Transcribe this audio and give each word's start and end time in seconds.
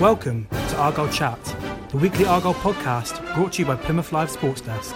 Welcome 0.00 0.46
to 0.50 0.76
Argyle 0.76 1.08
Chat, 1.08 1.42
the 1.90 1.96
weekly 1.98 2.24
Argyle 2.24 2.54
podcast 2.54 3.34
brought 3.34 3.54
to 3.54 3.62
you 3.62 3.66
by 3.66 3.76
Plymouth 3.76 4.12
Live 4.12 4.30
Sports 4.30 4.60
Desk. 4.60 4.94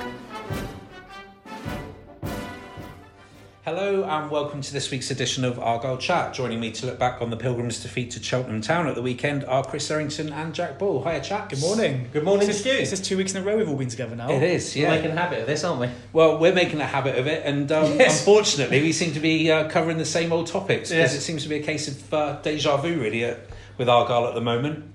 Hello 3.65 4.03
and 4.05 4.31
welcome 4.31 4.61
to 4.61 4.73
this 4.73 4.91
week's 4.91 5.11
edition 5.11 5.45
of 5.45 5.59
Argyle 5.59 5.97
Chat. 5.97 6.35
Joining 6.35 6.59
me 6.61 6.71
to 6.73 6.87
look 6.87 6.99
back 6.99 7.21
on 7.23 7.31
the 7.31 7.37
Pilgrims' 7.37 7.81
defeat 7.83 8.11
to 8.13 8.23
Cheltenham 8.23 8.61
Town 8.61 8.87
at 8.89 8.95
the 8.95 9.03
weekend 9.03 9.45
are 9.45 9.65
Chris 9.65 9.89
Errington 9.91 10.33
and 10.33 10.53
Jack 10.55 10.79
Ball. 10.79 11.03
Hiya, 11.03 11.21
Jack. 11.23 11.49
Good 11.51 11.61
morning. 11.61 12.09
Good 12.13 12.25
morning 12.25 12.49
Is 12.49 12.59
to 12.59 12.65
this, 12.65 12.73
you. 12.75 12.81
is 12.81 12.91
this 12.91 13.01
two 13.01 13.17
weeks 13.17 13.35
in 13.35 13.43
a 13.43 13.45
row 13.45 13.57
we've 13.57 13.69
all 13.69 13.77
been 13.77 13.89
together 13.89 14.17
now? 14.17 14.31
It 14.31 14.43
is, 14.43 14.75
We're 14.75 14.83
yeah. 14.83 14.91
making 14.91 15.11
a 15.13 15.17
habit 15.21 15.41
of 15.41 15.47
this, 15.47 15.63
aren't 15.65 15.81
we? 15.81 15.89
Well, 16.13 16.39
we're 16.39 16.55
making 16.55 16.81
a 16.81 16.87
habit 16.87 17.17
of 17.19 17.27
it, 17.27 17.45
and 17.47 17.71
um, 17.73 17.85
Yes. 17.99 18.21
unfortunately, 18.21 18.83
we 18.83 18.93
seem 18.93 19.13
to 19.15 19.21
be 19.21 19.51
uh, 19.51 19.69
covering 19.69 19.99
the 19.99 20.05
same 20.05 20.33
old 20.33 20.49
topics 20.49 20.91
because 20.91 21.13
Yes. 21.13 21.15
it 21.15 21.21
seems 21.23 21.43
to 21.45 21.49
be 21.49 21.57
a 21.57 21.63
case 21.63 21.89
of 21.89 22.15
uh, 22.15 22.41
deja 22.43 22.77
vu, 22.79 23.01
really, 23.01 23.25
at, 23.25 23.41
with 23.79 23.89
Argyle 23.89 24.27
at 24.27 24.35
the 24.35 24.41
moment. 24.41 24.92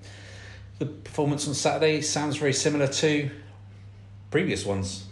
The 0.78 0.86
performance 0.86 1.48
on 1.48 1.54
Saturday 1.54 2.00
sounds 2.02 2.36
very 2.36 2.52
similar 2.52 2.86
to 2.86 3.30
previous 4.30 4.64
ones. 4.64 5.06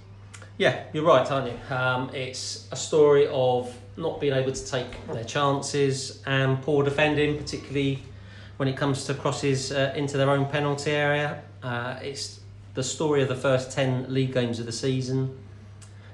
Yeah, 0.58 0.84
you're 0.92 1.04
right, 1.04 1.28
aren't 1.28 1.52
you? 1.52 1.74
Um, 1.74 2.10
it's 2.14 2.68
a 2.70 2.76
story 2.76 3.26
of 3.26 3.76
not 3.96 4.20
being 4.20 4.32
able 4.32 4.52
to 4.52 4.66
take 4.66 5.06
their 5.08 5.24
chances 5.24 6.22
and 6.24 6.62
poor 6.62 6.84
defending, 6.84 7.36
particularly 7.36 8.00
when 8.58 8.68
it 8.68 8.76
comes 8.76 9.06
to 9.06 9.14
crosses 9.14 9.72
uh, 9.72 9.92
into 9.96 10.16
their 10.16 10.30
own 10.30 10.46
penalty 10.46 10.92
area. 10.92 11.42
Uh, 11.64 11.98
it's 12.00 12.40
the 12.74 12.84
story 12.84 13.22
of 13.22 13.28
the 13.28 13.34
first 13.34 13.72
10 13.72 14.06
league 14.14 14.32
games 14.32 14.60
of 14.60 14.66
the 14.66 14.72
season. 14.72 15.36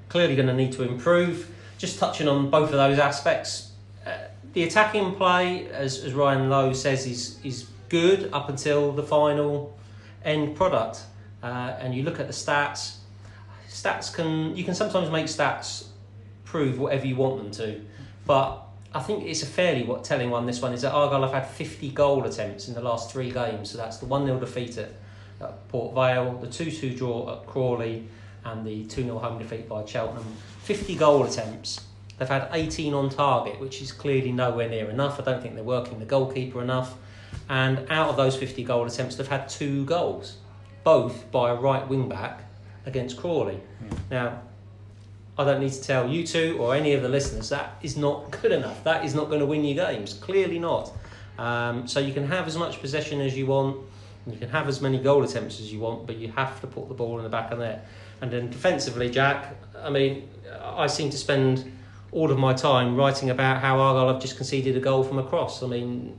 Clearly 0.09 0.35
going 0.35 0.47
to 0.47 0.53
need 0.55 0.71
to 0.73 0.83
improve. 0.83 1.53
Just 1.77 1.99
touching 1.99 2.27
on 2.27 2.49
both 2.49 2.71
of 2.71 2.77
those 2.77 2.97
aspects. 2.97 3.71
Uh, 4.03 4.17
the 4.53 4.63
attacking 4.63 5.13
play, 5.13 5.67
as, 5.67 6.03
as 6.03 6.13
Ryan 6.13 6.49
Lowe 6.49 6.73
says, 6.73 7.05
is, 7.05 7.39
is 7.43 7.67
good 7.93 8.27
up 8.33 8.49
until 8.49 8.91
the 8.91 9.03
final 9.03 9.71
end 10.25 10.55
product. 10.55 11.03
Uh, 11.43 11.77
and 11.79 11.93
you 11.93 12.01
look 12.01 12.19
at 12.19 12.25
the 12.25 12.33
stats, 12.33 12.95
stats 13.69 14.11
can 14.11 14.57
you 14.57 14.63
can 14.63 14.73
sometimes 14.73 15.11
make 15.11 15.27
stats 15.27 15.85
prove 16.43 16.79
whatever 16.79 17.05
you 17.05 17.15
want 17.15 17.37
them 17.37 17.51
to, 17.51 17.79
but 18.25 18.63
I 18.95 18.99
think 18.99 19.25
it's 19.25 19.43
a 19.43 19.45
fairly 19.45 19.83
what 19.83 20.03
telling 20.03 20.31
one. 20.31 20.47
This 20.47 20.59
one 20.59 20.73
is 20.73 20.81
that 20.81 20.91
Argyle 20.91 21.21
have 21.21 21.33
had 21.33 21.47
50 21.47 21.91
goal 21.91 22.25
attempts 22.25 22.67
in 22.67 22.73
the 22.73 22.81
last 22.81 23.11
three 23.11 23.29
games, 23.29 23.69
so 23.69 23.77
that's 23.77 23.97
the 23.97 24.07
one 24.07 24.25
0 24.25 24.39
defeat 24.39 24.75
at, 24.79 24.93
at 25.39 25.67
Port 25.67 25.93
Vale, 25.93 26.39
the 26.39 26.47
two 26.47 26.71
two 26.71 26.95
draw 26.95 27.31
at 27.33 27.45
Crawley, 27.45 28.07
and 28.43 28.65
the 28.65 28.85
two 28.85 29.03
0 29.03 29.19
home 29.19 29.37
defeat 29.37 29.69
by 29.69 29.85
Cheltenham. 29.85 30.25
50 30.63 30.95
goal 30.95 31.25
attempts. 31.25 31.79
They've 32.17 32.27
had 32.27 32.49
18 32.51 32.93
on 32.95 33.09
target, 33.09 33.59
which 33.59 33.83
is 33.83 33.91
clearly 33.91 34.31
nowhere 34.31 34.69
near 34.69 34.89
enough. 34.89 35.19
I 35.19 35.23
don't 35.23 35.41
think 35.43 35.53
they're 35.53 35.63
working 35.63 35.99
the 35.99 36.05
goalkeeper 36.05 36.59
enough. 36.59 36.95
And 37.49 37.85
out 37.89 38.09
of 38.09 38.17
those 38.17 38.35
50 38.35 38.63
goal 38.63 38.85
attempts, 38.85 39.15
they've 39.15 39.27
had 39.27 39.49
two 39.49 39.85
goals, 39.85 40.37
both 40.83 41.29
by 41.31 41.51
a 41.51 41.55
right 41.55 41.87
wing 41.87 42.09
back 42.09 42.43
against 42.85 43.17
Crawley. 43.17 43.59
Now, 44.09 44.41
I 45.37 45.45
don't 45.45 45.61
need 45.61 45.71
to 45.71 45.81
tell 45.81 46.09
you 46.09 46.25
two 46.25 46.57
or 46.59 46.75
any 46.75 46.93
of 46.93 47.01
the 47.01 47.09
listeners 47.09 47.49
that 47.49 47.77
is 47.81 47.97
not 47.97 48.31
good 48.41 48.51
enough. 48.51 48.83
That 48.83 49.03
is 49.03 49.15
not 49.15 49.27
going 49.27 49.39
to 49.39 49.45
win 49.45 49.63
you 49.63 49.75
games. 49.75 50.13
Clearly 50.13 50.59
not. 50.59 50.91
Um, 51.37 51.87
so 51.87 51.99
you 51.99 52.13
can 52.13 52.27
have 52.27 52.47
as 52.47 52.57
much 52.57 52.79
possession 52.79 53.19
as 53.19 53.35
you 53.35 53.47
want, 53.47 53.77
you 54.27 54.37
can 54.37 54.49
have 54.49 54.67
as 54.67 54.79
many 54.81 54.99
goal 54.99 55.23
attempts 55.23 55.59
as 55.59 55.73
you 55.73 55.79
want, 55.79 56.05
but 56.05 56.17
you 56.17 56.31
have 56.31 56.61
to 56.61 56.67
put 56.67 56.87
the 56.87 56.93
ball 56.93 57.17
in 57.17 57.23
the 57.23 57.29
back 57.29 57.51
of 57.51 57.59
net. 57.59 57.87
And 58.21 58.31
then 58.31 58.49
defensively, 58.49 59.09
Jack, 59.09 59.55
I 59.77 59.89
mean, 59.89 60.29
I 60.61 60.87
seem 60.87 61.09
to 61.09 61.17
spend 61.17 61.69
all 62.11 62.31
of 62.31 62.37
my 62.37 62.53
time 62.53 62.95
writing 62.95 63.31
about 63.31 63.59
how 63.59 63.79
Argyle 63.79 64.13
have 64.13 64.21
just 64.21 64.37
conceded 64.37 64.77
a 64.77 64.79
goal 64.79 65.03
from 65.03 65.17
a 65.17 65.23
cross. 65.23 65.61
I 65.63 65.67
mean, 65.67 66.15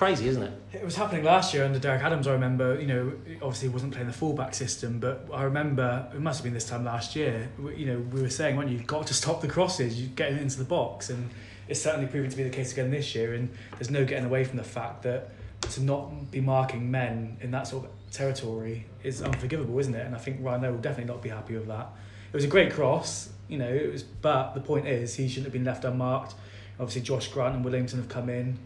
crazy, 0.00 0.28
isn't 0.28 0.42
it? 0.42 0.52
It 0.72 0.82
was 0.82 0.96
happening 0.96 1.24
last 1.24 1.52
year 1.52 1.62
under 1.62 1.78
Derek 1.78 2.02
Adams. 2.02 2.26
I 2.26 2.32
remember, 2.32 2.80
you 2.80 2.86
know, 2.86 3.12
obviously 3.42 3.68
he 3.68 3.74
wasn't 3.74 3.92
playing 3.92 4.06
the 4.06 4.14
fullback 4.14 4.54
system, 4.54 4.98
but 4.98 5.28
I 5.30 5.42
remember 5.42 6.10
it 6.14 6.22
must 6.22 6.38
have 6.38 6.44
been 6.44 6.54
this 6.54 6.66
time 6.66 6.86
last 6.86 7.14
year. 7.14 7.50
You 7.76 7.84
know, 7.84 7.98
we 8.10 8.22
were 8.22 8.30
saying, 8.30 8.56
"When 8.56 8.68
you've 8.68 8.86
got 8.86 9.06
to 9.08 9.14
stop 9.14 9.42
the 9.42 9.46
crosses, 9.46 10.00
you 10.00 10.06
get 10.06 10.32
into 10.32 10.56
the 10.56 10.64
box," 10.64 11.10
and 11.10 11.28
it's 11.68 11.82
certainly 11.82 12.06
proven 12.06 12.30
to 12.30 12.36
be 12.38 12.44
the 12.44 12.48
case 12.48 12.72
again 12.72 12.90
this 12.90 13.14
year. 13.14 13.34
And 13.34 13.50
there's 13.72 13.90
no 13.90 14.06
getting 14.06 14.24
away 14.24 14.42
from 14.44 14.56
the 14.56 14.64
fact 14.64 15.02
that 15.02 15.32
to 15.72 15.82
not 15.82 16.30
be 16.30 16.40
marking 16.40 16.90
men 16.90 17.36
in 17.42 17.50
that 17.50 17.66
sort 17.66 17.84
of 17.84 17.90
territory 18.10 18.86
is 19.02 19.20
unforgivable, 19.20 19.78
isn't 19.80 19.94
it? 19.94 20.06
And 20.06 20.14
I 20.14 20.18
think 20.18 20.38
Ryan 20.40 20.62
will 20.62 20.78
definitely 20.78 21.12
not 21.12 21.20
be 21.20 21.28
happy 21.28 21.52
with 21.58 21.66
that. 21.66 21.88
It 22.32 22.36
was 22.36 22.44
a 22.44 22.48
great 22.48 22.72
cross, 22.72 23.28
you 23.48 23.58
know. 23.58 23.68
It 23.68 23.92
was, 23.92 24.02
but 24.02 24.54
the 24.54 24.62
point 24.62 24.86
is, 24.88 25.16
he 25.16 25.28
shouldn't 25.28 25.48
have 25.48 25.52
been 25.52 25.64
left 25.64 25.84
unmarked. 25.84 26.36
Obviously, 26.78 27.02
Josh 27.02 27.28
Grant 27.28 27.54
and 27.54 27.62
Williamson 27.62 27.98
have 27.98 28.08
come 28.08 28.30
in, 28.30 28.58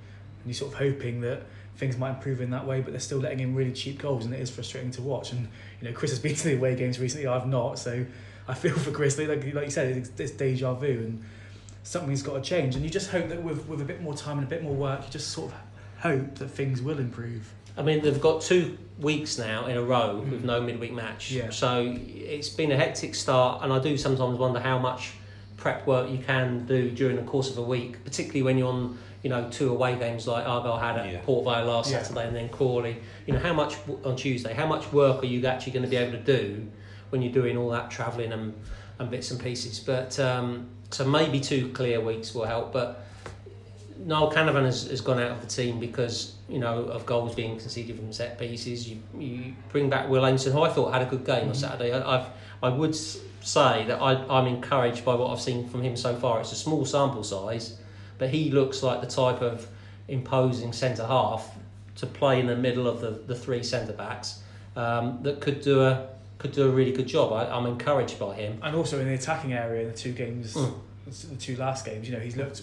and 0.44 0.52
you're 0.52 0.54
sort 0.54 0.72
of 0.72 0.78
hoping 0.78 1.20
that 1.22 1.42
things 1.76 1.96
might 1.96 2.10
improve 2.10 2.40
in 2.40 2.50
that 2.50 2.66
way, 2.66 2.80
but 2.80 2.92
they're 2.92 3.00
still 3.00 3.18
letting 3.18 3.40
in 3.40 3.54
really 3.54 3.72
cheap 3.72 3.98
goals, 3.98 4.24
and 4.24 4.34
it 4.34 4.40
is 4.40 4.50
frustrating 4.50 4.90
to 4.92 5.02
watch. 5.02 5.32
And 5.32 5.48
you 5.80 5.88
know, 5.88 5.94
Chris 5.94 6.10
has 6.10 6.20
been 6.20 6.34
to 6.34 6.44
the 6.44 6.56
away 6.56 6.76
games 6.76 7.00
recently. 7.00 7.26
I've 7.26 7.48
not, 7.48 7.78
so 7.78 8.04
I 8.46 8.54
feel 8.54 8.74
for 8.78 8.90
Chris. 8.90 9.18
Like, 9.18 9.28
like 9.28 9.64
you 9.64 9.70
said, 9.70 9.96
it's, 9.96 10.10
it's 10.18 10.32
deja 10.32 10.74
vu, 10.74 10.86
and 10.86 11.24
something's 11.82 12.22
got 12.22 12.34
to 12.34 12.40
change. 12.40 12.76
And 12.76 12.84
you 12.84 12.90
just 12.90 13.10
hope 13.10 13.28
that 13.28 13.42
with 13.42 13.66
with 13.66 13.80
a 13.80 13.84
bit 13.84 14.00
more 14.02 14.14
time 14.14 14.38
and 14.38 14.46
a 14.46 14.50
bit 14.50 14.62
more 14.62 14.74
work, 14.74 15.04
you 15.04 15.10
just 15.10 15.28
sort 15.28 15.52
of 15.52 15.58
hope 15.98 16.36
that 16.36 16.48
things 16.48 16.82
will 16.82 16.98
improve. 16.98 17.52
I 17.76 17.82
mean, 17.82 18.02
they've 18.02 18.20
got 18.20 18.42
two 18.42 18.78
weeks 19.00 19.36
now 19.36 19.66
in 19.66 19.76
a 19.76 19.82
row 19.82 20.18
with 20.18 20.42
mm. 20.42 20.44
no 20.44 20.60
midweek 20.60 20.92
match. 20.92 21.32
Yeah. 21.32 21.50
So 21.50 21.96
it's 21.98 22.48
been 22.48 22.70
a 22.70 22.76
hectic 22.76 23.14
start, 23.14 23.62
and 23.62 23.72
I 23.72 23.80
do 23.80 23.96
sometimes 23.96 24.38
wonder 24.38 24.60
how 24.60 24.78
much 24.78 25.12
prep 25.56 25.86
work 25.86 26.10
you 26.10 26.18
can 26.18 26.66
do 26.66 26.90
during 26.90 27.16
the 27.16 27.22
course 27.22 27.50
of 27.50 27.58
a 27.58 27.62
week, 27.62 28.04
particularly 28.04 28.42
when 28.42 28.58
you're 28.58 28.68
on, 28.68 28.98
you 29.24 29.30
know, 29.30 29.48
two 29.50 29.70
away 29.70 29.96
games 29.98 30.28
like 30.28 30.46
Argyle 30.46 30.76
had 30.76 30.98
at 30.98 31.10
Yeah. 31.10 31.20
Port 31.24 31.44
Vale 31.46 31.64
last 31.64 31.90
Yeah. 31.90 32.02
Saturday 32.02 32.28
and 32.28 32.36
then 32.36 32.48
Crawley. 32.50 32.98
You 33.26 33.32
know, 33.32 33.40
how 33.40 33.54
much 33.54 33.74
on 34.04 34.14
Tuesday? 34.16 34.52
How 34.52 34.66
much 34.66 34.92
work 34.92 35.22
are 35.22 35.26
you 35.26 35.44
actually 35.46 35.72
going 35.72 35.84
to 35.84 35.88
be 35.88 35.96
able 35.96 36.12
to 36.12 36.22
do 36.22 36.66
when 37.08 37.22
you're 37.22 37.32
doing 37.32 37.56
all 37.56 37.70
that 37.70 37.90
travelling 37.90 38.32
and, 38.32 38.52
and 38.98 39.10
bits 39.10 39.30
and 39.30 39.40
pieces? 39.40 39.80
But 39.80 40.20
um, 40.20 40.68
so 40.90 41.06
maybe 41.06 41.40
two 41.40 41.70
clear 41.70 42.00
weeks 42.00 42.34
will 42.34 42.44
help, 42.44 42.72
but. 42.72 43.00
Niall 43.96 44.30
Canavan 44.30 44.64
has, 44.64 44.88
has 44.88 45.00
gone 45.00 45.18
out 45.18 45.30
of 45.30 45.40
the 45.40 45.46
team 45.46 45.80
because 45.80 46.34
you 46.46 46.58
know 46.58 46.80
of 46.86 47.06
goals 47.06 47.34
being 47.34 47.56
conceded 47.58 47.96
from 47.96 48.12
set 48.12 48.38
pieces. 48.38 48.86
You, 48.86 48.98
you 49.18 49.54
bring 49.70 49.88
back 49.88 50.10
Will 50.10 50.22
Aimson, 50.24 50.52
who 50.52 50.60
I 50.62 50.68
thought 50.68 50.92
had 50.92 51.00
a 51.00 51.06
good 51.06 51.24
game 51.24 51.48
on 51.48 51.54
Saturday. 51.54 51.92
I, 51.92 52.16
I've, 52.18 52.26
I 52.62 52.68
would 52.68 52.94
say 52.94 53.84
that 53.86 54.02
I, 54.02 54.12
I'm 54.28 54.46
encouraged 54.46 55.06
by 55.06 55.14
what 55.14 55.30
I've 55.30 55.40
seen 55.40 55.66
from 55.68 55.80
him 55.82 55.96
so 55.96 56.14
far. 56.16 56.40
It's 56.40 56.52
a 56.52 56.56
small 56.56 56.84
sample 56.84 57.22
size, 57.22 57.78
but 58.18 58.30
he 58.30 58.50
looks 58.50 58.82
like 58.82 59.00
the 59.00 59.06
type 59.06 59.40
of 59.42 59.66
imposing 60.08 60.72
centre 60.72 61.06
half 61.06 61.50
to 61.96 62.06
play 62.06 62.40
in 62.40 62.46
the 62.46 62.56
middle 62.56 62.86
of 62.86 63.00
the, 63.00 63.10
the 63.10 63.34
three 63.34 63.62
centre 63.62 63.92
backs 63.92 64.40
um, 64.76 65.18
that 65.22 65.40
could 65.40 65.60
do 65.60 65.82
a 65.82 66.08
could 66.38 66.52
do 66.52 66.66
a 66.68 66.70
really 66.70 66.92
good 66.92 67.06
job. 67.06 67.32
I, 67.32 67.46
I'm 67.46 67.64
encouraged 67.66 68.18
by 68.18 68.34
him. 68.34 68.58
And 68.62 68.74
also 68.76 68.98
in 69.00 69.06
the 69.06 69.14
attacking 69.14 69.52
area 69.52 69.82
in 69.82 69.88
the 69.90 69.96
two 69.96 70.12
games, 70.12 70.54
Mm. 70.54 70.74
the 71.30 71.36
two 71.36 71.56
last 71.56 71.84
games, 71.86 72.08
you 72.08 72.14
know, 72.14 72.20
he's 72.20 72.36
looked 72.36 72.62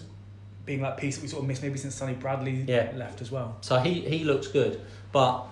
being 0.65 0.81
that 0.81 0.97
piece 0.97 1.15
that 1.15 1.21
we 1.23 1.27
sort 1.27 1.41
of 1.41 1.47
missed 1.47 1.63
maybe 1.63 1.77
since 1.79 1.95
Sonny 1.95 2.13
Bradley 2.13 2.63
Yeah. 2.67 2.91
left 2.95 3.21
as 3.21 3.31
well. 3.31 3.57
So 3.61 3.79
he, 3.79 4.01
he 4.01 4.23
looks 4.23 4.47
good. 4.47 4.81
But 5.11 5.45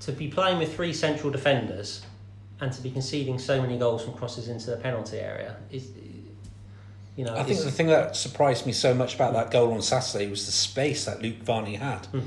to 0.00 0.12
be 0.12 0.28
playing 0.28 0.58
with 0.58 0.74
three 0.74 0.92
central 0.92 1.32
defenders 1.32 2.02
and 2.60 2.72
to 2.72 2.80
be 2.82 2.90
conceding 2.90 3.38
so 3.38 3.60
many 3.60 3.76
goals 3.78 4.04
from 4.04 4.12
crosses 4.14 4.48
into 4.48 4.70
the 4.70 4.76
penalty 4.76 5.18
area 5.18 5.56
is, 5.72 5.88
you 7.16 7.24
know, 7.24 7.36
I 7.36 7.42
think 7.42 7.60
the 7.60 7.70
thing 7.70 7.88
that 7.88 8.16
surprised 8.16 8.64
me 8.64 8.72
so 8.72 8.94
much 8.94 9.14
about 9.14 9.34
that 9.34 9.50
goal 9.50 9.74
on 9.74 9.82
Saturday 9.82 10.28
was 10.28 10.46
the 10.46 10.52
space 10.52 11.04
that 11.04 11.20
Luke 11.20 11.42
Varney 11.42 11.74
had. 11.74 12.06
You 12.12 12.22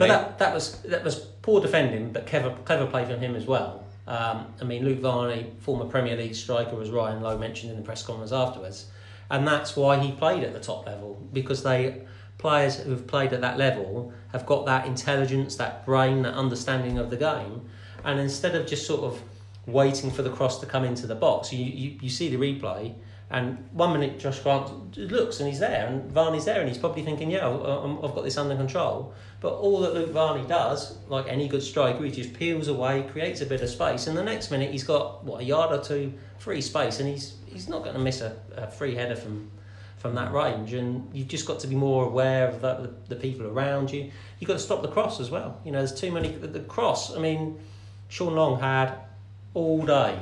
but 0.00 0.08
know, 0.08 0.08
that, 0.08 0.38
that 0.40 0.54
was 0.54 0.82
that 0.82 1.02
was 1.02 1.14
poor 1.40 1.60
defending, 1.60 2.12
but 2.12 2.26
clever 2.26 2.50
clever 2.66 2.86
play 2.86 3.06
from 3.06 3.18
him 3.18 3.34
as 3.34 3.46
well. 3.46 3.86
Um, 4.06 4.46
I 4.60 4.64
mean, 4.64 4.84
Luke 4.84 5.00
Varney, 5.00 5.52
former 5.60 5.86
Premier 5.86 6.16
League 6.16 6.34
striker, 6.34 6.80
as 6.82 6.90
Ryan 6.90 7.22
Lowe 7.22 7.38
mentioned 7.38 7.72
in 7.72 7.78
the 7.78 7.82
press 7.82 8.02
conference 8.04 8.30
afterwards, 8.30 8.86
and 9.30 9.48
that's 9.48 9.74
why 9.74 9.98
he 9.98 10.12
played 10.12 10.44
at 10.44 10.52
the 10.52 10.60
top 10.60 10.84
level 10.84 11.26
because 11.32 11.62
they 11.62 12.02
players 12.36 12.76
who've 12.76 13.06
played 13.06 13.32
at 13.32 13.40
that 13.40 13.56
level 13.56 14.12
have 14.32 14.44
got 14.44 14.66
that 14.66 14.86
intelligence, 14.86 15.56
that 15.56 15.86
brain, 15.86 16.22
that 16.22 16.34
understanding 16.34 16.98
of 16.98 17.08
the 17.08 17.16
game, 17.16 17.62
and 18.04 18.20
instead 18.20 18.54
of 18.54 18.66
just 18.66 18.86
sort 18.86 19.00
of 19.00 19.22
waiting 19.66 20.10
for 20.10 20.22
the 20.22 20.30
cross 20.30 20.60
to 20.60 20.66
come 20.66 20.84
into 20.84 21.06
the 21.06 21.14
box, 21.14 21.52
you, 21.52 21.64
you, 21.64 21.98
you 22.02 22.08
see 22.10 22.28
the 22.28 22.36
replay, 22.36 22.94
And 23.28 23.68
one 23.72 23.92
minute 23.92 24.20
Josh 24.20 24.38
Grant 24.38 24.96
looks 24.96 25.40
and 25.40 25.48
he's 25.48 25.58
there, 25.58 25.86
and 25.86 26.10
Varney's 26.12 26.44
there, 26.44 26.60
and 26.60 26.68
he's 26.68 26.78
probably 26.78 27.02
thinking, 27.02 27.30
"Yeah, 27.30 27.48
I've 27.48 28.14
got 28.14 28.22
this 28.22 28.38
under 28.38 28.54
control." 28.54 29.14
But 29.40 29.54
all 29.54 29.80
that 29.80 29.94
Luke 29.94 30.12
Varney 30.12 30.46
does, 30.46 30.96
like 31.08 31.26
any 31.28 31.48
good 31.48 31.62
striker, 31.62 32.04
he 32.04 32.10
just 32.10 32.34
peels 32.34 32.68
away, 32.68 33.02
creates 33.10 33.40
a 33.40 33.46
bit 33.46 33.62
of 33.62 33.68
space, 33.68 34.06
and 34.06 34.16
the 34.16 34.22
next 34.22 34.52
minute 34.52 34.70
he's 34.70 34.84
got 34.84 35.24
what 35.24 35.40
a 35.40 35.44
yard 35.44 35.72
or 35.72 35.82
two 35.82 36.12
free 36.38 36.60
space, 36.60 37.00
and 37.00 37.08
he's 37.08 37.34
he's 37.46 37.68
not 37.68 37.82
going 37.82 37.94
to 37.94 38.00
miss 38.00 38.20
a, 38.20 38.36
a 38.56 38.68
free 38.68 38.94
header 38.94 39.16
from 39.16 39.50
from 39.98 40.14
that 40.14 40.32
range. 40.32 40.72
And 40.72 41.12
you've 41.12 41.28
just 41.28 41.46
got 41.46 41.58
to 41.60 41.66
be 41.66 41.74
more 41.74 42.04
aware 42.04 42.46
of 42.46 42.60
the, 42.60 42.94
the, 43.08 43.16
people 43.16 43.46
around 43.46 43.90
you. 43.90 44.12
You've 44.38 44.46
got 44.46 44.54
to 44.54 44.60
stop 44.60 44.82
the 44.82 44.88
cross 44.88 45.20
as 45.20 45.30
well. 45.30 45.58
You 45.64 45.72
know, 45.72 45.78
there's 45.78 45.98
too 45.98 46.12
many. 46.12 46.28
The, 46.28 46.60
cross. 46.60 47.16
I 47.16 47.18
mean, 47.18 47.58
Sean 48.08 48.34
Long 48.34 48.60
had 48.60 48.94
all 49.54 49.84
day 49.84 50.18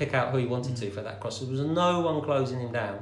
pick 0.00 0.14
out 0.14 0.32
who 0.32 0.38
he 0.38 0.46
wanted 0.46 0.74
to 0.76 0.90
for 0.90 1.02
that 1.02 1.20
cross. 1.20 1.38
There 1.40 1.48
was 1.50 1.60
no 1.60 2.00
one 2.00 2.22
closing 2.22 2.58
him 2.58 2.72
down. 2.72 2.98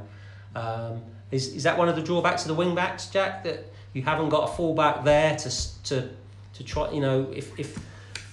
Um, 0.54 1.02
is, 1.30 1.54
is 1.54 1.62
that 1.62 1.78
one 1.78 1.88
of 1.88 1.94
the 1.96 2.02
drawbacks 2.02 2.42
of 2.42 2.48
the 2.48 2.54
wing 2.54 2.74
backs, 2.74 3.06
Jack? 3.06 3.44
That 3.44 3.64
you 3.94 4.02
haven't 4.02 4.28
got 4.30 4.50
a 4.50 4.52
fullback 4.54 5.04
there 5.04 5.36
to 5.36 5.82
to 5.84 6.10
to 6.54 6.64
try. 6.64 6.90
You 6.90 7.00
know, 7.00 7.32
if 7.32 7.58
if 7.58 7.78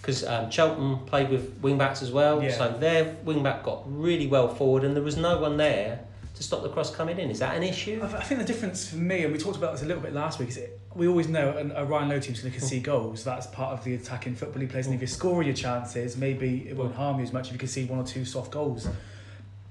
because 0.01 0.25
um, 0.25 0.49
Cheltenham 0.51 1.05
played 1.05 1.29
with 1.29 1.57
wing 1.61 1.77
backs 1.77 2.01
as 2.01 2.11
well, 2.11 2.41
Yeah. 2.43 2.51
so 2.57 2.75
their 2.79 3.15
wing 3.23 3.41
back 3.43 3.63
got 3.63 3.83
really 3.85 4.27
well 4.27 4.47
forward, 4.47 4.83
and 4.83 4.95
there 4.95 5.03
was 5.03 5.17
no 5.17 5.37
one 5.39 5.57
there 5.57 5.99
to 6.35 6.43
stop 6.43 6.63
the 6.63 6.69
cross 6.69 6.93
coming 6.93 7.17
in. 7.17 7.29
Is 7.29 7.39
that 7.39 7.55
an 7.55 7.63
issue? 7.63 8.01
I 8.03 8.17
I 8.17 8.23
think 8.23 8.39
the 8.39 8.45
difference 8.45 8.89
for 8.89 8.97
me, 8.97 9.23
and 9.23 9.31
we 9.31 9.39
talked 9.39 9.57
about 9.57 9.73
this 9.73 9.83
a 9.83 9.85
little 9.85 10.03
bit 10.03 10.13
last 10.13 10.39
week, 10.39 10.49
is 10.49 10.57
it, 10.57 10.79
we 10.93 11.07
always 11.07 11.27
know 11.27 11.49
a, 11.57 11.79
a 11.79 11.81
uh, 11.81 11.85
Ryan 11.85 12.09
Lowe 12.09 12.19
team's 12.19 12.41
going 12.41 12.53
to 12.53 12.59
concede 12.59 12.83
goals. 12.83 13.23
That's 13.23 13.47
part 13.47 13.73
of 13.73 13.83
the 13.83 13.95
attacking 13.95 14.35
football 14.35 14.61
he 14.61 14.67
plays. 14.67 14.85
And 14.85 14.95
if 14.95 15.01
you're 15.01 15.07
scoring 15.07 15.47
your 15.47 15.55
chances, 15.55 16.17
maybe 16.17 16.67
it 16.69 16.75
won't 16.75 16.95
harm 16.95 17.17
you 17.17 17.23
as 17.23 17.33
much 17.33 17.47
if 17.47 17.53
you 17.53 17.59
concede 17.59 17.89
one 17.89 17.99
or 17.99 18.03
two 18.05 18.25
soft 18.25 18.51
goals. 18.51 18.87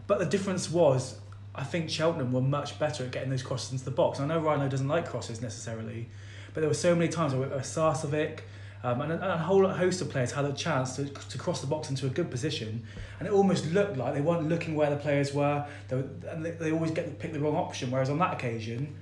But 0.06 0.18
the 0.18 0.26
difference 0.26 0.70
was, 0.70 1.18
I 1.54 1.64
think 1.64 1.88
Cheltenham 1.88 2.32
were 2.32 2.40
much 2.40 2.78
better 2.78 3.04
at 3.04 3.10
getting 3.10 3.30
those 3.30 3.42
crosses 3.42 3.72
into 3.72 3.84
the 3.84 3.90
box. 3.90 4.20
I 4.20 4.26
know 4.26 4.40
Ryan 4.40 4.60
Lowe 4.60 4.68
doesn't 4.68 4.88
like 4.88 5.08
crosses 5.08 5.40
necessarily, 5.40 6.08
but 6.52 6.60
there 6.60 6.68
were 6.68 6.74
so 6.74 6.94
many 6.94 7.08
times 7.08 7.34
where 7.34 7.52
oh, 7.52 7.58
Sarcevic 7.58 8.40
um, 8.84 9.00
and, 9.00 9.12
a, 9.12 9.34
a 9.34 9.38
whole 9.38 9.66
host 9.66 10.02
of 10.02 10.10
players 10.10 10.30
had 10.30 10.44
a 10.44 10.52
chance 10.52 10.96
to, 10.96 11.06
to 11.06 11.38
cross 11.38 11.62
the 11.62 11.66
box 11.66 11.88
into 11.88 12.06
a 12.06 12.10
good 12.10 12.30
position, 12.30 12.86
and 13.18 13.26
it 13.26 13.32
almost 13.32 13.72
looked 13.72 13.96
like 13.96 14.12
they 14.12 14.20
weren't 14.20 14.46
looking 14.46 14.74
where 14.74 14.90
the 14.90 14.96
players 14.96 15.32
were. 15.32 15.64
They, 15.88 15.96
were, 15.96 16.08
and 16.28 16.44
they, 16.44 16.50
they 16.50 16.70
always 16.70 16.90
get 16.90 17.06
to 17.06 17.12
pick 17.12 17.32
the 17.32 17.40
wrong 17.40 17.56
option. 17.56 17.90
Whereas 17.90 18.10
on 18.10 18.18
that 18.18 18.34
occasion, 18.34 18.94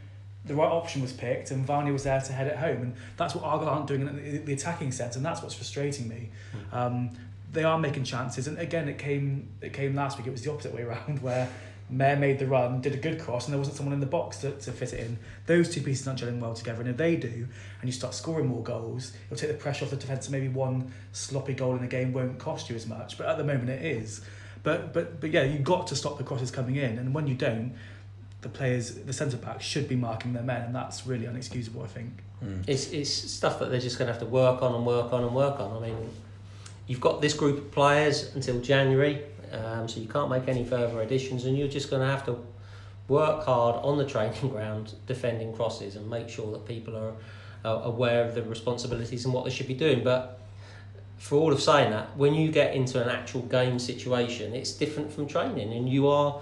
the 0.45 0.55
right 0.55 0.71
option 0.71 1.03
was 1.03 1.13
picked, 1.13 1.51
and 1.51 1.67
Varney 1.67 1.91
was 1.91 2.05
there 2.05 2.21
to 2.21 2.33
head 2.33 2.47
it 2.47 2.57
home. 2.57 2.77
And 2.83 2.95
that's 3.17 3.35
what 3.35 3.43
Argyle 3.43 3.71
aren't 3.71 3.89
doing 3.89 4.03
in 4.03 4.17
the, 4.17 4.39
the 4.39 4.53
attacking 4.53 4.93
sense, 4.93 5.17
and 5.17 5.25
that's 5.25 5.43
what's 5.43 5.55
frustrating 5.55 6.09
me. 6.09 6.31
Um, 6.71 7.11
they 7.51 7.65
are 7.65 7.79
making 7.79 8.05
chances, 8.05 8.47
and 8.47 8.59
again, 8.59 8.89
it 8.89 8.99
came 8.99 9.49
it 9.61 9.73
came 9.73 9.97
last 9.97 10.17
week. 10.17 10.29
It 10.29 10.31
was 10.31 10.43
the 10.43 10.53
opposite 10.53 10.73
way 10.73 10.83
around, 10.89 11.21
where 11.23 11.49
Mayor 11.93 12.17
made 12.17 12.39
the 12.39 12.47
run, 12.47 12.81
did 12.81 12.95
a 12.95 12.97
good 12.97 13.21
cross, 13.21 13.47
and 13.47 13.53
there 13.53 13.59
wasn't 13.59 13.77
someone 13.77 13.93
in 13.93 14.01
the 14.01 14.07
box 14.07 14.39
to, 14.39 14.53
to 14.53 14.73
fit 14.73 14.95
it 14.95 15.01
in. 15.01 15.19
Those 15.47 15.73
two 15.73 15.83
pieces 15.83 16.09
aren't 16.09 16.21
gelling 16.21 16.41
well 16.41 16.55
together, 16.55 16.81
and 16.81 16.89
if 16.89 16.97
they 16.97 17.17
do, 17.17 17.29
and 17.29 17.85
you 17.85 17.93
start 17.93 18.15
scoring 18.15 18.47
more 18.47 18.63
goals, 18.63 19.13
it'll 19.27 19.39
take 19.39 19.51
the 19.51 19.57
pressure 19.57 19.85
off 19.85 19.91
the 19.91 19.97
defence. 19.97 20.27
and 20.27 20.33
Maybe 20.33 20.49
one 20.49 20.93
sloppy 21.13 21.53
goal 21.53 21.77
in 21.77 21.85
a 21.85 21.89
game 21.89 22.13
won't 22.13 22.39
cost 22.39 22.71
you 22.71 22.77
as 22.77 22.87
much, 22.87 23.19
but 23.19 23.27
at 23.27 23.37
the 23.37 23.45
moment 23.45 23.69
it 23.69 23.85
is. 23.85 24.23
But 24.63 24.93
but 24.93 25.21
but 25.21 25.31
yeah, 25.31 25.43
you've 25.43 25.65
got 25.65 25.87
to 25.89 25.97
stop 25.97 26.19
the 26.19 26.25
crosses 26.25 26.51
coming 26.51 26.77
in, 26.77 26.99
and 26.99 27.15
when 27.15 27.27
you 27.27 27.35
don't, 27.35 27.75
the 28.41 28.49
players, 28.49 28.95
the 28.95 29.13
centre 29.13 29.37
backs, 29.37 29.65
should 29.65 29.89
be 29.89 29.97
marking 29.97 30.33
their 30.33 30.43
men, 30.43 30.63
and 30.63 30.75
that's 30.75 31.07
really 31.07 31.27
unexcusable. 31.27 31.85
I 31.85 31.89
think. 31.89 32.23
Hmm. 32.41 32.63
It's, 32.67 32.91
it's 32.91 33.11
stuff 33.11 33.59
that 33.61 33.71
they're 33.71 33.81
just 33.81 33.99
going 33.99 34.07
to 34.07 34.13
have 34.13 34.21
to 34.21 34.27
work 34.27 34.63
on 34.63 34.75
and 34.75 34.85
work 34.85 35.13
on 35.13 35.23
and 35.23 35.35
work 35.35 35.61
on. 35.61 35.77
I 35.77 35.87
mean, 35.87 36.11
you've 36.87 37.01
got 37.01 37.21
this 37.21 37.35
group 37.35 37.59
of 37.59 37.71
players 37.71 38.35
until 38.35 38.61
January, 38.61 39.23
um, 39.53 39.89
so 39.89 40.01
you 40.01 40.09
can't 40.09 40.31
make 40.31 40.49
any 40.49 40.65
further 40.65 41.01
additions, 41.01 41.45
and 41.45 41.57
you're 41.57 41.69
just 41.69 41.91
going 41.91 42.03
to 42.03 42.09
have 42.09 42.25
to 42.27 42.37
work 43.09 43.45
hard 43.45 43.77
on 43.85 43.99
the 43.99 44.07
training 44.07 44.49
ground 44.49 44.95
defending 45.07 45.53
crosses 45.53 45.97
and 45.97 46.09
make 46.09 46.29
sure 46.29 46.51
that 46.53 46.67
people 46.67 46.97
are 46.97 47.15
aware 47.65 48.25
of 48.25 48.35
the 48.35 48.43
responsibilities 48.43 49.25
and 49.25 49.35
what 49.35 49.45
they 49.45 49.51
should 49.51 49.69
be 49.69 49.75
doing. 49.75 50.03
But 50.03 50.41
for 51.19 51.37
all 51.37 51.53
of 51.53 51.63
saying 51.63 51.91
that, 51.91 52.17
when 52.17 52.35
you 52.35 52.51
get 52.51 52.75
into 52.75 53.01
an 53.03 53.09
actual 53.09 53.43
game 53.43 53.79
situation, 53.79 54.55
it's 54.55 54.73
different 54.73 55.13
from 55.13 55.27
training, 55.29 55.73
and 55.73 55.89
you 55.89 56.09
are 56.09 56.41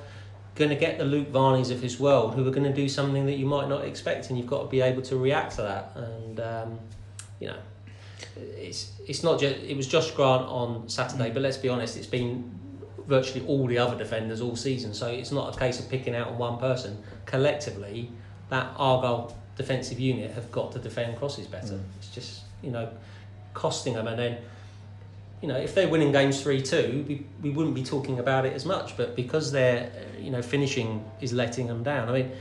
going 0.54 0.70
to 0.70 0.76
get 0.76 0.98
the 0.98 1.04
Luke 1.04 1.30
Varneys 1.30 1.70
of 1.70 1.80
his 1.80 2.00
world 2.00 2.34
who 2.34 2.46
are 2.46 2.50
going 2.50 2.64
to 2.64 2.72
do 2.72 2.88
something 2.88 3.26
that 3.26 3.36
you 3.36 3.46
might 3.46 3.68
not 3.68 3.84
expect, 3.84 4.28
and 4.28 4.38
you've 4.38 4.46
got 4.46 4.62
to 4.62 4.68
be 4.68 4.80
able 4.80 5.02
to 5.02 5.16
react 5.16 5.56
to 5.56 5.62
that. 5.62 5.92
And 5.96 6.40
um, 6.40 6.78
you 7.40 7.48
know, 7.48 7.58
it's 8.36 8.92
it's 9.06 9.22
not 9.22 9.40
just 9.40 9.56
it 9.56 9.76
was 9.76 9.86
Josh 9.86 10.10
Grant 10.12 10.46
on 10.46 10.88
Saturday, 10.88 11.30
but 11.30 11.42
let's 11.42 11.56
be 11.56 11.68
honest, 11.68 11.96
it's 11.96 12.06
been 12.06 12.50
virtually 13.10 13.44
all 13.46 13.66
the 13.66 13.76
other 13.76 13.98
defenders 13.98 14.40
all 14.40 14.56
season. 14.56 14.94
So 14.94 15.08
it's 15.08 15.32
not 15.32 15.54
a 15.54 15.58
case 15.58 15.78
of 15.78 15.90
picking 15.90 16.14
out 16.14 16.28
on 16.28 16.38
one 16.38 16.58
person. 16.58 16.96
Collectively, 17.26 18.10
that 18.48 18.72
Argyle 18.76 19.36
defensive 19.56 20.00
unit 20.00 20.30
have 20.30 20.50
got 20.50 20.72
to 20.72 20.78
defend 20.78 21.18
crosses 21.18 21.46
better. 21.46 21.78
It's 21.98 22.08
just 22.08 22.42
you 22.62 22.70
know 22.70 22.88
costing 23.52 23.94
them, 23.94 24.06
and 24.06 24.18
then 24.18 24.38
you 25.42 25.48
know, 25.48 25.56
if 25.56 25.74
they're 25.74 25.88
winning 25.88 26.12
games 26.12 26.42
3 26.42 26.60
2, 26.60 27.04
we, 27.08 27.26
we 27.42 27.50
wouldn't 27.50 27.74
be 27.74 27.82
talking 27.82 28.18
about 28.18 28.44
it 28.44 28.52
as 28.52 28.66
much. 28.66 28.96
But 28.96 29.16
because 29.16 29.50
their, 29.52 29.84
uh, 29.84 30.20
you 30.20 30.30
know, 30.30 30.42
finishing 30.42 31.04
is 31.20 31.32
letting 31.32 31.66
them 31.66 31.82
down. 31.82 32.08
I 32.08 32.12
mean, 32.12 32.32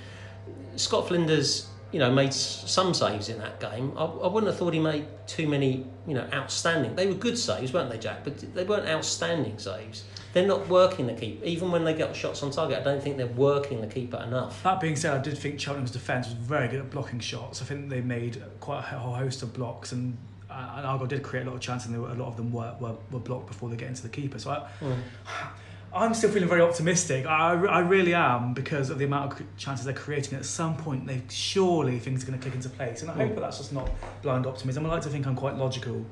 Scott 0.75 1.07
Flinders, 1.07 1.68
you 1.94 2.00
know, 2.00 2.12
made 2.12 2.33
some 2.33 2.94
saves 2.94 3.30
in 3.30 3.38
that 3.39 3.60
game. 3.60 3.94
I, 3.95 4.04
I 4.04 4.27
wouldn't 4.27 4.51
have 4.51 4.60
thought 4.60 4.74
he 4.74 4.80
made 4.80 5.06
too 5.27 5.48
many, 5.48 5.86
you 6.07 6.13
know, 6.13 6.27
outstanding. 6.33 6.95
They 6.95 7.07
were 7.07 7.13
good 7.13 7.38
saves, 7.38 7.72
weren't 7.72 7.89
they, 7.89 7.98
Jack? 7.98 8.25
But 8.25 8.54
they 8.54 8.65
weren't 8.65 8.88
outstanding 8.88 9.57
saves. 9.60 10.04
They're 10.34 10.48
not 10.48 10.68
working 10.68 11.08
the 11.08 11.14
keeper. 11.14 11.44
Even 11.44 11.72
when 11.72 11.84
they 11.84 11.94
get 11.94 12.16
shots 12.16 12.44
on 12.44 12.52
target, 12.52 12.80
I 12.80 12.84
don't 12.84 13.02
think 13.02 13.18
they're 13.18 13.26
working 13.28 13.81
the 13.81 13.88
keeper 13.88 14.18
enough. 14.18 14.62
That 14.64 14.80
being 14.80 14.96
said, 14.96 15.14
I 15.18 15.22
did 15.22 15.38
think 15.38 15.60
Cheltenham's 15.60 15.92
defence 15.92 16.28
was 16.28 16.36
very 16.36 16.68
good 16.68 16.80
at 16.80 16.90
blocking 16.92 17.20
shots. 17.20 17.62
I 17.62 17.66
think 17.66 17.90
they 17.90 18.02
made 18.02 18.42
quite 18.60 18.80
a 18.80 19.00
whole 19.00 19.16
host 19.16 19.42
of 19.42 19.54
blocks, 19.54 19.92
and, 19.92 20.18
uh, 20.50 20.76
and 20.78 20.86
Argyle 20.86 21.08
did 21.08 21.24
create 21.24 21.48
a 21.48 21.50
lot 21.50 21.56
of 21.56 21.62
chances, 21.62 21.88
and 21.88 21.96
they 21.96 22.00
were, 22.00 22.12
a 22.12 22.16
lot 22.16 22.28
of 22.28 22.38
them 22.38 22.52
were, 22.52 22.76
were, 22.80 22.96
were 23.12 23.20
blocked 23.20 23.48
before 23.48 23.70
they 23.70 23.76
get 23.76 23.88
into 23.88 24.04
the 24.04 24.10
keeper. 24.10 24.38
So 24.38 24.52
I, 24.52 24.68
I'm 25.92 26.14
still 26.14 26.30
feeling 26.30 26.48
very 26.48 26.62
optimistic. 26.62 27.25
I, 27.25 27.54
I 27.66 27.80
really 27.80 28.14
am 28.14 28.54
because 28.54 28.92
of 28.92 29.00
the 29.00 29.06
amount 29.06 29.34
of 29.34 29.58
chances 29.58 29.86
they're 29.86 29.94
creating. 29.96 30.38
At 30.38 30.46
some 30.46 30.78
point, 30.78 31.08
they 31.08 31.24
surely 31.30 31.98
things 31.98 32.24
are 32.24 32.28
going 32.28 32.38
to 32.38 32.44
click 32.44 32.54
into 32.54 32.70
place, 32.70 33.02
and 33.02 33.10
I 33.10 33.16
hope 33.16 33.34
that 33.34 33.42
that's 33.42 33.58
just 33.58 33.74
not 33.74 33.90
blind 34.22 34.46
optimism. 34.46 34.86
I 34.86 34.90
like 34.90 35.02
to 35.04 35.10
think 35.10 35.25
I'm 35.25 35.36
quite 35.36 35.56
logical. 35.56 36.06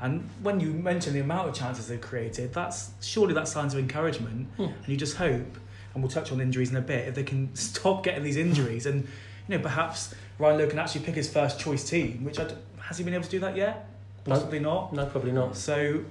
And 0.00 0.28
when 0.42 0.60
you 0.60 0.72
mention 0.72 1.12
the 1.12 1.20
amount 1.20 1.48
of 1.48 1.54
chances 1.54 1.88
they've 1.88 2.00
created, 2.00 2.54
that's 2.54 2.90
surely 3.02 3.34
that's 3.34 3.52
signs 3.52 3.74
of 3.74 3.80
encouragement. 3.80 4.48
And 4.58 4.88
you 4.88 4.96
just 4.96 5.16
hope, 5.16 5.58
and 5.94 6.02
we'll 6.02 6.10
touch 6.10 6.32
on 6.32 6.40
injuries 6.40 6.70
in 6.70 6.76
a 6.76 6.80
bit, 6.80 7.08
if 7.08 7.14
they 7.14 7.22
can 7.22 7.54
stop 7.54 8.02
getting 8.02 8.22
these 8.22 8.36
injuries, 8.36 8.86
and 8.86 9.06
you 9.48 9.56
know 9.56 9.62
perhaps 9.62 10.14
Ryan 10.38 10.58
Lowe 10.58 10.68
can 10.68 10.78
actually 10.78 11.04
pick 11.04 11.14
his 11.14 11.30
first 11.30 11.60
choice 11.60 11.88
team. 11.88 12.24
Which 12.24 12.38
I 12.38 12.44
d 12.44 12.54
has 12.80 12.98
he 12.98 13.04
been 13.04 13.14
able 13.14 13.24
to 13.24 13.30
do 13.30 13.40
that 13.40 13.56
yet? 13.56 13.88
No. 14.26 14.34
Possibly 14.34 14.58
not. 14.58 14.92
No, 14.92 15.06
probably 15.06 15.32
not. 15.32 15.56
So, 15.56 16.04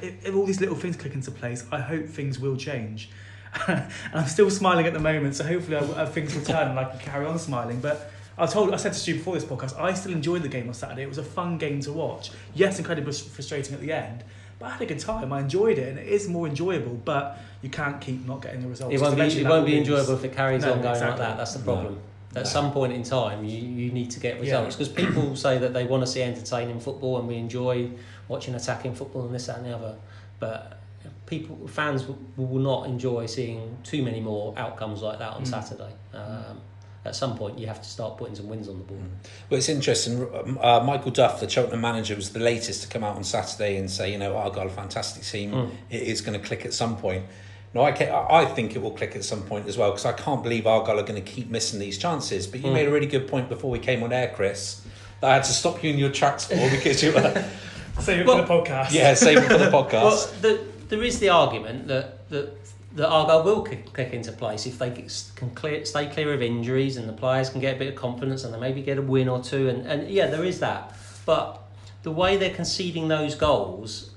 if, 0.00 0.26
if 0.26 0.34
all 0.34 0.46
these 0.46 0.60
little 0.60 0.76
things 0.76 0.96
click 0.96 1.14
into 1.14 1.30
place, 1.30 1.66
I 1.70 1.80
hope 1.80 2.06
things 2.06 2.38
will 2.38 2.56
change. 2.56 3.10
and 3.66 3.90
I'm 4.14 4.26
still 4.26 4.50
smiling 4.50 4.86
at 4.86 4.92
the 4.92 5.00
moment, 5.00 5.34
so 5.34 5.44
hopefully 5.44 5.76
I, 5.76 5.80
uh, 5.80 6.06
things 6.06 6.34
will 6.34 6.44
turn 6.44 6.68
and 6.68 6.78
I 6.78 6.84
can 6.84 7.00
carry 7.00 7.26
on 7.26 7.38
smiling. 7.38 7.80
But 7.80 8.12
I 8.40 8.46
told, 8.46 8.72
I 8.72 8.76
said 8.76 8.92
to 8.94 8.98
Stu 8.98 9.14
before 9.14 9.34
this 9.34 9.44
podcast, 9.44 9.78
I 9.78 9.92
still 9.94 10.12
enjoyed 10.12 10.42
the 10.42 10.48
game 10.48 10.66
on 10.68 10.74
Saturday. 10.74 11.02
It 11.02 11.08
was 11.08 11.18
a 11.18 11.22
fun 11.22 11.58
game 11.58 11.80
to 11.82 11.92
watch. 11.92 12.30
Yes, 12.54 12.78
incredibly 12.78 13.12
frustrating 13.12 13.74
at 13.74 13.80
the 13.80 13.92
end, 13.92 14.24
but 14.58 14.66
I 14.66 14.70
had 14.70 14.82
a 14.82 14.86
good 14.86 14.98
time. 14.98 15.32
I 15.32 15.40
enjoyed 15.40 15.78
it, 15.78 15.88
and 15.88 15.98
it 15.98 16.06
is 16.08 16.28
more 16.28 16.46
enjoyable. 16.46 16.94
But 17.04 17.38
you 17.62 17.68
can't 17.70 18.00
keep 18.00 18.26
not 18.26 18.42
getting 18.42 18.62
the 18.62 18.68
results. 18.68 18.94
It 18.94 19.00
won't 19.00 19.16
be, 19.16 19.22
it 19.22 19.46
won't 19.46 19.66
be 19.66 19.78
enjoyable 19.78 20.14
if 20.14 20.24
it 20.24 20.34
carries 20.34 20.62
No, 20.62 20.72
on 20.72 20.78
going 20.82 20.94
exactly. 20.94 21.20
like 21.20 21.28
that. 21.28 21.36
That's 21.36 21.54
the 21.54 21.60
problem. 21.64 21.98
At 22.30 22.44
No. 22.44 22.48
some 22.48 22.72
point 22.72 22.92
in 22.92 23.02
time, 23.02 23.44
you, 23.44 23.58
you 23.58 23.90
need 23.90 24.10
to 24.12 24.20
get 24.20 24.40
results 24.40 24.76
because 24.76 24.88
people 24.88 25.34
say 25.46 25.58
that 25.58 25.72
they 25.74 25.84
want 25.84 26.02
to 26.04 26.06
see 26.06 26.22
entertaining 26.22 26.78
football 26.78 27.18
and 27.18 27.26
we 27.26 27.34
enjoy 27.36 27.90
watching 28.28 28.54
attacking 28.54 28.94
football 28.94 29.26
and 29.26 29.34
this, 29.34 29.46
that, 29.46 29.56
and 29.58 29.66
the 29.66 29.74
other. 29.74 29.96
But 30.38 30.78
people, 31.26 31.66
fans 31.66 32.06
will, 32.06 32.18
will 32.36 32.60
not 32.60 32.86
enjoy 32.86 33.26
seeing 33.26 33.76
too 33.82 34.02
many 34.04 34.20
more 34.20 34.54
outcomes 34.56 35.02
like 35.02 35.18
that 35.18 35.32
on 35.32 35.42
Mm. 35.42 35.46
Saturday. 35.48 35.92
Um, 36.14 36.60
at 37.04 37.16
some 37.16 37.36
point, 37.36 37.58
you 37.58 37.66
have 37.66 37.80
to 37.82 37.88
start 37.88 38.18
putting 38.18 38.34
some 38.34 38.48
wins 38.48 38.68
on 38.68 38.78
the 38.78 38.84
board. 38.84 39.00
Well, 39.48 39.58
it's 39.58 39.68
interesting. 39.68 40.28
Uh, 40.60 40.80
Michael 40.84 41.10
Duff, 41.10 41.40
the 41.40 41.48
Cheltenham 41.48 41.80
manager, 41.80 42.14
was 42.14 42.30
the 42.30 42.40
latest 42.40 42.82
to 42.82 42.88
come 42.88 43.02
out 43.04 43.16
on 43.16 43.24
Saturday 43.24 43.76
and 43.78 43.90
say, 43.90 44.12
you 44.12 44.18
know, 44.18 44.36
Argyle, 44.36 44.66
a 44.66 44.70
fantastic 44.70 45.22
team. 45.22 45.52
Mm. 45.52 45.70
It 45.88 46.02
is 46.02 46.20
going 46.20 46.38
to 46.38 46.46
click 46.46 46.66
at 46.66 46.74
some 46.74 46.96
point. 46.96 47.24
No, 47.72 47.82
I, 47.82 47.92
ca- 47.92 48.26
I 48.28 48.44
think 48.46 48.74
it 48.74 48.82
will 48.82 48.90
click 48.90 49.14
at 49.16 49.24
some 49.24 49.42
point 49.42 49.66
as 49.68 49.78
well 49.78 49.90
because 49.92 50.04
I 50.04 50.12
can't 50.12 50.42
believe 50.42 50.66
Argyle 50.66 50.98
are 50.98 51.02
going 51.04 51.22
to 51.22 51.30
keep 51.32 51.48
missing 51.48 51.78
these 51.80 51.96
chances. 51.98 52.46
But 52.46 52.60
you 52.60 52.66
Mm. 52.66 52.72
made 52.74 52.88
a 52.88 52.90
really 52.90 53.06
good 53.06 53.28
point 53.28 53.48
before 53.48 53.70
we 53.70 53.78
came 53.78 54.02
on 54.02 54.12
air, 54.12 54.32
Chris, 54.34 54.82
that 55.20 55.30
I 55.30 55.34
had 55.34 55.44
to 55.44 55.52
stop 55.52 55.82
you 55.84 55.90
in 55.90 55.98
your 55.98 56.10
tracks 56.10 56.44
for 56.46 56.56
because 56.70 57.02
you 57.02 57.12
were, 57.12 57.44
Save 58.00 58.20
it 58.20 58.26
Well, 58.26 58.44
for 58.46 58.62
the 58.62 58.62
podcast. 58.70 58.92
yeah, 58.92 59.14
save 59.14 59.38
it 59.38 59.50
for 59.50 59.58
the 59.58 59.70
podcast. 59.70 59.92
Well, 60.02 60.30
the, 60.40 60.64
there 60.88 61.02
is 61.02 61.18
the 61.20 61.28
argument 61.28 61.86
that 61.88 62.28
that, 62.30 62.59
that 62.92 63.08
Argyle 63.08 63.44
will 63.44 63.62
kick, 63.62 63.92
kick 63.94 64.12
into 64.12 64.32
place 64.32 64.66
if 64.66 64.78
they 64.78 64.90
can 65.36 65.50
clear, 65.50 65.84
stay 65.84 66.06
clear 66.06 66.32
of 66.34 66.42
injuries 66.42 66.96
and 66.96 67.08
the 67.08 67.12
players 67.12 67.48
can 67.50 67.60
get 67.60 67.76
a 67.76 67.78
bit 67.78 67.88
of 67.88 67.94
confidence 67.94 68.44
and 68.44 68.52
they 68.52 68.58
maybe 68.58 68.82
get 68.82 68.98
a 68.98 69.02
win 69.02 69.28
or 69.28 69.42
two. 69.42 69.68
And, 69.68 69.86
and 69.86 70.10
yeah, 70.10 70.26
there 70.26 70.44
is 70.44 70.60
that. 70.60 70.96
But 71.24 71.62
the 72.02 72.10
way 72.10 72.36
they're 72.36 72.54
conceding 72.54 73.08
those 73.08 73.34
goals, 73.34 74.10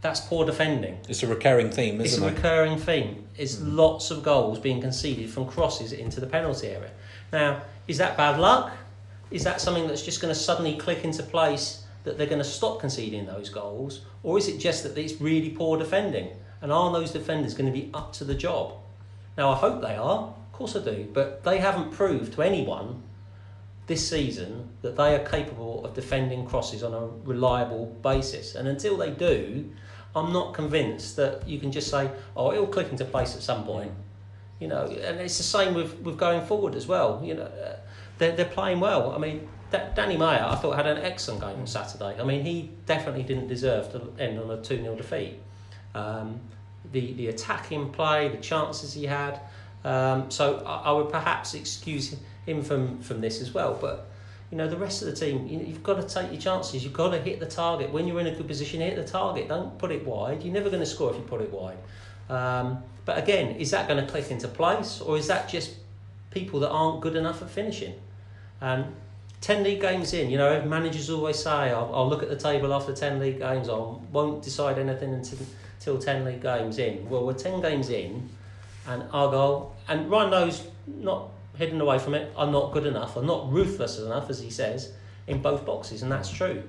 That's 0.00 0.20
poor 0.20 0.46
defending. 0.46 0.98
It's 1.08 1.22
a 1.22 1.26
recurring 1.26 1.70
theme, 1.70 2.00
It's 2.00 2.18
a 2.18 2.26
it? 2.26 2.34
recurring 2.34 2.78
theme. 2.78 3.26
It's 3.36 3.56
mm. 3.56 3.74
lots 3.74 4.10
of 4.10 4.22
goals 4.22 4.58
being 4.60 4.80
conceded 4.80 5.28
from 5.30 5.46
crosses 5.46 5.92
into 5.92 6.20
the 6.20 6.26
penalty 6.26 6.68
area. 6.68 6.90
Now, 7.32 7.62
is 7.88 7.98
that 7.98 8.16
bad 8.16 8.38
luck? 8.38 8.72
Is 9.30 9.42
that 9.44 9.60
something 9.60 9.88
that's 9.88 10.02
just 10.02 10.20
going 10.22 10.32
to 10.32 10.38
suddenly 10.38 10.76
click 10.76 11.04
into 11.04 11.22
place 11.22 11.84
that 12.04 12.16
they're 12.16 12.28
going 12.28 12.38
to 12.38 12.44
stop 12.44 12.78
conceding 12.80 13.26
those 13.26 13.48
goals? 13.50 14.02
Or 14.22 14.38
is 14.38 14.46
it 14.48 14.58
just 14.58 14.84
that 14.84 14.96
it's 14.96 15.20
really 15.20 15.50
poor 15.50 15.76
defending? 15.78 16.30
And 16.60 16.72
are 16.72 16.92
those 16.92 17.12
defenders 17.12 17.54
going 17.54 17.72
to 17.72 17.78
be 17.78 17.90
up 17.94 18.12
to 18.14 18.24
the 18.24 18.34
job? 18.34 18.74
Now, 19.36 19.50
I 19.50 19.56
hope 19.56 19.80
they 19.80 19.94
are. 19.94 20.34
Of 20.34 20.52
course 20.52 20.74
I 20.74 20.80
do. 20.80 21.08
But 21.12 21.44
they 21.44 21.58
haven't 21.58 21.92
proved 21.92 22.32
to 22.34 22.42
anyone 22.42 23.02
this 23.86 24.08
season 24.08 24.68
that 24.82 24.96
they 24.96 25.14
are 25.14 25.24
capable 25.24 25.84
of 25.84 25.94
defending 25.94 26.44
crosses 26.46 26.82
on 26.82 26.92
a 26.94 27.06
reliable 27.26 27.86
basis. 28.02 28.54
And 28.54 28.68
until 28.68 28.96
they 28.96 29.10
do, 29.10 29.70
I'm 30.14 30.32
not 30.32 30.54
convinced 30.54 31.16
that 31.16 31.48
you 31.48 31.58
can 31.58 31.72
just 31.72 31.90
say, 31.90 32.10
oh, 32.36 32.52
it'll 32.52 32.66
click 32.66 32.90
into 32.90 33.04
place 33.04 33.34
at 33.34 33.42
some 33.42 33.64
point. 33.64 33.92
You 34.60 34.68
know, 34.68 34.86
and 34.86 35.20
it's 35.20 35.38
the 35.38 35.44
same 35.44 35.74
with, 35.74 36.00
with 36.00 36.18
going 36.18 36.44
forward 36.44 36.74
as 36.74 36.86
well. 36.86 37.20
You 37.24 37.34
know, 37.34 37.42
uh, 37.42 37.76
they're, 38.18 38.34
they're 38.34 38.44
playing 38.44 38.80
well. 38.80 39.12
I 39.12 39.18
mean, 39.18 39.48
Da- 39.70 39.90
Danny 39.94 40.16
Mayor, 40.16 40.44
I 40.44 40.56
thought, 40.56 40.74
had 40.76 40.86
an 40.86 40.98
excellent 40.98 41.40
game 41.40 41.60
on 41.60 41.66
Saturday. 41.66 42.20
I 42.20 42.24
mean, 42.24 42.44
he 42.44 42.70
definitely 42.86 43.22
didn't 43.22 43.48
deserve 43.48 43.92
to 43.92 44.12
end 44.18 44.38
on 44.38 44.50
a 44.50 44.60
2 44.60 44.82
0 44.82 44.96
defeat. 44.96 45.38
Um, 45.94 46.40
the, 46.92 47.12
the 47.14 47.28
attacking 47.28 47.90
play, 47.90 48.28
the 48.28 48.38
chances 48.38 48.92
he 48.94 49.04
had. 49.04 49.40
Um, 49.84 50.30
so 50.30 50.62
I, 50.64 50.90
I 50.90 50.92
would 50.92 51.10
perhaps 51.10 51.54
excuse 51.54 52.16
him 52.46 52.62
from, 52.62 53.00
from 53.00 53.20
this 53.20 53.40
as 53.40 53.52
well. 53.52 53.76
But 53.78 54.08
you 54.50 54.56
know, 54.56 54.68
the 54.68 54.76
rest 54.76 55.02
of 55.02 55.08
the 55.08 55.14
team, 55.14 55.46
You 55.46 55.58
you've 55.60 55.82
got 55.82 56.00
to 56.00 56.14
take 56.14 56.32
your 56.32 56.40
chances. 56.40 56.82
You've 56.82 56.94
got 56.94 57.10
to 57.10 57.20
hit 57.20 57.40
the 57.40 57.46
target. 57.46 57.92
When 57.92 58.06
you're 58.06 58.20
in 58.20 58.26
a 58.26 58.34
good 58.34 58.48
position, 58.48 58.80
hit 58.80 58.96
the 58.96 59.04
target. 59.04 59.48
Don't 59.48 59.78
put 59.78 59.90
it 59.90 60.06
wide. 60.06 60.42
You're 60.42 60.54
never 60.54 60.70
going 60.70 60.80
to 60.80 60.86
score 60.86 61.10
if 61.10 61.16
you 61.16 61.22
put 61.22 61.42
it 61.42 61.52
wide. 61.52 61.76
Um, 62.30 62.82
but 63.04 63.18
again, 63.18 63.56
is 63.56 63.70
that 63.72 63.88
going 63.88 64.04
to 64.04 64.10
click 64.10 64.30
into 64.30 64.48
place, 64.48 65.00
or 65.00 65.16
is 65.16 65.26
that 65.28 65.48
just 65.48 65.74
people 66.30 66.60
that 66.60 66.70
aren't 66.70 67.00
good 67.00 67.16
enough 67.16 67.42
at 67.42 67.50
finishing? 67.50 67.94
And 68.60 68.94
10 69.40 69.62
league 69.62 69.80
games 69.80 70.12
in, 70.14 70.30
you 70.30 70.36
know, 70.36 70.62
managers 70.62 71.10
always 71.10 71.42
say, 71.42 71.50
I'll, 71.50 71.90
I'll 71.94 72.08
look 72.08 72.22
at 72.22 72.28
the 72.28 72.36
table 72.36 72.74
after 72.74 72.92
10 72.92 73.20
league 73.20 73.38
games, 73.38 73.68
I 73.68 73.76
won't 74.12 74.42
decide 74.42 74.78
anything 74.78 75.14
until, 75.14 75.38
until 75.78 75.98
10 75.98 76.24
league 76.24 76.42
games 76.42 76.78
in. 76.78 77.08
Well, 77.08 77.24
we're 77.24 77.32
10 77.34 77.60
games 77.60 77.88
in, 77.90 78.28
and 78.86 79.04
Argyle, 79.12 79.74
and 79.86 80.10
Ryan 80.10 80.30
knows, 80.30 80.66
not 80.86 81.30
hidden 81.56 81.80
away 81.80 81.98
from 81.98 82.14
it, 82.14 82.32
are 82.36 82.50
not 82.50 82.72
good 82.72 82.86
enough, 82.86 83.16
are 83.16 83.22
not 83.22 83.50
ruthless 83.52 83.98
enough, 83.98 84.28
as 84.30 84.40
he 84.40 84.50
says, 84.50 84.92
in 85.26 85.40
both 85.40 85.64
boxes, 85.64 86.02
and 86.02 86.10
that's 86.10 86.30
true. 86.30 86.62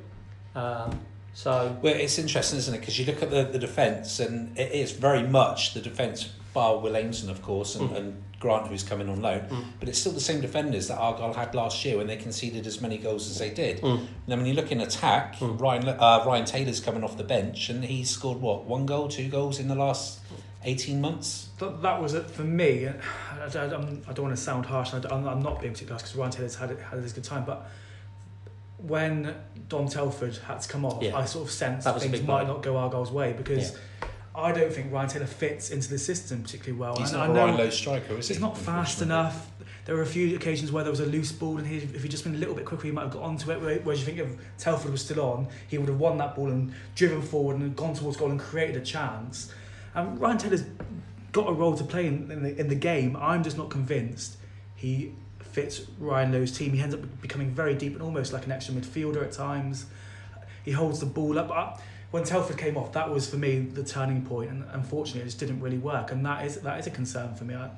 Um, 0.55 0.99
so, 1.33 1.75
Well, 1.81 1.93
it's 1.95 2.19
interesting, 2.19 2.59
isn't 2.59 2.73
it? 2.73 2.79
Because 2.79 2.99
you 2.99 3.05
look 3.05 3.21
at 3.23 3.29
the, 3.31 3.43
the 3.43 3.59
defence, 3.59 4.19
and 4.19 4.57
it 4.57 4.71
is 4.71 4.91
very 4.91 5.23
much 5.23 5.73
the 5.73 5.81
defence, 5.81 6.25
bar 6.53 6.77
Will 6.79 6.93
Aimson, 6.93 7.29
of 7.29 7.41
course, 7.41 7.75
and, 7.75 7.89
Mm. 7.89 7.95
and 7.97 8.23
Grant, 8.39 8.67
who's 8.67 8.83
coming 8.83 9.09
on 9.09 9.21
loan. 9.21 9.41
Mm. 9.41 9.63
But 9.79 9.89
it's 9.89 9.99
still 9.99 10.13
the 10.13 10.21
same 10.21 10.39
defenders 10.41 10.87
that 10.87 10.97
Argyle 10.97 11.33
had 11.33 11.53
last 11.53 11.83
year 11.83 11.97
when 11.97 12.07
they 12.07 12.15
conceded 12.15 12.65
as 12.65 12.79
many 12.79 12.97
goals 12.97 13.29
as 13.29 13.37
they 13.39 13.49
did. 13.49 13.81
Mm. 13.81 13.97
And 13.99 14.07
then 14.27 14.37
when 14.39 14.47
you 14.47 14.53
look 14.53 14.71
in 14.71 14.81
attack, 14.81 15.35
Mm. 15.39 15.59
Ryan 15.59 15.87
uh, 15.89 16.23
Ryan 16.25 16.45
Taylor's 16.45 16.79
coming 16.79 17.03
off 17.03 17.17
the 17.17 17.23
bench, 17.23 17.69
and 17.69 17.83
he's 17.83 18.09
scored 18.09 18.39
what 18.39 18.65
one 18.65 18.85
goal, 18.85 19.07
two 19.09 19.27
goals 19.29 19.59
in 19.59 19.67
the 19.67 19.75
last 19.75 20.19
eighteen 20.63 21.01
months. 21.01 21.49
That, 21.59 21.81
that 21.81 22.01
was 22.01 22.13
it 22.13 22.29
for 22.29 22.43
me. 22.43 22.87
I, 22.87 22.93
I, 23.43 23.63
I 23.65 23.67
don't 23.67 24.19
want 24.19 24.35
to 24.35 24.37
sound 24.37 24.65
harsh. 24.65 24.93
I, 24.93 24.97
am 24.97 25.27
I'm 25.27 25.41
not 25.41 25.59
being 25.61 25.73
particularly 25.73 25.99
harsh 25.99 26.03
because 26.03 26.15
Ryan 26.15 26.31
Taylor's 26.31 26.55
had 26.55 26.69
had 26.79 26.99
his 27.03 27.13
good 27.13 27.23
time. 27.23 27.43
But 27.45 27.69
when 28.77 29.35
Dom 29.67 29.87
Telford 29.89 30.37
had 30.37 30.61
to 30.61 30.69
come 30.69 30.85
off, 30.85 31.01
Yeah. 31.03 31.17
I 31.17 31.25
sort 31.25 31.45
of 31.47 31.51
sensed 31.51 31.83
That 31.85 31.93
was 31.93 32.05
a 32.05 32.09
things 32.09 32.25
might 32.25 32.47
not 32.47 32.63
go 32.63 32.77
Argyle's 32.77 33.11
way 33.11 33.33
because 33.33 33.77
I 34.43 34.51
don't 34.51 34.71
think 34.73 34.91
Ryan 34.91 35.09
Taylor 35.09 35.25
fits 35.25 35.69
into 35.71 35.89
the 35.89 35.97
system 35.99 36.43
particularly 36.43 36.79
well. 36.79 36.95
He's 36.97 37.11
And 37.13 37.33
not 37.33 37.49
I 37.49 37.53
a 37.53 37.57
Lowe 37.57 37.69
striker, 37.69 38.13
is 38.17 38.27
he? 38.27 38.33
he's 38.33 38.41
not 38.41 38.57
fast 38.57 39.01
enough. 39.01 39.51
There 39.85 39.95
were 39.95 40.01
a 40.03 40.05
few 40.07 40.35
occasions 40.35 40.71
where 40.71 40.83
there 40.83 40.91
was 40.91 40.99
a 40.99 41.05
loose 41.05 41.31
ball, 41.31 41.57
and 41.57 41.65
he, 41.65 41.77
if 41.77 42.03
he'd 42.03 42.11
just 42.11 42.23
been 42.23 42.35
a 42.35 42.37
little 42.37 42.53
bit 42.53 42.65
quicker, 42.65 42.83
he 42.83 42.91
might 42.91 43.03
have 43.03 43.11
got 43.13 43.23
onto 43.23 43.49
it. 43.51 43.59
Whereas 43.83 43.99
you 43.99 44.05
think 44.05 44.19
if 44.19 44.29
Telford 44.59 44.91
was 44.91 45.03
still 45.03 45.21
on, 45.21 45.47
he 45.67 45.77
would 45.79 45.89
have 45.89 45.99
won 45.99 46.17
that 46.19 46.35
ball 46.35 46.47
and 46.47 46.73
driven 46.95 47.21
forward 47.21 47.57
and 47.57 47.75
gone 47.75 47.95
towards 47.95 48.17
goal 48.17 48.29
and 48.29 48.39
created 48.39 48.75
a 48.77 48.81
chance. 48.85 49.51
And 49.95 50.19
Ryan 50.21 50.37
Taylor's 50.37 50.63
got 51.31 51.49
a 51.49 51.53
role 51.53 51.75
to 51.75 51.83
play 51.83 52.05
in, 52.05 52.29
in, 52.29 52.43
the, 52.43 52.59
in 52.59 52.67
the 52.67 52.75
game. 52.75 53.15
I'm 53.19 53.43
just 53.43 53.57
not 53.57 53.69
convinced 53.71 54.37
he 54.75 55.13
fits 55.39 55.81
Ryan 55.97 56.31
Lowe's 56.33 56.55
team. 56.55 56.73
He 56.73 56.81
ends 56.81 56.93
up 56.93 57.01
becoming 57.21 57.49
very 57.49 57.73
deep 57.73 57.93
and 57.93 58.01
almost 58.03 58.31
like 58.31 58.45
an 58.45 58.51
extra 58.51 58.75
midfielder 58.75 59.23
at 59.23 59.31
times. 59.31 59.87
He 60.63 60.71
holds 60.71 60.99
the 60.99 61.05
ball 61.07 61.39
up. 61.39 61.49
I- 61.49 61.79
When 62.11 62.23
Telford 62.23 62.57
came 62.57 62.75
off, 62.75 62.93
that 62.93 63.11
was 63.11 63.29
for 63.29 63.37
me 63.37 63.59
the 63.59 63.83
turning 63.83 64.25
point, 64.25 64.49
and 64.49 64.63
unfortunately, 64.71 65.21
it 65.21 65.25
just 65.25 65.39
didn't 65.39 65.61
really 65.61 65.77
work. 65.77 66.11
And 66.11 66.25
that 66.25 66.45
is 66.45 66.57
that 66.57 66.79
is 66.79 66.87
a 66.87 66.91
concern 66.91 67.35
for 67.35 67.43
me. 67.43 67.55
I, 67.55 67.69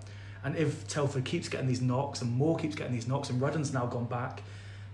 and 0.43 0.55
if 0.55 0.87
Telford 0.87 1.25
keeps 1.25 1.49
getting 1.49 1.67
these 1.67 1.81
knocks 1.81 2.21
and 2.21 2.31
Moore 2.31 2.57
keeps 2.57 2.75
getting 2.75 2.93
these 2.93 3.07
knocks, 3.07 3.29
and 3.29 3.41
Rudden's 3.41 3.73
now 3.73 3.85
gone 3.85 4.05
back, 4.05 4.41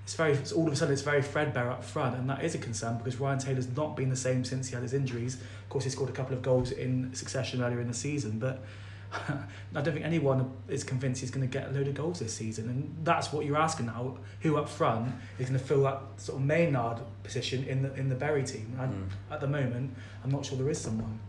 it's 0.04 0.16
very 0.16 0.34
it's, 0.34 0.52
all 0.52 0.66
of 0.66 0.74
a 0.74 0.76
sudden 0.76 0.92
it's 0.92 1.04
very 1.04 1.22
threadbare 1.22 1.70
up 1.70 1.84
front, 1.84 2.18
and 2.18 2.28
that 2.30 2.44
is 2.44 2.56
a 2.56 2.58
concern 2.58 2.98
because 2.98 3.20
Ryan 3.20 3.38
Taylor's 3.38 3.68
not 3.76 3.96
been 3.96 4.10
the 4.10 4.16
same 4.16 4.44
since 4.44 4.70
he 4.70 4.74
had 4.74 4.82
his 4.82 4.94
injuries. 4.94 5.36
Of 5.36 5.70
course, 5.70 5.84
he 5.84 5.90
scored 5.92 6.10
a 6.10 6.14
couple 6.14 6.36
of 6.36 6.42
goals 6.42 6.72
in 6.72 7.14
succession 7.14 7.62
earlier 7.62 7.80
in 7.80 7.88
the 7.88 7.94
season, 7.94 8.40
but 8.40 8.64
I 9.76 9.82
don't 9.82 9.94
think 9.94 10.06
anyone 10.06 10.52
is 10.68 10.84
convinced 10.84 11.22
he's 11.22 11.32
going 11.32 11.48
to 11.48 11.52
get 11.52 11.70
a 11.70 11.72
load 11.72 11.88
of 11.88 11.94
goals 11.94 12.20
this 12.20 12.34
season, 12.34 12.70
and 12.70 12.96
that's 13.04 13.32
what 13.32 13.46
you're 13.46 13.58
asking 13.58 13.88
now. 13.88 14.18
Who 14.42 14.58
up 14.58 14.68
front 14.68 15.14
is 15.40 15.50
going 15.50 15.60
to 15.60 15.66
fill 15.66 15.84
that 15.84 16.02
sort 16.18 16.40
of 16.40 16.46
Maynard 16.46 17.00
position 17.24 17.64
in 17.66 17.84
the 17.84 17.94
in 17.96 18.10
the 18.10 18.16
Bury 18.16 18.44
team? 18.44 18.78
And 18.80 18.94
Mm. 18.94 19.34
At 19.34 19.42
the 19.42 19.48
moment, 19.48 19.94
I'm 20.24 20.32
not 20.32 20.46
sure 20.46 20.58
there 20.58 20.70
is 20.70 20.80
someone. 20.80 21.20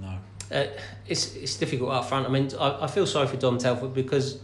No. 0.00 0.18
Uh, 0.52 0.66
it's 1.06 1.34
it's 1.34 1.56
difficult 1.56 1.90
up 1.90 2.04
front. 2.06 2.26
I 2.26 2.30
mean, 2.30 2.50
I, 2.58 2.84
I 2.84 2.86
feel 2.86 3.06
sorry 3.06 3.26
for 3.26 3.36
Dom 3.36 3.58
Telford 3.58 3.94
because 3.94 4.40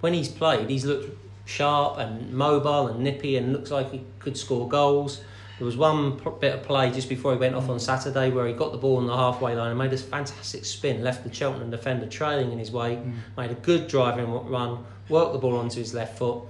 when 0.00 0.12
he's 0.12 0.28
played, 0.28 0.68
he's 0.68 0.84
looked 0.84 1.16
sharp 1.44 1.98
and 1.98 2.32
mobile 2.32 2.88
and 2.88 3.00
nippy 3.00 3.36
and 3.36 3.52
looks 3.52 3.70
like 3.70 3.90
he 3.92 4.02
could 4.18 4.36
score 4.36 4.68
goals. 4.68 5.22
There 5.64 5.68
was 5.68 5.78
one 5.78 6.20
bit 6.40 6.56
of 6.56 6.62
play 6.62 6.90
just 6.90 7.08
before 7.08 7.32
he 7.32 7.38
went 7.38 7.54
off 7.54 7.70
on 7.70 7.80
Saturday 7.80 8.30
where 8.30 8.46
he 8.46 8.52
got 8.52 8.72
the 8.72 8.76
ball 8.76 8.98
on 8.98 9.06
the 9.06 9.16
halfway 9.16 9.56
line 9.56 9.70
and 9.70 9.78
made 9.78 9.94
a 9.94 9.96
fantastic 9.96 10.62
spin, 10.66 11.02
left 11.02 11.24
the 11.24 11.32
Cheltenham 11.32 11.70
defender 11.70 12.04
trailing 12.06 12.52
in 12.52 12.58
his 12.58 12.70
way, 12.70 13.02
made 13.38 13.50
a 13.50 13.54
good 13.54 13.88
driving 13.88 14.30
run, 14.30 14.84
worked 15.08 15.32
the 15.32 15.38
ball 15.38 15.56
onto 15.56 15.78
his 15.78 15.94
left 15.94 16.18
foot, 16.18 16.42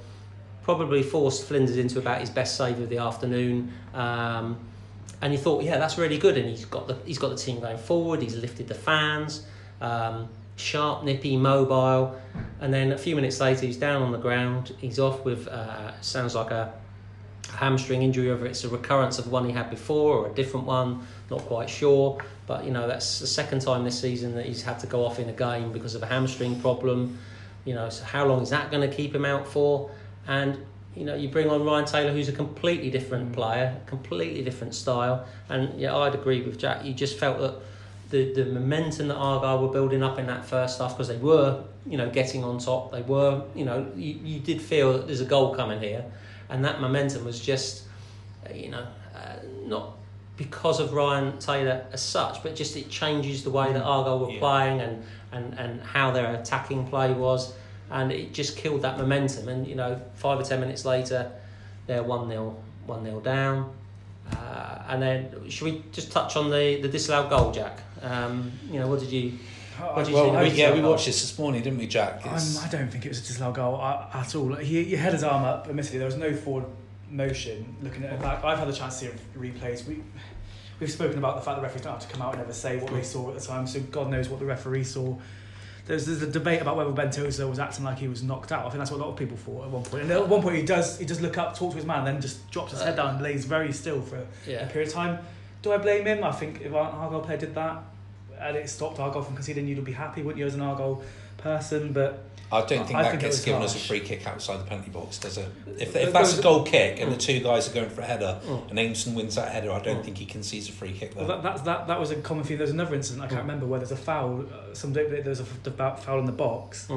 probably 0.64 1.04
forced 1.04 1.46
Flinders 1.46 1.76
into 1.76 2.00
about 2.00 2.22
his 2.22 2.28
best 2.28 2.56
save 2.56 2.80
of 2.80 2.88
the 2.88 2.98
afternoon. 2.98 3.72
Um, 3.94 4.58
and 5.22 5.32
he 5.32 5.38
thought, 5.38 5.62
yeah, 5.62 5.78
that's 5.78 5.96
really 5.96 6.18
good. 6.18 6.36
And 6.36 6.48
he's 6.48 6.64
got 6.64 6.88
the 6.88 6.96
he's 7.06 7.18
got 7.18 7.28
the 7.28 7.36
team 7.36 7.60
going 7.60 7.78
forward. 7.78 8.20
He's 8.20 8.34
lifted 8.34 8.66
the 8.66 8.74
fans, 8.74 9.46
um, 9.80 10.28
sharp, 10.56 11.04
nippy, 11.04 11.36
mobile. 11.36 12.20
And 12.60 12.74
then 12.74 12.90
a 12.90 12.98
few 12.98 13.14
minutes 13.14 13.38
later, 13.38 13.64
he's 13.64 13.76
down 13.76 14.02
on 14.02 14.10
the 14.10 14.18
ground. 14.18 14.74
He's 14.78 14.98
off 14.98 15.24
with 15.24 15.46
uh, 15.46 16.00
sounds 16.00 16.34
like 16.34 16.50
a 16.50 16.74
hamstring 17.56 18.02
injury, 18.02 18.30
whether 18.30 18.46
it's 18.46 18.64
a 18.64 18.68
recurrence 18.68 19.18
of 19.18 19.30
one 19.30 19.46
he 19.46 19.52
had 19.52 19.70
before 19.70 20.18
or 20.18 20.30
a 20.30 20.34
different 20.34 20.66
one, 20.66 21.06
not 21.30 21.40
quite 21.42 21.70
sure. 21.70 22.18
But 22.46 22.64
you 22.64 22.70
know, 22.70 22.86
that's 22.86 23.20
the 23.20 23.26
second 23.26 23.60
time 23.60 23.84
this 23.84 24.00
season 24.00 24.34
that 24.34 24.46
he's 24.46 24.62
had 24.62 24.78
to 24.80 24.86
go 24.86 25.04
off 25.04 25.18
in 25.18 25.28
a 25.28 25.32
game 25.32 25.72
because 25.72 25.94
of 25.94 26.02
a 26.02 26.06
hamstring 26.06 26.60
problem. 26.60 27.18
You 27.64 27.74
know, 27.74 27.88
so 27.88 28.04
how 28.04 28.26
long 28.26 28.42
is 28.42 28.50
that 28.50 28.70
going 28.70 28.88
to 28.88 28.94
keep 28.94 29.14
him 29.14 29.24
out 29.24 29.46
for? 29.46 29.90
And 30.26 30.58
you 30.94 31.04
know, 31.04 31.14
you 31.14 31.28
bring 31.28 31.50
on 31.50 31.64
Ryan 31.64 31.84
Taylor, 31.84 32.12
who's 32.12 32.28
a 32.28 32.32
completely 32.32 32.90
different 32.90 33.32
mm. 33.32 33.34
player, 33.34 33.76
completely 33.86 34.44
different 34.44 34.74
style. 34.74 35.26
And 35.48 35.78
yeah, 35.80 35.96
I'd 35.96 36.14
agree 36.14 36.42
with 36.42 36.58
Jack. 36.58 36.84
You 36.84 36.94
just 36.94 37.18
felt 37.18 37.38
that 37.38 37.54
the 38.10 38.32
the 38.32 38.44
momentum 38.44 39.08
that 39.08 39.16
Argyle 39.16 39.60
were 39.62 39.72
building 39.72 40.02
up 40.02 40.18
in 40.18 40.26
that 40.26 40.44
first 40.44 40.78
half 40.78 40.92
because 40.92 41.08
they 41.08 41.16
were, 41.16 41.64
you 41.86 41.96
know, 41.96 42.10
getting 42.10 42.44
on 42.44 42.58
top. 42.58 42.92
They 42.92 43.02
were, 43.02 43.42
you 43.54 43.64
know, 43.64 43.90
you, 43.96 44.18
you 44.22 44.40
did 44.40 44.60
feel 44.60 44.92
that 44.92 45.06
there's 45.06 45.20
a 45.20 45.26
goal 45.26 45.54
coming 45.54 45.80
here, 45.80 46.04
and 46.54 46.64
that 46.64 46.80
momentum 46.80 47.24
was 47.24 47.40
just, 47.40 47.82
uh, 48.48 48.54
you 48.54 48.68
know, 48.70 48.86
uh, 49.16 49.36
not 49.66 49.96
because 50.36 50.78
of 50.78 50.92
Ryan 50.92 51.36
Taylor 51.38 51.84
as 51.92 52.00
such, 52.00 52.44
but 52.44 52.54
just 52.54 52.76
it 52.76 52.88
changes 52.88 53.42
the 53.42 53.50
way 53.50 53.72
that 53.72 53.82
Argyle 53.82 54.20
were 54.20 54.30
Yeah. 54.30 54.38
playing 54.38 54.80
and, 54.80 55.04
and, 55.32 55.58
and 55.58 55.82
how 55.82 56.12
their 56.12 56.32
attacking 56.36 56.86
play 56.86 57.12
was, 57.12 57.52
and 57.90 58.12
it 58.12 58.32
just 58.32 58.56
killed 58.56 58.82
that 58.82 58.98
momentum. 58.98 59.48
And 59.48 59.66
you 59.66 59.74
know, 59.74 60.00
five 60.14 60.38
or 60.38 60.44
ten 60.44 60.60
minutes 60.60 60.84
later, 60.84 61.32
they're 61.88 62.04
one 62.04 62.28
0 62.28 62.56
one 62.86 63.04
0 63.04 63.18
down. 63.20 63.72
Uh, 64.32 64.82
and 64.90 65.02
then, 65.02 65.50
should 65.50 65.64
we 65.64 65.82
just 65.90 66.12
touch 66.12 66.36
on 66.36 66.50
the, 66.50 66.80
the 66.82 66.88
disallowed 66.88 67.30
goal, 67.30 67.50
Jack? 67.50 67.80
Um, 68.00 68.52
you 68.70 68.78
know, 68.78 68.86
what 68.86 69.00
did 69.00 69.10
you? 69.10 69.32
What 69.78 70.08
you 70.08 70.14
Well, 70.14 70.32
think 70.32 70.52
we, 70.54 70.58
yeah, 70.60 70.72
we 70.72 70.80
watched 70.80 71.06
this 71.06 71.20
this 71.20 71.38
morning, 71.38 71.62
didn't 71.62 71.78
we, 71.78 71.86
Jack? 71.86 72.24
I 72.26 72.68
don't 72.70 72.88
think 72.88 73.04
it 73.04 73.08
was 73.08 73.18
a 73.18 73.26
disallowed 73.26 73.54
goal 73.56 73.80
at 73.82 74.34
all. 74.34 74.54
He, 74.56 74.84
he 74.84 74.96
had 74.96 75.12
his 75.12 75.24
arm 75.24 75.44
up. 75.44 75.66
Admittedly, 75.68 75.98
there 75.98 76.06
was 76.06 76.16
no 76.16 76.32
forward 76.34 76.66
motion. 77.10 77.76
Looking 77.82 78.04
at 78.04 78.12
it 78.12 78.20
back, 78.20 78.44
I've 78.44 78.58
had 78.58 78.68
the 78.68 78.72
chance 78.72 79.00
to 79.00 79.06
see 79.06 79.12
replays. 79.36 79.86
We 79.86 80.02
we've 80.80 80.90
spoken 80.90 81.18
about 81.18 81.36
the 81.36 81.42
fact 81.42 81.56
the 81.56 81.62
referees 81.62 81.82
don't 81.82 81.92
have 81.92 82.02
to 82.02 82.08
come 82.08 82.22
out 82.22 82.34
and 82.34 82.42
ever 82.42 82.52
say 82.52 82.76
what 82.78 82.92
they 82.92 83.02
saw 83.02 83.30
at 83.30 83.38
the 83.38 83.44
time. 83.44 83.66
So 83.66 83.80
God 83.80 84.10
knows 84.10 84.28
what 84.28 84.40
the 84.40 84.46
referee 84.46 84.84
saw. 84.84 85.16
There's, 85.86 86.06
there's 86.06 86.22
a 86.22 86.30
debate 86.30 86.62
about 86.62 86.76
whether 86.76 86.90
Ben 86.92 87.10
Tozer 87.10 87.46
was 87.46 87.58
acting 87.58 87.84
like 87.84 87.98
he 87.98 88.08
was 88.08 88.22
knocked 88.22 88.52
out. 88.52 88.60
I 88.60 88.70
think 88.70 88.78
that's 88.78 88.90
what 88.90 89.00
a 89.00 89.04
lot 89.04 89.10
of 89.10 89.16
people 89.16 89.36
thought 89.36 89.64
at 89.64 89.70
one 89.70 89.82
point. 89.82 90.04
And 90.04 90.12
at 90.12 90.28
one 90.28 90.40
point, 90.40 90.56
he 90.56 90.62
does 90.62 90.98
he 90.98 91.04
does 91.04 91.20
look 91.20 91.36
up, 91.36 91.56
talk 91.56 91.72
to 91.72 91.76
his 91.76 91.84
man, 91.84 92.04
then 92.04 92.20
just 92.20 92.50
drops 92.50 92.72
his 92.72 92.80
head 92.80 92.96
down 92.96 93.14
and 93.16 93.22
lays 93.22 93.44
very 93.44 93.72
still 93.72 94.00
for 94.00 94.26
a 94.46 94.66
period 94.66 94.88
of 94.88 94.94
time. 94.94 95.18
do 95.62 95.72
I 95.72 95.78
blame 95.78 96.06
him? 96.06 96.24
I 96.24 96.32
think 96.32 96.60
if 96.60 96.68
an 96.68 96.74
Argyle 96.74 97.20
player 97.20 97.38
did 97.38 97.54
that 97.54 97.82
and 98.44 98.56
it 98.56 98.68
stopped 98.68 99.00
Argyle 99.00 99.22
from 99.22 99.34
conceding, 99.34 99.66
you'd 99.66 99.82
be 99.84 99.92
happy, 99.92 100.22
wouldn't 100.22 100.38
you, 100.38 100.46
as 100.46 100.54
an 100.54 100.60
Argyle 100.60 101.02
person? 101.38 101.92
But 101.92 102.24
I 102.52 102.60
don't 102.60 102.86
think 102.86 102.94
I 102.94 103.02
that 103.02 103.10
think 103.10 103.22
gets 103.22 103.38
was 103.38 103.44
given 103.44 103.62
as 103.62 103.74
a 103.74 103.78
free 103.78 104.00
kick 104.00 104.26
outside 104.26 104.58
the 104.60 104.64
penalty 104.64 104.90
box, 104.90 105.18
does 105.18 105.38
it? 105.38 105.48
If, 105.78 105.96
if 105.96 106.12
that's 106.12 106.38
a 106.38 106.42
goal 106.42 106.62
kick 106.62 107.00
and 107.00 107.10
the 107.10 107.16
two 107.16 107.40
guys 107.40 107.68
are 107.68 107.74
going 107.74 107.88
for 107.90 108.02
a 108.02 108.04
header 108.04 108.38
Mm. 108.44 108.70
and 108.70 108.78
Aimson 108.78 109.14
wins 109.14 109.34
that 109.36 109.50
header, 109.50 109.72
I 109.72 109.80
don't 109.80 110.00
Mm. 110.00 110.04
think 110.04 110.18
he 110.18 110.26
concedes 110.26 110.68
a 110.68 110.72
free 110.72 110.92
kick 110.92 111.16
well, 111.16 111.26
there. 111.26 111.40
that, 111.42 111.64
that 111.64 111.86
that 111.88 111.98
was 111.98 112.10
a 112.10 112.16
common 112.16 112.44
thing. 112.44 112.58
There's 112.58 112.70
another 112.70 112.94
incident 112.94 113.24
I 113.24 113.28
can't 113.28 113.40
Mm. 113.40 113.44
remember 113.48 113.66
where 113.66 113.80
there's 113.80 113.92
a 113.92 113.96
foul. 113.96 114.42
Uh, 114.42 114.74
some 114.74 114.92
there's 114.92 115.40
a 115.40 115.44
f- 115.44 115.66
about 115.66 116.04
foul 116.04 116.18
in 116.20 116.26
the 116.26 116.32
box. 116.32 116.88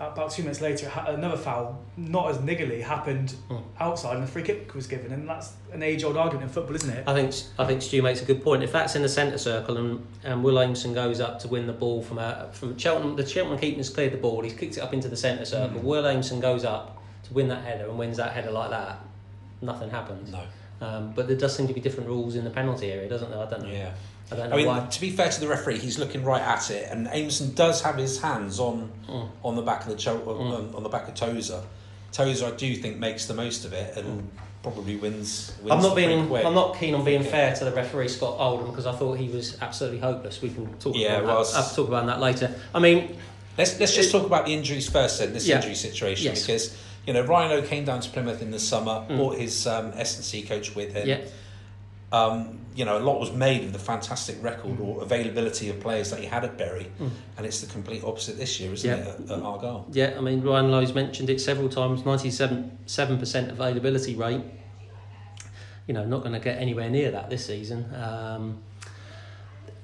About, 0.00 0.12
about 0.14 0.30
two 0.30 0.42
minutes 0.42 0.62
later, 0.62 0.90
another 1.08 1.36
foul, 1.36 1.78
not 1.98 2.30
as 2.30 2.38
niggly, 2.38 2.82
happened 2.82 3.34
Mm. 3.50 3.62
outside, 3.78 4.14
and 4.14 4.24
a 4.24 4.26
free 4.26 4.42
kick 4.42 4.74
was 4.74 4.86
given. 4.86 5.12
And 5.12 5.28
that's 5.28 5.52
an 5.74 5.82
age-old 5.82 6.16
argument 6.16 6.44
in 6.44 6.48
football, 6.48 6.74
isn't 6.74 6.88
it? 6.88 7.04
I 7.06 7.12
think 7.12 7.34
I 7.58 7.66
think 7.66 7.82
Stu 7.82 8.00
makes 8.00 8.22
a 8.22 8.24
good 8.24 8.42
point. 8.42 8.62
If 8.62 8.72
that's 8.72 8.96
in 8.96 9.02
the 9.02 9.10
centre 9.10 9.36
circle 9.36 9.76
and, 9.76 10.06
and 10.24 10.42
Will 10.42 10.54
Aimson 10.54 10.94
goes 10.94 11.20
up 11.20 11.38
to 11.40 11.48
win 11.48 11.66
the 11.66 11.74
ball 11.74 12.00
from 12.02 12.16
a 12.16 12.48
from 12.52 12.78
Cheltenham, 12.78 13.14
the 13.16 13.26
Cheltenham 13.26 13.58
keeper's 13.58 13.90
cleared 13.90 14.14
the 14.14 14.16
ball. 14.16 14.40
He's 14.42 14.54
kicked 14.54 14.78
it 14.78 14.80
up 14.80 14.94
into 14.94 15.08
the 15.08 15.18
centre 15.18 15.44
circle. 15.44 15.80
Mm. 15.80 15.84
Will 15.84 16.04
Aimson 16.04 16.40
goes 16.40 16.64
up 16.64 16.96
to 17.24 17.34
win 17.34 17.48
that 17.48 17.62
header 17.62 17.86
and 17.86 17.98
wins 17.98 18.16
that 18.16 18.32
header 18.32 18.50
like 18.52 18.70
that. 18.70 19.00
Nothing 19.60 19.90
happens. 19.90 20.32
No. 20.32 20.40
Um, 20.80 21.12
but 21.14 21.28
there 21.28 21.36
does 21.36 21.54
seem 21.54 21.68
to 21.68 21.74
be 21.74 21.80
different 21.82 22.08
rules 22.08 22.36
in 22.36 22.44
the 22.44 22.48
penalty 22.50 22.90
area, 22.90 23.06
doesn't 23.06 23.30
there? 23.30 23.38
I 23.40 23.50
don't 23.50 23.64
know. 23.64 23.68
Yeah. 23.70 23.92
I 24.32 24.36
don't 24.36 24.48
know 24.50 24.54
I 24.54 24.58
mean, 24.58 24.66
why. 24.66 24.86
to 24.86 25.00
be 25.00 25.10
fair 25.10 25.28
to 25.28 25.40
the 25.40 25.48
referee, 25.48 25.78
he's 25.78 25.98
looking 25.98 26.22
right 26.24 26.42
at 26.42 26.70
it, 26.70 26.88
and 26.90 27.08
Aimson 27.08 27.54
does 27.54 27.82
have 27.82 27.96
his 27.96 28.20
hands 28.20 28.58
on 28.60 28.90
Mm. 29.08 29.28
on 29.44 29.56
the 29.56 29.62
back 29.62 29.82
of 29.82 29.88
the 29.88 29.96
cho- 29.96 30.18
Mm. 30.20 30.52
on, 30.52 30.74
on 30.74 30.82
the 30.82 30.88
back 30.88 31.08
of 31.08 31.14
Tozer. 31.14 31.62
Tozer, 32.12 32.46
I 32.46 32.50
do 32.52 32.74
think, 32.76 32.98
makes 32.98 33.26
the 33.26 33.34
most 33.34 33.64
of 33.64 33.72
it 33.72 33.96
and 33.96 34.30
probably 34.62 34.96
wins. 34.96 35.52
wins 35.62 35.70
I'm 35.72 35.82
not 35.82 35.96
being 35.96 36.26
quick. 36.28 36.44
I'm 36.44 36.54
not 36.54 36.78
keen 36.78 36.94
on 36.94 37.04
being 37.04 37.22
Yeah. 37.24 37.30
fair 37.30 37.54
to 37.56 37.64
the 37.64 37.72
referee 37.72 38.08
Scott 38.08 38.36
Oldham 38.38 38.70
because 38.70 38.86
I 38.86 38.92
thought 38.92 39.18
he 39.18 39.28
was 39.28 39.56
absolutely 39.60 40.00
hopeless. 40.00 40.40
We 40.42 40.50
can 40.50 40.66
talk 40.78 40.94
Yeah, 40.96 41.18
about 41.18 41.24
well, 41.26 41.44
that. 41.44 41.54
I'll 41.56 41.74
talk 41.74 41.88
about 41.88 42.06
that 42.06 42.20
later. 42.20 42.54
I 42.74 42.78
mean, 42.78 43.16
Let's 43.58 43.78
let's 43.80 43.94
just 43.94 44.08
It- 44.08 44.12
talk 44.12 44.24
about 44.26 44.46
the 44.46 44.54
injuries 44.54 44.88
first. 44.88 45.18
Then 45.18 45.32
this 45.34 45.46
Yeah. 45.46 45.56
injury 45.56 45.74
situation 45.74 46.26
Yes. 46.26 46.46
because 46.46 46.70
you 47.06 47.12
know 47.12 47.22
Ryan 47.22 47.52
O 47.52 47.62
came 47.62 47.84
down 47.84 48.00
to 48.00 48.08
Plymouth 48.08 48.40
in 48.40 48.52
the 48.52 48.60
summer, 48.60 49.04
Mm. 49.08 49.16
brought 49.16 49.38
his 49.38 49.66
um, 49.66 49.92
S 49.96 50.16
and 50.16 50.24
C 50.24 50.42
coach 50.42 50.74
with 50.74 50.92
him. 50.94 51.08
yeah, 51.08 51.18
Um, 52.12 52.59
you 52.76 52.84
know, 52.84 52.96
a 52.96 53.00
lot 53.00 53.18
was 53.18 53.32
made 53.32 53.64
of 53.64 53.72
the 53.72 53.78
fantastic 53.78 54.36
record 54.42 54.78
or 54.80 55.02
availability 55.02 55.68
of 55.68 55.80
players 55.80 56.10
that 56.10 56.20
he 56.20 56.26
had 56.26 56.44
at 56.44 56.56
Bury, 56.56 56.86
Mm. 57.00 57.10
and 57.36 57.46
it's 57.46 57.60
the 57.60 57.66
complete 57.72 58.04
opposite 58.04 58.36
this 58.38 58.60
year, 58.60 58.72
isn't 58.72 58.88
Yeah. 58.88 58.96
it? 59.10 59.20
At, 59.30 59.38
at 59.38 59.42
Argyle. 59.42 59.86
Yeah, 59.92 60.14
I 60.16 60.20
mean 60.20 60.40
Ryan 60.42 60.70
Lowe's 60.70 60.94
mentioned 60.94 61.30
it 61.30 61.40
several 61.40 61.68
times. 61.68 62.04
Ninety-seven 62.04 62.78
seven 62.86 63.18
percent 63.18 63.50
availability 63.50 64.14
rate. 64.14 64.42
You 65.86 65.94
know, 65.94 66.04
not 66.04 66.20
going 66.20 66.34
to 66.34 66.38
get 66.38 66.58
anywhere 66.58 66.88
near 66.88 67.10
that 67.10 67.28
this 67.30 67.46
season. 67.46 67.92
Um, 67.94 68.58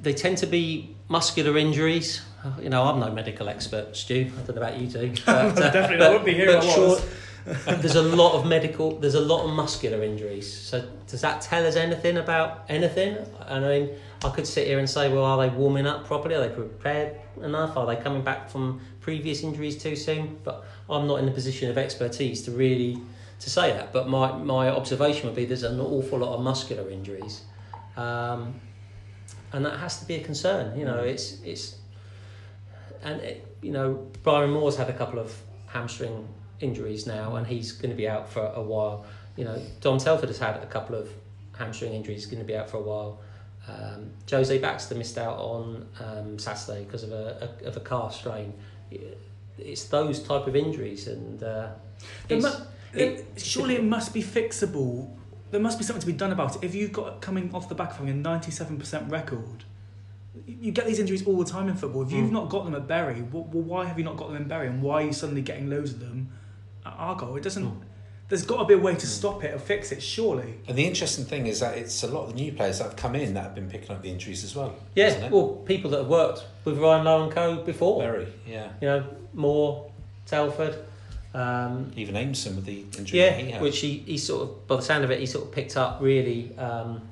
they 0.00 0.12
tend 0.14 0.38
to 0.38 0.46
be 0.46 0.94
muscular 1.08 1.58
injuries. 1.58 2.20
Uh, 2.44 2.50
You 2.62 2.68
know, 2.68 2.84
I'm 2.84 3.00
no 3.00 3.10
medical 3.10 3.48
expert, 3.48 3.96
Stu. 3.96 4.30
I 4.38 4.42
don't 4.46 4.54
know 4.56 4.62
about 4.62 4.78
you 4.78 4.86
two. 4.88 5.12
But, 5.26 5.58
uh, 5.60 5.70
Definitely, 5.72 6.06
I 6.06 6.08
wouldn't 6.10 6.24
be 6.26 6.34
here 6.34 6.50
if 6.50 6.62
I 6.62 6.78
was. 6.78 7.04
there's 7.66 7.94
a 7.94 8.02
lot 8.02 8.32
of 8.32 8.44
medical. 8.44 8.98
There's 8.98 9.14
a 9.14 9.20
lot 9.20 9.44
of 9.44 9.54
muscular 9.54 10.02
injuries. 10.02 10.52
So 10.52 10.84
does 11.06 11.20
that 11.20 11.42
tell 11.42 11.64
us 11.64 11.76
anything 11.76 12.16
about 12.16 12.64
anything? 12.68 13.18
I 13.40 13.60
mean, 13.60 13.90
I 14.24 14.30
could 14.30 14.46
sit 14.48 14.66
here 14.66 14.80
and 14.80 14.90
say, 14.90 15.12
well, 15.12 15.24
are 15.24 15.38
they 15.38 15.54
warming 15.54 15.86
up 15.86 16.06
properly? 16.06 16.34
Are 16.34 16.40
they 16.40 16.52
prepared 16.52 17.16
enough? 17.40 17.76
Are 17.76 17.86
they 17.86 17.96
coming 17.96 18.22
back 18.22 18.50
from 18.50 18.80
previous 19.00 19.44
injuries 19.44 19.80
too 19.80 19.94
soon? 19.94 20.38
But 20.42 20.64
I'm 20.90 21.06
not 21.06 21.20
in 21.20 21.28
a 21.28 21.30
position 21.30 21.70
of 21.70 21.78
expertise 21.78 22.42
to 22.42 22.50
really 22.50 23.00
to 23.38 23.50
say 23.50 23.70
that. 23.72 23.92
But 23.92 24.08
my 24.08 24.32
my 24.32 24.68
observation 24.68 25.26
would 25.26 25.36
be 25.36 25.44
there's 25.44 25.62
an 25.62 25.80
awful 25.80 26.18
lot 26.18 26.34
of 26.34 26.42
muscular 26.42 26.90
injuries, 26.90 27.42
um, 27.96 28.60
and 29.52 29.64
that 29.64 29.78
has 29.78 30.00
to 30.00 30.04
be 30.04 30.16
a 30.16 30.24
concern. 30.24 30.76
You 30.76 30.84
know, 30.84 30.98
it's 30.98 31.40
it's 31.44 31.76
and 33.04 33.20
it, 33.20 33.56
you 33.62 33.70
know 33.70 34.08
Byron 34.24 34.50
Moore's 34.50 34.76
had 34.76 34.90
a 34.90 34.96
couple 34.96 35.20
of 35.20 35.32
hamstring 35.66 36.26
injuries 36.60 37.06
now, 37.06 37.36
and 37.36 37.46
he's 37.46 37.72
going 37.72 37.90
to 37.90 37.96
be 37.96 38.08
out 38.08 38.28
for 38.28 38.44
a 38.54 38.62
while. 38.62 39.04
You 39.36 39.44
know, 39.44 39.60
Dom 39.80 39.98
Telford 39.98 40.28
has 40.28 40.38
had 40.38 40.56
a 40.62 40.66
couple 40.66 40.96
of 40.96 41.08
hamstring 41.56 41.92
injuries, 41.92 42.22
he's 42.24 42.26
going 42.26 42.42
to 42.42 42.46
be 42.46 42.56
out 42.56 42.70
for 42.70 42.78
a 42.78 42.82
while. 42.82 43.20
Um, 43.68 44.10
Jose 44.30 44.56
Baxter 44.58 44.94
missed 44.94 45.18
out 45.18 45.38
on 45.38 45.86
um, 46.00 46.38
Saturday 46.38 46.84
because 46.84 47.02
of 47.02 47.12
a, 47.12 47.50
a 47.62 47.66
of 47.68 47.76
a 47.76 47.80
calf 47.80 48.14
strain. 48.14 48.52
It's 49.58 49.84
those 49.84 50.20
type 50.20 50.46
of 50.46 50.54
injuries, 50.54 51.08
and 51.08 51.42
uh, 51.42 51.68
mu- 52.30 52.48
it- 52.94 53.26
surely 53.36 53.74
it 53.76 53.84
must 53.84 54.12
be 54.14 54.22
fixable. 54.22 55.10
There 55.50 55.60
must 55.60 55.78
be 55.78 55.84
something 55.84 56.00
to 56.00 56.06
be 56.06 56.12
done 56.12 56.32
about 56.32 56.56
it. 56.56 56.64
If 56.64 56.74
you've 56.74 56.92
got 56.92 57.20
coming 57.20 57.50
off 57.54 57.68
the 57.68 57.74
back 57.74 57.90
of 57.90 57.96
having 57.96 58.10
a 58.10 58.14
ninety-seven 58.14 58.78
percent 58.78 59.10
record, 59.10 59.64
you 60.46 60.70
get 60.72 60.86
these 60.86 60.98
injuries 60.98 61.26
all 61.26 61.38
the 61.38 61.50
time 61.50 61.68
in 61.68 61.76
football. 61.76 62.02
If 62.02 62.12
you've 62.12 62.28
Mm. 62.28 62.32
not 62.32 62.48
got 62.50 62.64
them 62.66 62.74
at 62.74 62.86
Bury, 62.86 63.22
well, 63.22 63.44
why 63.44 63.86
have 63.86 63.98
you 63.98 64.04
not 64.04 64.16
got 64.16 64.28
them 64.28 64.36
in 64.36 64.46
Bury, 64.48 64.68
and 64.68 64.82
why 64.82 65.02
are 65.02 65.06
you 65.06 65.12
suddenly 65.12 65.42
getting 65.42 65.68
loads 65.70 65.90
of 65.92 66.00
them 66.00 66.28
Argyle? 66.98 67.36
It 67.36 67.42
doesn't. 67.42 67.64
Mm. 67.64 67.80
There's 68.28 68.44
got 68.44 68.58
to 68.58 68.64
be 68.64 68.74
a 68.74 68.78
way 68.78 68.96
to 68.96 69.06
stop 69.06 69.44
it 69.44 69.54
or 69.54 69.58
fix 69.58 69.92
it. 69.92 70.02
Surely. 70.02 70.54
And 70.66 70.76
the 70.76 70.84
interesting 70.84 71.24
thing 71.24 71.46
is 71.46 71.60
that 71.60 71.78
it's 71.78 72.02
a 72.02 72.08
lot 72.08 72.24
of 72.24 72.30
the 72.30 72.34
new 72.34 72.52
players 72.52 72.78
that 72.78 72.84
have 72.84 72.96
come 72.96 73.14
in 73.14 73.34
that 73.34 73.42
have 73.44 73.54
been 73.54 73.70
picking 73.70 73.92
up 73.94 74.02
the 74.02 74.10
injuries 74.10 74.42
as 74.42 74.56
well. 74.56 74.74
yeah, 74.96 75.28
well, 75.28 75.48
people 75.64 75.90
that 75.92 75.98
have 75.98 76.08
worked 76.08 76.44
with 76.64 76.76
Ryan 76.78 77.04
Lowe 77.04 77.22
and 77.22 77.32
Co 77.32 77.62
before, 77.62 78.02
very, 78.02 78.26
yeah. 78.44 78.72
you 78.80 78.88
know, 78.88 79.04
Moore, 79.32 79.92
Telford. 80.26 80.76
Um, 81.34 81.92
Even 81.94 82.16
Aimson 82.16 82.56
with 82.56 82.64
the 82.64 82.80
injury 82.98 83.20
that 83.20 83.38
he 83.38 83.46
Yeah, 83.46 83.52
had. 83.52 83.62
which 83.62 83.78
he, 83.78 83.98
he 83.98 84.18
sort 84.18 84.42
of, 84.42 84.66
by 84.66 84.76
the 84.76 84.82
sound 84.82 85.04
of 85.04 85.10
it, 85.12 85.20
he 85.20 85.26
sort 85.26 85.44
of 85.46 85.52
picked 85.52 85.76
up 85.76 86.00
really 86.00 86.56
um, 86.58 87.02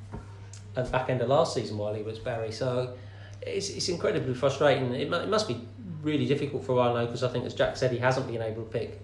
at 0.76 0.86
the 0.86 0.90
back 0.90 1.10
end 1.10 1.20
of 1.20 1.28
last 1.28 1.54
season 1.54 1.78
while 1.78 1.94
he 1.94 2.02
was 2.02 2.18
Bury. 2.18 2.50
So 2.50 2.94
it's, 3.42 3.68
it's 3.68 3.88
incredibly 3.88 4.34
frustrating. 4.34 4.92
It, 4.94 5.12
it 5.12 5.28
must 5.28 5.46
be 5.46 5.60
really 6.02 6.26
difficult 6.26 6.64
for 6.64 6.74
Ryan 6.74 6.94
Lowe 6.94 7.06
because 7.06 7.22
I 7.22 7.28
think, 7.28 7.44
as 7.44 7.54
Jack 7.54 7.76
said, 7.76 7.92
he 7.92 7.98
hasn't 7.98 8.26
been 8.26 8.42
able 8.42 8.64
to 8.64 8.68
pick 8.70 9.00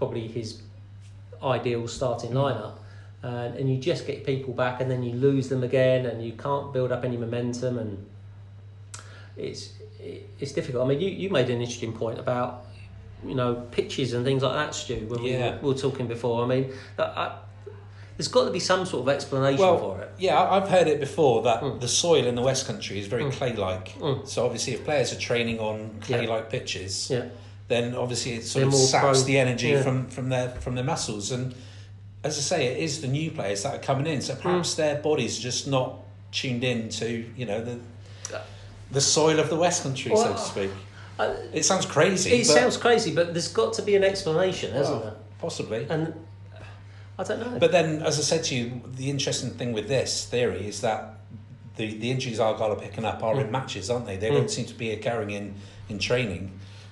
probably 0.00 0.26
his 0.26 0.62
ideal 1.44 1.86
starting 1.86 2.30
lineup. 2.30 2.72
And, 3.22 3.54
and 3.58 3.70
you 3.70 3.76
just 3.78 4.06
get 4.06 4.24
people 4.24 4.54
back 4.54 4.80
and 4.80 4.90
then 4.90 5.02
you 5.02 5.12
lose 5.12 5.50
them 5.50 5.62
again 5.62 6.06
and 6.06 6.24
you 6.24 6.32
can't 6.32 6.72
build 6.72 6.90
up 6.90 7.04
any 7.04 7.18
momentum 7.18 7.78
and 7.78 8.06
it's 9.36 9.74
it, 10.00 10.26
it's 10.38 10.52
difficult. 10.52 10.86
I 10.86 10.88
mean, 10.88 11.00
you, 11.02 11.10
you 11.10 11.28
made 11.28 11.50
an 11.50 11.60
interesting 11.60 11.92
point 11.92 12.18
about 12.18 12.64
you 13.26 13.34
know 13.34 13.66
pitches 13.72 14.14
and 14.14 14.24
things 14.24 14.42
like 14.42 14.54
that, 14.54 14.74
Stu. 14.74 15.06
When 15.08 15.22
Yeah. 15.22 15.30
we, 15.32 15.50
were, 15.50 15.58
we 15.62 15.68
were 15.74 15.78
talking 15.78 16.06
before. 16.06 16.42
I 16.42 16.46
mean, 16.46 16.72
I, 16.98 17.02
I, 17.02 17.38
there's 18.16 18.28
got 18.28 18.44
to 18.46 18.50
be 18.50 18.60
some 18.60 18.86
sort 18.86 19.02
of 19.02 19.08
explanation 19.10 19.60
Well, 19.60 19.78
for 19.78 20.00
it. 20.00 20.10
Yeah, 20.18 20.40
I've 20.40 20.68
heard 20.70 20.88
it 20.88 20.98
before 21.00 21.42
that 21.42 21.60
Mm. 21.62 21.78
the 21.80 21.88
soil 21.88 22.24
in 22.26 22.34
the 22.36 22.42
West 22.42 22.66
Country 22.66 22.98
is 22.98 23.06
very 23.06 23.24
Mm. 23.24 23.32
clay-like. 23.32 23.88
Mm. 23.98 24.26
So 24.26 24.46
obviously, 24.46 24.72
if 24.72 24.84
players 24.84 25.12
are 25.12 25.18
training 25.20 25.58
on 25.58 25.90
clay-like 26.00 26.48
pitches, 26.48 27.10
Yeah, 27.10 27.26
then 27.70 27.94
obviously 27.94 28.32
it 28.34 28.44
sort 28.44 28.60
They're 28.64 28.68
of 28.68 28.74
saps 28.74 29.18
prone- 29.20 29.26
the 29.26 29.38
energy 29.38 29.68
yeah. 29.68 29.82
from 29.82 30.06
from 30.08 30.28
their 30.28 30.50
from 30.60 30.74
their 30.74 30.84
muscles. 30.84 31.32
And 31.32 31.54
as 32.22 32.36
I 32.36 32.40
say, 32.42 32.66
it 32.66 32.76
is 32.82 33.00
the 33.00 33.08
new 33.08 33.30
players 33.30 33.62
that 33.62 33.74
are 33.76 33.78
coming 33.78 34.06
in. 34.06 34.18
Mm. 34.18 34.22
So 34.22 34.34
perhaps 34.34 34.74
their 34.74 34.96
bodies 34.96 35.38
are 35.38 35.42
just 35.42 35.66
not 35.66 35.96
tuned 36.32 36.62
in 36.64 36.90
to 36.90 37.24
you 37.34 37.46
know 37.46 37.64
the 37.64 37.78
the 38.90 39.00
soil 39.00 39.38
of 39.38 39.48
the 39.48 39.56
West 39.56 39.82
Country, 39.84 40.14
so 40.14 40.32
to 40.32 40.38
speak. 40.38 40.70
I, 41.18 41.26
It 41.52 41.64
sounds 41.64 41.86
crazy. 41.86 42.30
it 42.32 42.46
sounds 42.46 42.76
crazy, 42.76 43.14
but 43.14 43.32
there's 43.32 43.48
got 43.48 43.72
to 43.74 43.82
be 43.82 43.94
an 43.96 44.02
explanation, 44.04 44.72
hasn't 44.72 44.96
well, 44.96 45.04
there? 45.10 45.16
possibly. 45.38 45.86
And 45.88 46.12
I 47.18 47.22
don't 47.24 47.38
know. 47.40 47.58
But 47.58 47.70
then, 47.72 48.02
as 48.02 48.18
I 48.18 48.22
said 48.22 48.42
to 48.44 48.54
you, 48.56 48.80
the 48.96 49.08
interesting 49.10 49.50
thing 49.50 49.72
with 49.72 49.86
this 49.86 50.24
theory 50.26 50.66
is 50.66 50.80
that 50.80 51.14
the, 51.76 51.96
the 51.98 52.10
injuries 52.10 52.40
Argyle 52.40 52.72
are 52.72 52.76
picking 52.86 53.04
up 53.04 53.22
are 53.22 53.38
in 53.40 53.46
Mm. 53.48 53.50
matches, 53.52 53.90
aren't 53.90 54.06
they? 54.06 54.16
They 54.16 54.30
Mm. 54.30 54.38
don't 54.38 54.50
seem 54.50 54.64
to 54.66 54.74
be 54.74 54.90
occurring 54.90 55.30
in, 55.30 55.54
in 55.88 55.98
training. 55.98 56.50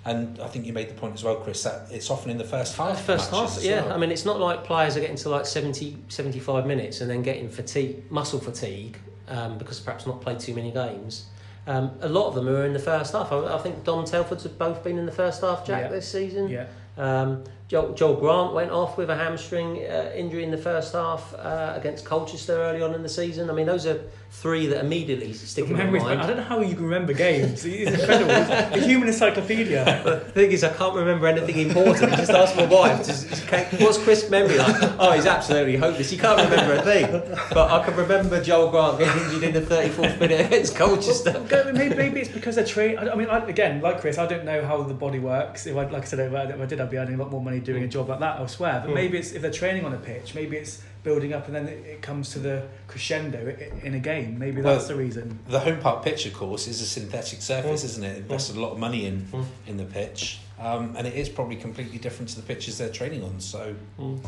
And 0.08 0.40
I 0.40 0.46
think 0.48 0.64
you 0.64 0.72
made 0.72 0.88
the 0.88 0.94
point 0.94 1.14
as 1.14 1.22
well, 1.22 1.36
Chris, 1.36 1.62
that 1.64 1.88
it's 1.90 2.08
often 2.10 2.30
in 2.30 2.38
the 2.38 2.44
first 2.44 2.76
half. 2.76 3.04
First 3.04 3.30
half, 3.30 3.58
yeah. 3.60 3.82
well. 3.82 3.92
I 3.92 3.98
mean, 3.98 4.10
it's 4.10 4.24
not 4.24 4.40
like 4.40 4.64
players 4.64 4.96
are 4.96 5.00
getting 5.00 5.16
to 5.16 5.28
like 5.28 5.44
70, 5.44 5.98
75 6.08 6.66
minutes 6.66 7.00
and 7.02 7.10
then 7.10 7.22
getting 7.22 7.48
fatigue, 7.50 8.10
muscle 8.10 8.40
fatigue, 8.40 8.96
um, 9.28 9.58
because 9.58 9.80
perhaps 9.80 10.06
not 10.06 10.22
played 10.22 10.40
too 10.40 10.54
many 10.54 10.70
games. 10.70 11.26
Um, 11.66 11.90
a 12.00 12.08
lot 12.08 12.28
of 12.28 12.34
them 12.34 12.48
are 12.48 12.64
in 12.64 12.72
the 12.72 12.78
first 12.78 13.12
half. 13.12 13.30
I, 13.30 13.54
I 13.54 13.58
think 13.58 13.84
Dom 13.84 14.06
Telford's 14.06 14.44
have 14.44 14.58
both 14.58 14.82
been 14.82 14.96
in 14.96 15.04
the 15.04 15.12
first 15.12 15.42
half, 15.42 15.66
Jack, 15.66 15.82
Yeah. 15.82 15.88
this 15.88 16.10
season. 16.10 16.48
Yeah. 16.48 16.66
Um, 16.96 17.44
Joel, 17.68 17.92
Joel 17.92 18.16
Grant 18.16 18.54
went 18.54 18.70
off 18.70 18.96
with 18.96 19.10
a 19.10 19.14
hamstring 19.14 19.84
uh, 19.84 20.10
injury 20.16 20.42
in 20.42 20.50
the 20.50 20.56
first 20.56 20.94
half 20.94 21.34
uh, 21.34 21.74
against 21.76 22.06
Colchester 22.06 22.54
early 22.54 22.80
on 22.80 22.94
in 22.94 23.02
the 23.02 23.10
season. 23.10 23.50
I 23.50 23.52
mean, 23.52 23.66
those 23.66 23.84
are 23.84 24.00
three 24.30 24.66
that 24.68 24.82
immediately 24.82 25.34
stick 25.34 25.66
in 25.66 25.76
my 25.76 25.84
mind. 25.84 26.22
I 26.22 26.26
don't 26.26 26.38
know 26.38 26.42
how 26.42 26.60
you 26.60 26.74
can 26.74 26.84
remember 26.84 27.12
games. 27.12 27.66
It's 27.66 28.00
incredible. 28.00 28.30
a 28.30 28.80
human 28.80 29.08
encyclopedia. 29.08 30.02
The 30.08 30.20
thing 30.44 30.52
is, 30.52 30.64
I 30.64 30.72
can't 30.72 30.94
remember 30.94 31.26
anything 31.26 31.68
important. 31.68 32.12
Just 32.16 32.30
ask 32.30 32.56
my 32.56 32.64
wife. 32.66 33.06
Just, 33.06 33.28
just 33.28 33.80
what's 33.80 33.98
Chris' 33.98 34.30
memory 34.30 34.56
like? 34.58 34.76
Oh, 34.98 35.12
he's 35.12 35.26
absolutely 35.26 35.76
hopeless. 35.76 36.10
He 36.10 36.16
can't 36.16 36.40
remember 36.40 36.74
a 36.74 36.82
thing. 36.82 37.10
But 37.50 37.70
I 37.70 37.84
can 37.84 37.96
remember 37.96 38.42
Joel 38.42 38.70
Grant 38.70 38.98
getting 38.98 39.22
injured 39.24 39.42
in 39.42 39.54
the 39.54 39.60
34th 39.60 40.20
minute 40.20 40.46
against 40.46 40.76
Colchester. 40.76 41.44
Well, 41.50 41.72
maybe, 41.72 41.94
maybe 41.94 42.20
it's 42.20 42.30
because 42.30 42.54
they're 42.54 42.64
trained. 42.64 42.98
I 42.98 43.14
mean, 43.14 43.28
I, 43.28 43.46
again, 43.46 43.80
like 43.80 44.00
Chris, 44.00 44.18
I 44.18 44.26
don't 44.26 44.44
know 44.44 44.64
how 44.64 44.82
the 44.82 44.94
body 44.94 45.18
works. 45.18 45.66
If 45.66 45.76
I, 45.76 45.84
like 45.88 46.02
I 46.02 46.06
said, 46.06 46.32
I, 46.32 46.44
if 46.44 46.60
I 46.60 46.66
did, 46.66 46.80
I'd 46.80 46.90
be 46.90 46.98
earning 46.98 47.14
a 47.14 47.18
lot 47.18 47.30
more 47.30 47.42
money 47.42 47.57
money 47.58 47.64
doing 47.72 47.84
a 47.84 47.86
Mm. 47.86 47.90
job 47.90 48.08
like 48.08 48.20
that 48.20 48.38
elsewhere. 48.40 48.80
But 48.84 48.90
Mm. 48.90 48.94
maybe 48.94 49.18
it's 49.18 49.32
if 49.32 49.42
they're 49.42 49.50
training 49.50 49.84
on 49.84 49.92
a 49.92 49.98
pitch, 49.98 50.34
maybe 50.34 50.56
it's 50.56 50.80
building 51.04 51.32
up 51.32 51.46
and 51.46 51.54
then 51.54 51.68
it, 51.68 51.84
it 51.86 52.02
comes 52.02 52.30
to 52.30 52.38
the 52.38 52.62
crescendo 52.86 53.54
in 53.82 53.94
a 53.94 53.98
game. 53.98 54.38
Maybe 54.38 54.60
Well, 54.60 54.74
that's 54.74 54.88
the 54.88 54.94
reason. 54.96 55.38
The 55.48 55.60
home 55.60 55.78
park 55.78 56.04
pitch, 56.04 56.26
of 56.26 56.34
course, 56.34 56.66
is 56.66 56.80
a 56.80 56.86
synthetic 56.86 57.40
surface, 57.42 57.82
Mm. 57.82 57.84
isn't 57.84 58.04
it? 58.04 58.16
Invested 58.18 58.56
a 58.56 58.60
lot 58.60 58.72
of 58.72 58.78
money 58.78 59.06
in 59.06 59.26
Mm. 59.32 59.44
in 59.66 59.76
the 59.76 59.84
pitch, 59.84 60.38
um, 60.60 60.94
and 60.96 61.06
it 61.06 61.14
is 61.14 61.28
probably 61.28 61.56
completely 61.56 61.98
different 61.98 62.28
to 62.30 62.36
the 62.36 62.42
pitches 62.42 62.78
they're 62.78 62.88
training 62.90 63.22
on. 63.22 63.40
So, 63.40 63.74
Mm. 63.98 64.20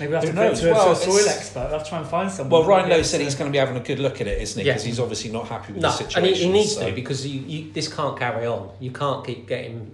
Maybe 0.00 0.10
we'll 0.10 0.20
have 0.22 0.28
Who 0.28 0.34
to 0.34 0.36
go 0.42 0.48
knows? 0.48 0.58
to, 0.60 0.64
a- 0.66 0.68
to 0.70 0.74
Well, 0.74 0.90
a 0.90 0.96
soil 0.96 1.28
expert. 1.28 1.60
I'll 1.60 1.68
have 1.70 1.84
to 1.84 1.88
try 1.88 1.98
and 2.00 2.08
find 2.08 2.28
someone. 2.28 2.50
well, 2.50 2.68
Ryan 2.68 2.90
Lowe 2.90 3.02
said 3.02 3.18
to- 3.18 3.24
he's 3.24 3.36
going 3.36 3.48
to 3.48 3.52
be 3.52 3.58
having 3.58 3.76
a 3.76 3.80
good 3.80 4.00
look 4.00 4.20
at 4.20 4.26
it, 4.26 4.42
isn't 4.42 4.60
he? 4.60 4.66
Yeah. 4.66 4.72
Because 4.72 4.84
he's 4.84 4.98
obviously 4.98 5.30
not 5.30 5.46
happy 5.46 5.72
with 5.72 5.82
No, 5.82 5.92
the 5.92 5.98
and 6.02 6.12
situation. 6.12 6.34
he, 6.34 6.42
he 6.46 6.50
needs 6.52 6.74
so- 6.74 6.86
to 6.88 6.92
because 6.92 7.24
you, 7.24 7.40
you, 7.46 7.72
this 7.72 7.86
can't 7.86 8.18
carry 8.18 8.44
on. 8.44 8.70
You 8.80 8.90
can't 8.90 9.24
keep 9.24 9.46
getting 9.46 9.92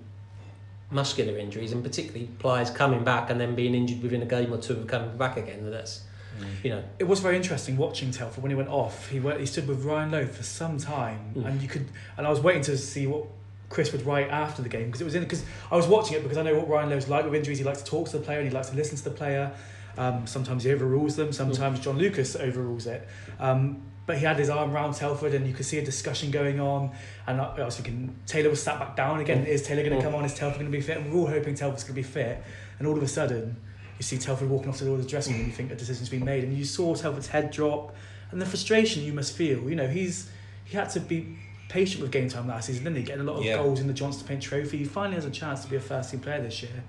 muscular 0.91 1.39
injuries, 1.39 1.73
and 1.73 1.83
particularly 1.85 2.27
players 2.39 2.71
coming 2.71 3.05
back 3.05 3.31
and 3.31 3.41
then 3.41 3.55
being 3.55 3.75
injured 3.75 4.03
within 4.03 4.23
a 4.23 4.27
game 4.27 4.53
or 4.53 4.59
two 4.59 4.75
and 4.75 4.89
coming 4.89 5.17
back 5.17 5.37
again. 5.37 5.71
That's 5.71 6.03
Mm. 6.39 6.45
you 6.65 6.71
know, 6.71 6.83
It 6.99 7.05
was 7.05 7.19
very 7.21 7.37
interesting 7.37 7.77
watching 7.77 8.13
Telford 8.13 8.43
when 8.43 8.51
he 8.51 8.57
went 8.57 8.69
off. 8.69 9.09
He 9.11 9.19
went, 9.21 9.41
he 9.41 9.47
stood 9.47 9.67
with 9.67 9.85
Ryan 9.85 10.13
Lowe 10.13 10.27
for 10.27 10.43
some 10.45 10.79
time, 10.79 11.33
Mm. 11.37 11.45
and 11.45 11.63
you 11.63 11.69
could. 11.69 11.87
And 12.17 12.27
I 12.27 12.31
was 12.31 12.41
waiting 12.41 12.63
to 12.63 12.79
see 12.79 13.07
what 13.09 13.25
Chris 13.69 13.91
would 13.93 14.07
write 14.07 14.29
after 14.31 14.63
the 14.63 14.69
game 14.69 14.87
because 14.87 15.01
it 15.01 15.05
was 15.05 15.15
in 15.17 15.23
because 15.23 15.43
I 15.71 15.77
was 15.77 15.87
watching 15.87 16.17
it 16.17 16.23
because 16.23 16.39
I 16.39 16.43
know 16.43 16.57
what 16.57 16.69
Ryan 16.69 16.91
Lowe's 16.91 17.09
like 17.09 17.25
with 17.25 17.35
injuries. 17.35 17.59
He 17.59 17.65
likes 17.65 17.83
to 17.83 17.85
talk 17.91 18.09
to 18.11 18.19
the 18.19 18.25
player 18.25 18.39
and 18.41 18.49
he 18.49 18.55
likes 18.55 18.71
to 18.71 18.77
listen 18.77 18.97
to 18.97 19.05
the 19.05 19.11
player. 19.11 19.53
Um, 19.99 20.27
sometimes 20.27 20.63
he 20.65 20.73
overrules 20.73 21.17
them. 21.17 21.33
Sometimes 21.33 21.79
John 21.81 21.99
Lucas 21.99 22.37
overrules 22.37 22.87
it. 22.87 23.07
Um, 23.41 23.83
but 24.11 24.19
he 24.19 24.25
had 24.25 24.37
his 24.41 24.51
arm 24.51 24.73
around 24.75 24.95
Telford, 24.95 25.35
and 25.35 25.47
you 25.47 25.55
could 25.55 25.65
see 25.65 25.79
a 25.79 25.85
discussion 25.85 26.33
going 26.33 26.59
on. 26.59 26.91
And 27.29 27.41
I, 27.41 27.45
I 27.59 27.65
was 27.65 27.77
thinking 27.77 28.13
Taylor 28.27 28.51
was 28.51 28.61
sat 28.61 28.77
back 28.81 28.97
down 28.97 29.21
again. 29.21 29.45
Mm. 29.45 29.49
Is 29.49 29.63
Taylor 29.63 29.85
going 29.85 29.93
to 29.93 29.99
Mm. 30.01 30.03
come 30.11 30.17
on? 30.17 30.25
Is 30.25 30.35
Telford 30.35 30.59
going 30.59 30.73
to 30.73 30.77
be 30.77 30.83
fit? 30.83 30.97
And 30.97 31.13
we're 31.13 31.21
all 31.21 31.29
hoping 31.29 31.55
Telford's 31.55 31.85
going 31.85 31.95
to 31.95 32.01
be 32.01 32.03
fit. 32.03 32.43
And 32.81 32.89
all 32.89 32.97
of 32.97 33.03
a 33.05 33.07
sudden, 33.07 33.55
you 33.99 34.03
see 34.03 34.19
Telford 34.19 34.51
walking 34.51 34.69
off 34.69 34.79
to 34.79 34.83
the 34.85 34.91
door 34.91 34.97
of 34.99 35.05
the 35.05 35.09
dressing 35.09 35.35
room, 35.35 35.43
and 35.43 35.51
you 35.53 35.55
think 35.57 35.71
a 35.71 35.77
decision's 35.77 36.09
been 36.09 36.25
made, 36.25 36.43
and 36.43 36.53
you 36.59 36.65
saw 36.65 36.93
Telford's 36.97 37.29
head 37.29 37.53
drop, 37.53 37.95
and 38.33 38.43
the 38.43 38.47
frustration 38.47 39.05
you 39.05 39.13
must 39.13 39.33
feel. 39.37 39.61
You 39.71 39.77
know, 39.77 39.87
he's 39.87 40.29
he 40.65 40.77
had 40.77 40.91
to 40.91 40.99
be 40.99 41.37
patient 41.69 42.03
with 42.03 42.11
game 42.11 42.29
time 42.29 42.49
last 42.49 42.67
season, 42.67 42.83
didn't 42.83 42.97
he? 42.97 43.03
Getting 43.05 43.21
a 43.29 43.31
lot 43.31 43.39
of 43.39 43.45
Yeah. 43.45 43.59
goals 43.59 43.79
in 43.79 43.87
the 43.87 43.93
Johnston 43.93 44.27
Paint 44.27 44.43
Trophy. 44.43 44.79
He 44.79 44.85
finally 44.85 45.15
has 45.15 45.25
a 45.25 45.31
chance 45.31 45.63
to 45.63 45.71
be 45.71 45.77
a 45.77 45.81
first 45.81 46.11
team 46.11 46.19
player 46.19 46.43
this 46.43 46.61
year, 46.65 46.83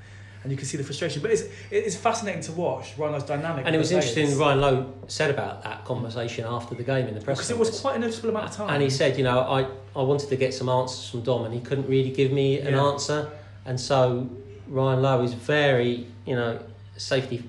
and 0.44 0.52
you 0.52 0.58
can 0.58 0.66
see 0.66 0.78
the 0.78 0.84
frustration. 0.84 1.22
But 1.22 1.32
it's 1.32 1.44
it's 1.70 1.96
fascinating 1.96 2.42
to 2.44 2.52
watch 2.54 2.94
Ronald's 2.98 3.26
dynamic. 3.26 3.66
and 3.66 3.76
it 3.76 3.80
was 3.80 3.92
interesting. 3.92 4.26
players. 4.26 4.40
Ryan 4.40 4.62
Lowe 4.62 4.94
said 5.08 5.30
about 5.30 5.64
that 5.64 5.86
conversation 5.86 6.46
after 6.48 6.76
the 6.76 6.84
game 6.84 7.08
in 7.08 7.14
the 7.16 7.22
press 7.22 7.38
because 7.38 7.52
it 7.52 7.58
was 7.58 7.80
quite 7.80 7.96
a 7.96 8.00
noticeable 8.00 8.30
amount 8.30 8.50
of 8.50 8.56
time. 8.56 8.70
And 8.70 8.82
he 8.84 8.90
said, 8.90 9.18
you 9.18 9.24
know, 9.24 9.40
I, 9.42 9.68
I 10.00 10.02
wanted 10.04 10.30
to 10.30 10.36
get 10.36 10.54
some 10.54 10.70
answers 10.70 11.10
from 11.10 11.22
Dom, 11.22 11.46
and 11.46 11.54
he 11.54 11.60
couldn't 11.60 11.88
really 11.88 12.12
give 12.12 12.32
me 12.32 12.60
an 12.60 12.74
Yeah. 12.74 12.84
answer. 12.86 13.30
And 13.66 13.80
so 13.80 14.30
Ryan 14.68 15.02
Lowe 15.02 15.22
is 15.24 15.34
very, 15.34 16.08
you 16.26 16.36
know, 16.36 16.60
safety, 16.98 17.44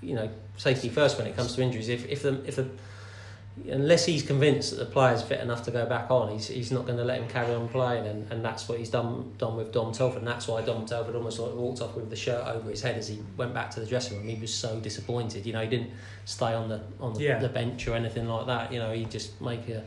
you 0.00 0.14
know, 0.14 0.28
safety 0.56 0.88
first 0.88 1.18
when 1.18 1.26
it 1.26 1.36
comes 1.36 1.54
to 1.56 1.62
injuries. 1.62 1.88
If 1.88 2.06
if 2.08 2.22
the 2.22 2.40
if 2.46 2.56
the 2.56 2.66
unless 3.68 4.06
he's 4.06 4.22
convinced 4.22 4.70
that 4.70 4.76
the 4.78 4.86
player's 4.86 5.22
fit 5.22 5.40
enough 5.40 5.62
to 5.64 5.70
go 5.70 5.84
back 5.86 6.10
on, 6.10 6.32
he's, 6.32 6.48
he's 6.48 6.70
not 6.72 6.86
going 6.86 6.96
to 6.96 7.04
let 7.04 7.20
him 7.20 7.28
carry 7.28 7.54
on 7.54 7.68
playing, 7.68 8.06
and, 8.06 8.30
and 8.32 8.44
that's 8.44 8.68
what 8.68 8.78
he's 8.78 8.90
done 8.90 9.32
done 9.38 9.56
with 9.56 9.72
Dom 9.72 9.92
Telford, 9.92 10.18
and 10.18 10.26
that's 10.26 10.48
why 10.48 10.62
Dom 10.62 10.86
Telford 10.86 11.14
almost 11.14 11.38
like 11.38 11.52
walked 11.54 11.80
off 11.82 11.94
with 11.94 12.08
the 12.10 12.16
shirt 12.16 12.46
over 12.46 12.70
his 12.70 12.80
head 12.80 12.96
as 12.96 13.08
he 13.08 13.20
went 13.36 13.52
back 13.52 13.70
to 13.72 13.80
the 13.80 13.86
dressing 13.86 14.18
room. 14.18 14.28
He 14.28 14.40
was 14.40 14.52
so 14.52 14.80
disappointed. 14.80 15.44
You 15.44 15.52
know, 15.52 15.60
he 15.62 15.68
didn't 15.68 15.90
stay 16.24 16.54
on 16.54 16.68
the 16.68 16.80
on 17.00 17.14
the, 17.14 17.20
Yeah. 17.22 17.38
the 17.38 17.48
bench 17.48 17.86
or 17.86 17.94
anything 17.94 18.28
like 18.28 18.46
that. 18.46 18.72
You 18.72 18.78
know, 18.78 18.92
he 18.92 19.04
just 19.04 19.40
make 19.40 19.68
a 19.68 19.84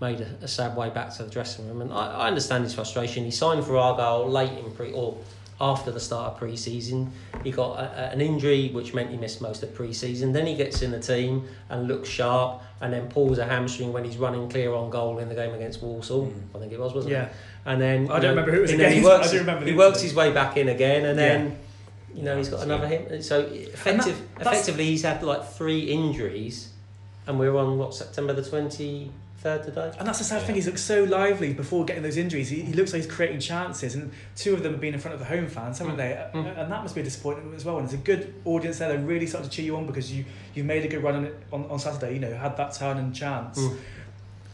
made 0.00 0.20
a, 0.20 0.26
a 0.42 0.48
sad 0.48 0.76
way 0.76 0.90
back 0.90 1.14
to 1.16 1.22
the 1.24 1.30
dressing 1.30 1.66
room, 1.68 1.80
and 1.80 1.92
I, 1.92 2.22
I 2.24 2.26
understand 2.26 2.64
his 2.64 2.74
frustration. 2.74 3.24
He 3.24 3.30
signed 3.30 3.64
for 3.64 3.76
Argyle 3.76 4.28
late 4.28 4.52
in 4.52 4.70
pre 4.72 4.92
or 4.92 5.16
after 5.60 5.90
the 5.90 6.00
start 6.00 6.32
of 6.32 6.38
pre-season. 6.38 7.12
He 7.42 7.50
got 7.50 7.78
a, 7.78 8.10
an 8.12 8.20
injury 8.20 8.70
which 8.70 8.92
meant 8.94 9.10
he 9.10 9.16
missed 9.16 9.40
most 9.40 9.62
of 9.62 9.74
pre-season. 9.74 10.32
Then 10.32 10.46
he 10.46 10.56
gets 10.56 10.82
in 10.82 10.90
the 10.90 11.00
team 11.00 11.46
and 11.68 11.86
looks 11.86 12.08
sharp, 12.08 12.62
and 12.80 12.92
then 12.92 13.08
pulls 13.08 13.38
a 13.38 13.44
hamstring 13.46 13.92
when 13.92 14.04
he's 14.04 14.16
running 14.16 14.48
clear 14.48 14.74
on 14.74 14.90
goal 14.90 15.18
in 15.18 15.28
the 15.28 15.34
game 15.34 15.54
against 15.54 15.80
Walsall. 15.82 16.26
Mm. 16.26 16.56
I 16.56 16.58
think 16.58 16.72
it 16.72 16.80
was, 16.80 16.92
wasn't 16.92 17.12
it? 17.12 17.16
yeah, 17.16 17.28
And 17.64 17.80
then 17.80 18.10
I 18.10 18.18
don't 18.18 18.30
remember 18.30 18.50
who 18.50 18.58
it 18.58 18.62
was 18.62 18.70
and 18.72 18.80
then 18.80 18.92
he 18.92 19.00
works, 19.04 19.28
I 19.28 19.30
do 19.32 19.38
remember 19.38 19.64
he 19.64 19.74
works 19.74 20.00
his 20.00 20.14
way 20.14 20.32
back 20.32 20.56
in 20.56 20.68
again, 20.68 21.04
and 21.06 21.18
then. 21.18 21.46
Yeah. 21.46 21.56
You 22.14 22.22
know, 22.22 22.36
he's 22.36 22.48
got 22.48 22.62
another 22.62 22.86
hit. 22.86 23.24
So 23.24 23.40
effective, 23.40 24.16
that's- 24.36 24.58
effectively, 24.60 24.84
he's 24.84 25.02
had 25.02 25.24
like 25.24 25.44
three 25.48 25.80
injuries, 25.80 26.68
and 27.26 27.40
we're 27.40 27.56
on 27.56 27.76
what 27.76 27.92
September 27.92 28.32
the 28.32 28.48
twenty 28.48 29.10
third 29.44 29.62
today. 29.62 29.92
And 29.98 30.08
that's 30.08 30.18
the 30.18 30.24
sad 30.24 30.40
Yeah. 30.40 30.46
thing. 30.46 30.54
He's 30.56 30.66
looked 30.66 30.78
so 30.80 31.04
lively 31.04 31.52
before 31.52 31.84
getting 31.84 32.02
those 32.02 32.16
injuries. 32.16 32.48
He, 32.48 32.62
he 32.62 32.72
looks 32.72 32.92
like 32.92 33.02
he's 33.02 33.10
creating 33.12 33.38
chances, 33.40 33.94
and 33.94 34.10
two 34.34 34.54
of 34.54 34.62
them 34.64 34.72
have 34.72 34.80
been 34.80 34.94
in 34.94 35.00
front 35.00 35.12
of 35.14 35.20
the 35.20 35.26
home 35.26 35.46
fans, 35.46 35.78
haven't 35.78 35.94
Mm. 35.94 35.98
they? 35.98 36.38
Mm. 36.38 36.58
And 36.62 36.72
that 36.72 36.82
must 36.82 36.94
be 36.94 37.02
a 37.02 37.04
disappointment 37.04 37.54
as 37.54 37.64
well. 37.64 37.76
And 37.76 37.84
it's 37.84 37.94
a 37.94 37.98
good 37.98 38.34
audience 38.44 38.78
there. 38.78 38.88
They 38.88 38.96
really 38.96 39.26
start 39.26 39.44
to 39.44 39.50
cheer 39.50 39.66
you 39.66 39.76
on 39.76 39.86
because 39.86 40.10
you 40.12 40.24
you 40.54 40.64
made 40.64 40.84
a 40.84 40.88
good 40.88 41.02
run 41.02 41.14
on 41.16 41.30
on, 41.52 41.70
on 41.70 41.78
Saturday. 41.78 42.14
You 42.14 42.20
know, 42.20 42.34
had 42.34 42.56
that 42.56 42.72
turn 42.74 42.96
and 42.96 43.14
chance. 43.14 43.58
Mm. 43.60 43.76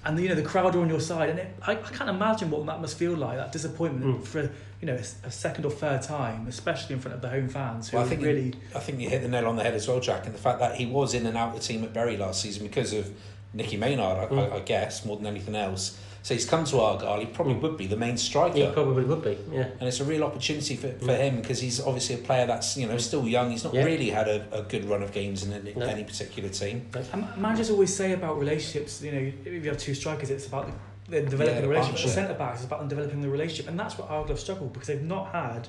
And 0.03 0.19
you 0.19 0.29
know 0.31 0.35
the 0.35 0.43
crowd 0.43 0.75
are 0.75 0.81
on 0.81 0.89
your 0.89 0.99
side, 1.01 1.29
and 1.29 1.39
it, 1.39 1.55
I, 1.63 1.73
I 1.73 1.77
can't 1.77 2.09
imagine 2.09 2.51
what 2.51 2.65
that 2.67 2.81
must 2.81 2.97
feel 2.99 3.15
like. 3.15 3.37
That 3.37 3.53
disappointment 3.53 4.21
Mm. 4.23 4.25
for 4.25 4.41
you 4.81 4.87
know 4.87 4.95
a 5.25 5.31
second 5.31 5.67
or 5.67 5.71
third 5.71 6.01
time, 6.03 6.47
especially 6.49 6.95
in 6.95 7.01
front 7.03 7.15
of 7.15 7.21
the 7.23 7.29
home 7.29 7.49
fans 7.49 7.91
who 7.91 7.97
Well, 7.99 8.07
I 8.07 8.09
think 8.09 8.23
really. 8.23 8.55
I 8.75 8.79
think 8.81 8.99
you 8.99 9.09
hit 9.11 9.21
the 9.23 9.29
nail 9.29 9.47
on 9.47 9.57
the 9.57 9.63
head 9.63 9.75
as 9.75 9.87
well, 9.87 10.01
Jack, 10.01 10.25
and 10.27 10.35
the 10.35 10.39
fact 10.39 10.59
that 10.59 10.77
he 10.77 10.87
was 10.87 11.13
in 11.15 11.27
and 11.27 11.37
out 11.37 11.49
of 11.55 11.55
the 11.55 11.61
team 11.61 11.85
at 11.85 11.93
Bury 11.93 12.17
last 12.17 12.41
season 12.41 12.67
because 12.67 12.93
of 12.95 13.11
Nicky 13.53 13.77
Maynard, 13.77 14.19
I, 14.19 14.27
Mm. 14.27 14.53
I, 14.53 14.57
I 14.57 14.61
guess, 14.61 15.05
more 15.05 15.17
than 15.17 15.27
anything 15.27 15.55
else. 15.57 15.99
So 16.23 16.35
he's 16.35 16.45
come 16.45 16.65
to 16.67 16.81
Argyle. 16.81 17.19
He 17.21 17.27
probably 17.27 17.55
Mm. 17.55 17.63
would 17.63 17.77
be 17.79 17.87
the 17.87 17.97
main 17.97 18.17
striker. 18.19 18.57
He 18.59 18.67
probably 18.67 19.05
would 19.05 19.25
be, 19.25 19.39
yeah. 19.51 19.69
and 19.81 19.89
it's 19.89 20.01
a 20.01 20.05
real 20.05 20.23
opportunity 20.23 20.77
for, 20.77 20.89
for 20.93 21.07
Mm. 21.07 21.19
him 21.19 21.37
because 21.41 21.61
he's 21.61 21.81
obviously 21.81 22.17
a 22.17 22.19
player 22.19 22.47
that's 22.47 22.77
you 22.77 22.87
know 22.87 22.99
still 22.99 23.27
young. 23.27 23.51
He's 23.51 23.65
not 23.65 23.73
Yeah. 23.75 23.85
really 23.85 24.11
had 24.11 24.29
a, 24.29 24.47
a 24.53 24.63
good 24.63 24.85
run 24.85 25.03
of 25.03 25.13
games 25.13 25.43
in 25.45 25.53
any, 25.55 25.73
No. 25.75 25.87
any 25.87 26.05
particular 26.05 26.51
team. 26.51 26.87
And 27.13 27.27
managers 27.39 27.71
always 27.71 27.95
say 27.95 28.13
about 28.13 28.39
relationships, 28.39 29.01
you 29.03 29.13
know, 29.13 29.33
if 29.45 29.65
you 29.65 29.71
have 29.71 29.79
two 29.79 29.95
strikers, 29.95 30.29
it's 30.31 30.47
about 30.47 30.67
the, 31.09 31.23
the 31.23 31.31
developing 31.31 31.55
Yeah, 31.57 31.61
the 31.63 31.67
the 31.67 31.73
relationship. 31.73 32.07
The 32.07 32.13
centre 32.13 32.35
backs 32.35 32.61
is 32.61 32.67
about 32.67 32.81
them 32.81 32.89
developing 32.89 33.23
the 33.23 33.29
relationship, 33.31 33.69
and 33.69 33.81
that's 33.81 33.97
what 33.99 34.11
Argyle 34.11 34.29
have 34.29 34.41
struggled 34.41 34.73
because 34.75 34.89
they've 34.89 35.03
not 35.03 35.33
had 35.33 35.69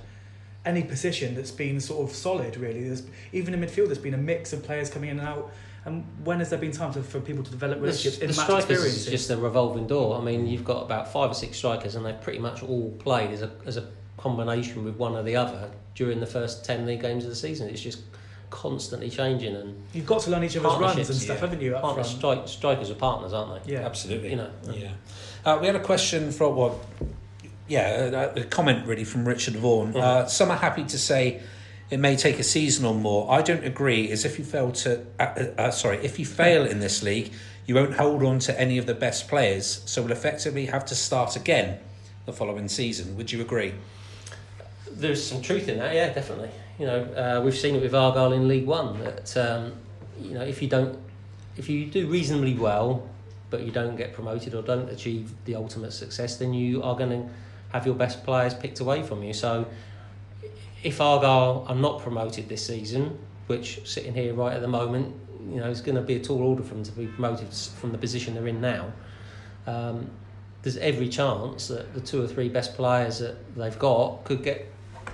any 0.65 0.84
position 0.84 1.34
that's 1.34 1.50
been 1.50 1.80
sort 1.80 2.08
of 2.10 2.15
solid. 2.15 2.58
Really, 2.58 2.84
there's 2.84 3.04
even 3.32 3.54
in 3.54 3.62
midfield, 3.62 3.86
there's 3.88 3.98
been 3.98 4.13
a 4.13 4.17
mix 4.17 4.52
of 4.54 4.63
players 4.63 4.89
coming 4.89 5.10
in 5.10 5.17
and 5.20 5.28
out. 5.28 5.50
And 5.84 6.06
when 6.24 6.39
has 6.39 6.50
there 6.52 6.60
been 6.60 6.72
time 6.72 6.94
to, 6.94 7.02
for 7.02 7.20
people 7.20 7.44
to 7.44 7.50
develop 7.52 7.78
The, 7.80 7.82
relationships 7.86 8.17
the 8.17 8.24
in 8.26 8.30
match 8.30 8.36
strikers 8.38 8.70
experiences? 8.70 9.08
is 9.08 9.12
just 9.12 9.30
a 9.32 9.38
revolving 9.38 9.88
door. 9.88 10.17
I 10.20 10.22
mean, 10.24 10.46
you've 10.46 10.63
got 10.63 10.84
about 10.84 11.12
five 11.12 11.32
or 11.32 11.34
six 11.34 11.58
strikers, 11.58 11.96
and 11.96 12.06
they've 12.06 12.22
pretty 12.22 12.39
much 12.39 12.62
all 12.62 12.91
played 13.00 13.32
as 13.32 13.41
a 13.41 13.52
as 13.65 13.78
a 13.78 13.88
combination 14.17 14.84
with 14.86 14.96
one 14.98 15.15
or 15.15 15.24
the 15.24 15.36
other 15.36 15.72
during 15.96 16.20
the 16.20 16.28
first 16.28 16.63
ten 16.63 16.86
league 16.86 17.02
games 17.02 17.24
of 17.24 17.30
the 17.32 17.36
season. 17.36 17.67
It's 17.70 17.82
just 17.82 18.02
constantly 18.52 19.10
changing, 19.10 19.56
and 19.56 19.82
You've 19.94 20.06
got 20.06 20.22
to 20.24 20.30
learn 20.30 20.44
each 20.44 20.56
other's 20.58 20.78
runs 20.78 21.10
and 21.10 21.17
stuff, 21.17 21.38
yeah. 21.38 21.41
haven't 21.41 21.62
you? 21.62 21.76
Up 21.76 21.82
partner 21.82 22.04
front? 22.04 22.17
strike, 22.17 22.48
strikers 22.48 22.91
are 22.91 22.96
partners, 22.96 23.34
aren't 23.34 23.65
they? 23.65 23.74
Yeah. 23.74 23.80
Absolutely. 23.86 24.30
You 24.32 24.36
know. 24.36 24.52
Yeah. 24.72 24.91
Uh, 25.44 25.58
we 25.60 25.65
had 25.67 25.76
a 25.76 25.80
question 25.80 26.32
from 26.32 26.56
well, 26.58 26.80
yeah, 27.67 28.30
a, 28.36 28.41
a 28.41 28.44
comment 28.44 28.86
really 28.86 29.06
from 29.06 29.28
Richard 29.28 29.56
Vaughan. 29.56 29.94
Mhm. 29.94 30.02
Uh, 30.02 30.26
some 30.28 30.52
are 30.52 30.58
happy 30.58 30.84
to 30.84 31.00
say 31.00 31.41
it 31.91 31.99
may 31.99 32.15
take 32.15 32.39
a 32.39 32.43
season 32.43 32.86
or 32.86 32.95
more. 32.95 33.30
I 33.30 33.41
don't 33.41 33.65
agree. 33.65 34.10
As 34.10 34.23
if 34.23 34.39
you 34.39 34.45
fail 34.45 34.71
to, 34.71 35.06
uh, 35.19 35.23
uh, 35.58 35.71
sorry, 35.71 35.97
if 35.97 36.17
you 36.17 36.25
fail 36.25 36.65
in 36.65 36.80
this 36.80 37.04
league, 37.04 37.34
you 37.67 37.75
won't 37.75 37.95
hold 37.95 38.23
on 38.23 38.39
to 38.39 38.60
any 38.60 38.77
of 38.77 38.86
the 38.86 38.95
best 38.95 39.27
players, 39.27 39.82
so 39.86 40.01
we'll 40.01 40.13
effectively 40.13 40.65
have 40.67 40.86
to 40.86 40.95
start 40.95 41.36
again 41.36 41.80
the 42.25 42.34
following 42.34 42.69
season. 42.69 43.15
Would 43.17 43.32
you 43.32 43.41
agree? 43.41 43.73
There's 44.89 45.23
some 45.23 45.41
truth 45.41 45.67
in 45.67 45.77
that, 45.80 45.93
yeah, 45.93 46.12
definitely. 46.13 46.49
You 46.80 46.88
know, 46.88 47.04
uh, 47.04 47.41
we've 47.43 47.58
seen 47.58 47.75
it 47.75 47.82
with 47.82 47.93
Argyle 47.93 48.34
in 48.34 48.47
League 48.47 48.65
One 48.65 48.99
that 49.04 49.38
um, 49.38 49.73
you 50.19 50.34
know 50.34 50.41
if 50.41 50.62
you 50.62 50.67
don't, 50.67 50.97
if 51.58 51.69
you 51.69 51.86
do 51.86 52.08
reasonably 52.08 52.56
well, 52.56 53.08
but 53.49 53.62
you 53.62 53.71
don't 53.71 53.95
get 53.95 54.13
promoted 54.13 54.56
or 54.56 54.62
don't 54.62 54.89
achieve 54.89 55.32
the 55.45 55.56
ultimate 55.56 55.91
success, 55.91 56.38
then 56.38 56.54
you 56.54 56.82
are 56.82 56.95
going 56.95 57.10
to 57.10 57.30
have 57.73 57.86
your 57.86 57.95
best 57.95 58.23
players 58.23 58.54
picked 58.54 58.80
away 58.80 59.04
from 59.04 59.23
you. 59.23 59.34
So, 59.34 59.67
if 60.84 61.00
Argyle 61.00 61.65
are 61.67 61.76
not 61.76 62.02
promoted 62.02 62.50
this 62.50 62.65
season, 62.65 63.17
which 63.48 63.88
sitting 63.88 64.13
here 64.13 64.34
right 64.34 64.54
at 64.54 64.62
the 64.62 64.67
moment, 64.67 65.15
you 65.50 65.58
know, 65.58 65.70
it's 65.70 65.82
going 65.82 65.96
to 65.96 66.02
be 66.02 66.15
a 66.15 66.20
tall 66.20 66.41
order 66.41 66.63
for 66.63 66.74
them 66.74 66.84
to 66.84 66.91
be 66.91 67.08
promoted 67.08 67.54
from 67.54 67.91
the 67.91 67.98
position 67.98 68.34
they're 68.34 68.48
in 68.48 68.62
now. 68.62 68.91
Um, 69.67 70.10
there's 70.62 70.78
every 70.78 71.10
chance 71.10 71.67
that 71.67 71.94
the 71.94 72.02
two 72.02 72.24
or 72.24 72.28
three 72.28 72.50
best 72.50 72.76
players 72.76 73.20
that 73.20 73.56
they've 73.56 73.78
got 73.78 74.24
could 74.24 74.44
get 74.44 74.72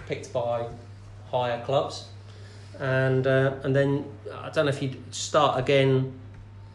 picked 0.08 0.32
by 0.34 0.68
higher 1.32 1.64
clubs, 1.66 2.06
and 2.80 3.26
uh, 3.26 3.54
and 3.64 3.76
then 3.76 4.06
I 4.34 4.50
don't 4.50 4.66
know 4.66 4.72
if 4.72 4.82
you'd 4.82 5.02
start 5.14 5.58
again 5.58 6.14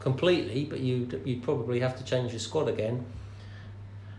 completely, 0.00 0.64
but 0.64 0.81
you'd 0.81 1.20
you'd 1.24 1.42
probably 1.42 1.81
have 1.81 1.96
to 1.98 2.05
change 2.05 2.33
your 2.33 2.40
squad 2.40 2.68
again. 2.68 3.05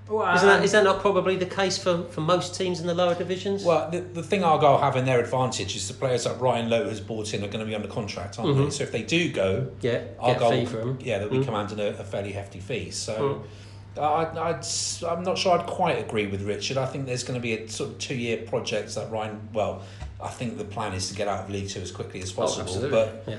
Well, 0.07 0.35
Isn't 0.35 0.47
that 0.47 0.59
um, 0.61 0.67
that 0.67 0.83
not 0.83 0.99
probably 0.99 1.37
the 1.37 1.45
case 1.45 1.77
for, 1.77 2.03
for 2.05 2.19
most 2.21 2.55
teams 2.55 2.81
in 2.81 2.87
the 2.87 2.93
lower 2.93 3.15
divisions? 3.15 3.63
Well, 3.63 3.89
the, 3.89 4.01
the 4.01 4.21
thing 4.23 4.43
Argyle 4.43 4.77
have 4.79 4.97
in 4.97 5.05
their 5.05 5.19
advantage 5.21 5.75
is 5.77 5.87
the 5.87 5.93
players 5.93 6.25
that 6.25 6.39
Ryan 6.41 6.69
Lowe 6.69 6.89
has 6.89 6.99
bought 6.99 7.33
in 7.33 7.41
are 7.43 7.47
going 7.47 7.61
to 7.61 7.65
be 7.65 7.73
under 7.73 7.87
contract, 7.87 8.37
aren't 8.37 8.55
they? 8.57 8.63
Mhm. 8.63 8.71
So 8.73 8.83
if 8.83 8.91
they 8.91 9.01
do 9.03 9.31
go, 9.31 9.71
yeah, 9.81 9.91
get 9.91 10.17
a 10.19 10.21
Argyle, 10.21 10.51
fee 10.51 10.65
for 10.65 10.77
them. 10.77 10.99
yeah, 11.01 11.19
they'll 11.19 11.29
be 11.29 11.37
Mm. 11.37 11.45
commanding 11.45 11.79
a, 11.79 11.87
a 11.87 12.03
fairly 12.03 12.33
hefty 12.33 12.59
fee. 12.59 12.91
So 12.91 13.43
I, 13.97 14.01
I'd, 14.25 14.65
I'm 15.07 15.23
not 15.23 15.37
sure 15.37 15.57
I'd 15.57 15.67
quite 15.67 15.97
agree 15.99 16.27
with 16.27 16.41
Richard. 16.41 16.77
I 16.77 16.85
think 16.85 17.05
there's 17.05 17.23
going 17.23 17.39
to 17.39 17.41
be 17.41 17.53
a 17.53 17.69
sort 17.69 17.91
of 17.91 17.97
two 17.99 18.15
year 18.15 18.37
project 18.37 18.93
that 18.95 19.09
Ryan, 19.09 19.47
well, 19.53 19.83
I 20.21 20.27
think 20.29 20.57
the 20.57 20.65
plan 20.65 20.93
is 20.93 21.07
to 21.09 21.15
get 21.15 21.27
out 21.29 21.45
of 21.45 21.49
League 21.49 21.69
Two 21.69 21.79
as 21.81 21.91
quickly 21.91 22.21
as 22.21 22.31
Oh, 22.33 22.41
possible. 22.41 22.63
absolutely. 22.63 22.91
but 22.91 23.23
yeah. 23.27 23.37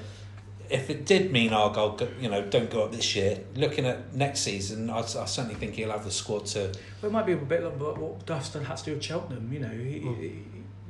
If 0.70 0.90
it 0.90 1.05
did 1.07 1.31
mean 1.33 1.53
Argyle, 1.53 1.90
go- 1.96 2.09
you 2.20 2.29
know, 2.29 2.42
don't 2.42 2.70
go 2.70 2.85
up 2.85 2.92
this 2.92 3.14
year, 3.14 3.40
looking 3.55 3.85
at 3.87 4.14
next 4.14 4.40
season, 4.40 4.90
I, 4.90 4.98
I 4.98 5.03
certainly 5.27 5.55
think 5.55 5.74
he'll 5.74 5.90
have 5.90 6.05
the 6.05 6.11
squad 6.11 6.46
to. 6.46 6.72
Well, 7.03 7.11
it 7.11 7.12
might 7.12 7.27
be 7.27 7.33
a 7.33 7.37
bit 7.37 7.62
like 7.62 7.79
what 7.79 8.24
Duffston 8.27 8.64
had 8.64 8.77
to 8.79 8.85
do 8.85 8.94
with 8.94 9.03
Cheltenham. 9.03 9.53
You 9.53 9.61
know, 9.61 9.68
he, 9.68 10.00
Mm. 10.00 10.18
he, 10.20 10.42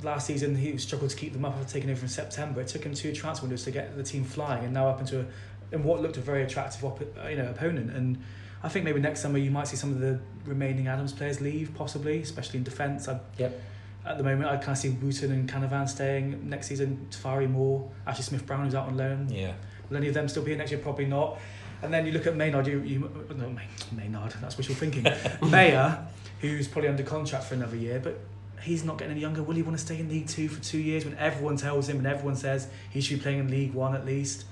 last 0.03 0.27
season 0.27 0.55
he 0.55 0.77
struggled 0.77 1.09
to 1.09 1.15
keep 1.17 1.33
them 1.33 1.45
up 1.45 1.55
after 1.57 1.73
taking 1.73 1.89
over 1.89 2.01
in 2.01 2.07
September. 2.09 2.61
It 2.61 2.67
took 2.67 2.83
him 2.83 2.93
two 2.93 3.13
transfer 3.13 3.45
windows 3.45 3.63
to 3.63 3.71
get 3.71 3.95
the 3.95 4.03
team 4.03 4.23
flying, 4.23 4.63
and 4.65 4.73
now 4.73 4.87
up 4.87 4.99
into 4.99 5.21
a, 5.21 5.25
in 5.71 5.83
what 5.83 6.01
looked 6.01 6.17
a 6.17 6.21
very 6.21 6.43
attractive 6.43 6.83
op- 6.85 7.01
you 7.29 7.35
know 7.37 7.49
opponent. 7.49 7.91
And 7.91 8.21
I 8.63 8.69
think 8.69 8.85
maybe 8.85 8.99
next 8.99 9.21
summer 9.21 9.37
you 9.37 9.51
might 9.51 9.67
see 9.67 9.75
some 9.77 9.91
of 9.91 9.99
the 9.99 10.19
remaining 10.45 10.87
Adams 10.87 11.11
players 11.13 11.41
leave, 11.41 11.73
possibly, 11.75 12.21
especially 12.21 12.57
in 12.59 12.63
defence. 12.63 13.07
Yep. 13.37 13.61
At 14.05 14.17
the 14.17 14.23
moment, 14.23 14.49
I 14.49 14.57
kind 14.57 14.69
of 14.69 14.77
see 14.77 14.89
Wootton 14.89 15.31
and 15.31 15.49
Canavan 15.49 15.89
staying 15.89 16.47
next 16.49 16.67
season. 16.67 17.07
Tafari 17.09 17.49
Moore, 17.49 17.89
Ashley 18.05 18.23
Smith 18.23 18.45
Brown, 18.45 18.65
who's 18.65 18.75
out 18.75 18.87
on 18.87 18.97
loan. 18.97 19.29
Yeah. 19.29 19.53
Will 19.89 19.97
any 19.97 20.07
of 20.07 20.13
them 20.13 20.27
still 20.27 20.43
be 20.43 20.51
here 20.51 20.57
next 20.57 20.71
year? 20.71 20.79
Probably 20.79 21.05
not. 21.05 21.39
And 21.81 21.93
then 21.93 22.05
you 22.05 22.11
look 22.11 22.25
at 22.27 22.35
Maynard, 22.35 22.67
you, 22.67 22.79
you 22.81 22.99
no, 23.35 23.49
May- 23.49 23.67
Maynard, 23.91 24.33
that's 24.41 24.57
wishful 24.57 24.75
thinking. 24.75 25.05
Mayor, 25.49 26.05
who's 26.41 26.67
probably 26.67 26.89
under 26.89 27.03
contract 27.03 27.45
for 27.45 27.55
another 27.55 27.75
year, 27.75 27.99
but 27.99 28.19
he's 28.61 28.83
not 28.83 28.97
getting 28.97 29.11
any 29.13 29.21
younger. 29.21 29.43
Will 29.43 29.55
he 29.55 29.61
want 29.63 29.77
to 29.77 29.83
stay 29.83 29.99
in 29.99 30.07
League 30.09 30.27
Two 30.27 30.47
for 30.49 30.63
two 30.63 30.77
years 30.79 31.03
when 31.05 31.15
everyone 31.17 31.57
tells 31.57 31.89
him 31.89 31.97
and 31.97 32.07
everyone 32.07 32.35
says 32.35 32.67
he 32.91 33.01
should 33.01 33.17
be 33.17 33.23
playing 33.23 33.39
in 33.39 33.49
League 33.51 33.73
One 33.73 33.95
at 33.95 34.05
least? 34.05 34.45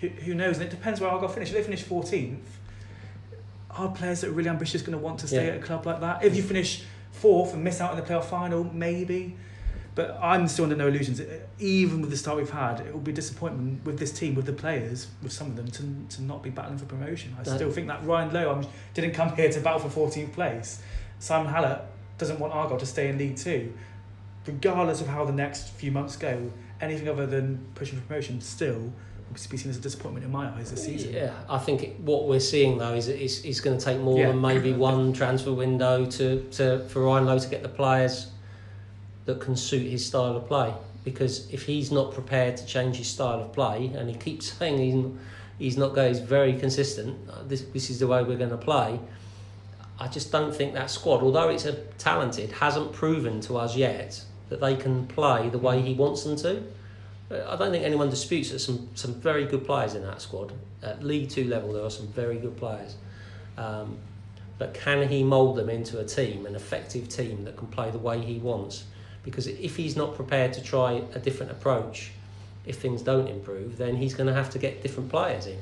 Who, 0.00 0.08
who 0.08 0.34
knows? 0.34 0.56
And 0.58 0.66
it 0.66 0.70
depends 0.70 1.00
where 1.00 1.10
I 1.10 1.14
Argyle 1.14 1.28
finish. 1.28 1.50
If 1.50 1.56
they 1.56 1.62
finish 1.62 1.84
14th, 1.84 2.38
are 3.70 3.88
players 3.90 4.22
that 4.22 4.28
are 4.28 4.32
really 4.32 4.48
ambitious 4.48 4.82
going 4.82 4.98
to 4.98 5.04
want 5.04 5.20
to 5.20 5.28
stay 5.28 5.46
Yeah. 5.46 5.52
at 5.52 5.58
a 5.60 5.62
club 5.62 5.86
like 5.86 6.00
that? 6.00 6.24
If 6.24 6.34
you 6.34 6.42
finish 6.42 6.82
fourth 7.12 7.54
and 7.54 7.62
miss 7.64 7.80
out 7.80 7.92
in 7.92 7.96
the 7.96 8.02
playoff 8.02 8.24
final, 8.24 8.64
maybe. 8.64 9.36
But 9.94 10.18
I'm 10.22 10.46
still 10.48 10.64
under 10.64 10.76
no 10.76 10.86
illusions. 10.88 11.20
Even 11.58 12.00
with 12.00 12.10
the 12.10 12.16
start 12.16 12.36
we've 12.38 12.48
had, 12.50 12.80
it 12.80 12.92
will 12.92 13.00
be 13.00 13.12
disappointment 13.12 13.84
with 13.84 13.98
this 13.98 14.12
team, 14.12 14.34
with 14.34 14.46
the 14.46 14.52
players, 14.52 15.08
with 15.22 15.32
some 15.32 15.48
of 15.48 15.56
them, 15.56 15.68
to, 15.72 16.16
to 16.16 16.22
not 16.22 16.42
be 16.42 16.50
battling 16.50 16.78
for 16.78 16.86
promotion. 16.86 17.34
I 17.38 17.42
That- 17.42 17.56
still 17.56 17.70
think 17.72 17.88
that 17.88 18.04
Ryan 18.06 18.32
Lowe 18.32 18.52
um, 18.52 18.66
didn't 18.94 19.12
come 19.12 19.34
here 19.34 19.50
to 19.50 19.60
battle 19.60 19.80
for 19.88 20.08
14th 20.08 20.32
place. 20.32 20.80
Simon 21.18 21.52
Hallett 21.52 21.80
doesn't 22.18 22.38
want 22.38 22.54
Argyle 22.54 22.78
to 22.78 22.86
stay 22.86 23.08
in 23.08 23.18
League 23.18 23.36
Two. 23.36 23.72
Regardless 24.46 25.00
of 25.00 25.08
how 25.08 25.24
the 25.24 25.32
next 25.32 25.68
few 25.70 25.90
months 25.90 26.16
go, 26.16 26.50
anything 26.80 27.08
other 27.08 27.26
than 27.26 27.66
pushing 27.74 27.98
for 28.00 28.06
promotion 28.06 28.40
still 28.40 28.92
be 29.32 29.56
seen 29.56 29.70
as 29.70 29.76
a 29.76 29.80
disappointment 29.80 30.24
in 30.24 30.30
my 30.32 30.48
eyes 30.56 30.70
this 30.70 30.84
season. 30.84 31.12
Yeah, 31.14 31.32
I 31.48 31.58
think 31.58 31.82
it, 31.82 32.00
what 32.00 32.26
we're 32.28 32.40
seeing 32.40 32.78
though 32.78 32.94
is 32.94 33.08
it's, 33.08 33.42
it's 33.44 33.60
going 33.60 33.78
to 33.78 33.84
take 33.84 33.98
more 34.00 34.18
Yeah. 34.18 34.28
than 34.28 34.40
maybe 34.40 34.72
one 34.90 35.12
transfer 35.12 35.52
window 35.52 36.04
to, 36.06 36.42
to 36.52 36.80
for 36.88 37.02
Ryan 37.02 37.26
Lowe 37.26 37.38
to 37.38 37.48
get 37.48 37.62
the 37.62 37.68
players 37.68 38.28
that 39.26 39.40
can 39.40 39.54
suit 39.56 39.86
his 39.90 40.04
style 40.04 40.36
of 40.36 40.46
play. 40.48 40.72
Because 41.04 41.50
if 41.52 41.64
he's 41.64 41.90
not 41.90 42.12
prepared 42.12 42.56
to 42.58 42.66
change 42.66 42.96
his 42.96 43.06
style 43.06 43.40
of 43.40 43.52
play, 43.52 43.90
and 43.94 44.08
he 44.10 44.16
keeps 44.16 44.52
saying 44.58 44.78
he's 44.78 45.04
he's 45.58 45.76
not 45.76 45.94
going, 45.94 46.08
he's 46.08 46.18
very 46.22 46.54
consistent. 46.54 47.16
uh, 47.30 47.42
This 47.46 47.62
this 47.72 47.88
is 47.90 47.98
the 48.00 48.06
way 48.06 48.22
we're 48.22 48.36
going 48.38 48.50
to 48.50 48.56
play. 48.58 48.98
I 49.98 50.08
just 50.08 50.32
don't 50.32 50.54
think 50.54 50.72
that 50.74 50.90
squad, 50.90 51.22
although 51.22 51.50
it's 51.50 51.66
a 51.66 51.74
talented, 51.98 52.50
hasn't 52.52 52.92
proven 52.92 53.40
to 53.42 53.58
us 53.58 53.76
yet 53.76 54.22
that 54.48 54.60
they 54.60 54.74
can 54.74 55.06
play 55.06 55.48
the 55.50 55.58
way 55.58 55.80
he 55.82 55.92
wants 55.94 56.24
them 56.24 56.36
to. 56.36 56.62
I 57.30 57.56
don't 57.56 57.70
think 57.70 57.84
anyone 57.84 58.10
disputes 58.10 58.50
that 58.50 58.58
some 58.58 58.88
some 58.94 59.14
very 59.14 59.46
good 59.46 59.64
players 59.64 59.94
in 59.94 60.02
that 60.02 60.20
squad 60.20 60.52
at 60.82 61.04
League 61.04 61.30
Two 61.30 61.44
level. 61.44 61.72
There 61.72 61.84
are 61.84 61.90
some 61.90 62.08
very 62.08 62.38
good 62.38 62.56
players, 62.56 62.96
um, 63.56 63.98
but 64.58 64.74
can 64.74 65.08
he 65.08 65.22
mould 65.22 65.56
them 65.56 65.70
into 65.70 66.00
a 66.00 66.04
team, 66.04 66.44
an 66.46 66.56
effective 66.56 67.08
team 67.08 67.44
that 67.44 67.56
can 67.56 67.68
play 67.68 67.90
the 67.90 67.98
way 67.98 68.20
he 68.20 68.38
wants? 68.38 68.84
Because 69.22 69.46
if 69.46 69.76
he's 69.76 69.96
not 69.96 70.16
prepared 70.16 70.52
to 70.54 70.62
try 70.62 71.02
a 71.14 71.18
different 71.18 71.52
approach, 71.52 72.10
if 72.66 72.76
things 72.76 73.02
don't 73.02 73.28
improve, 73.28 73.76
then 73.76 73.96
he's 73.96 74.14
going 74.14 74.26
to 74.26 74.34
have 74.34 74.50
to 74.50 74.58
get 74.58 74.82
different 74.82 75.10
players 75.10 75.46
in. 75.46 75.58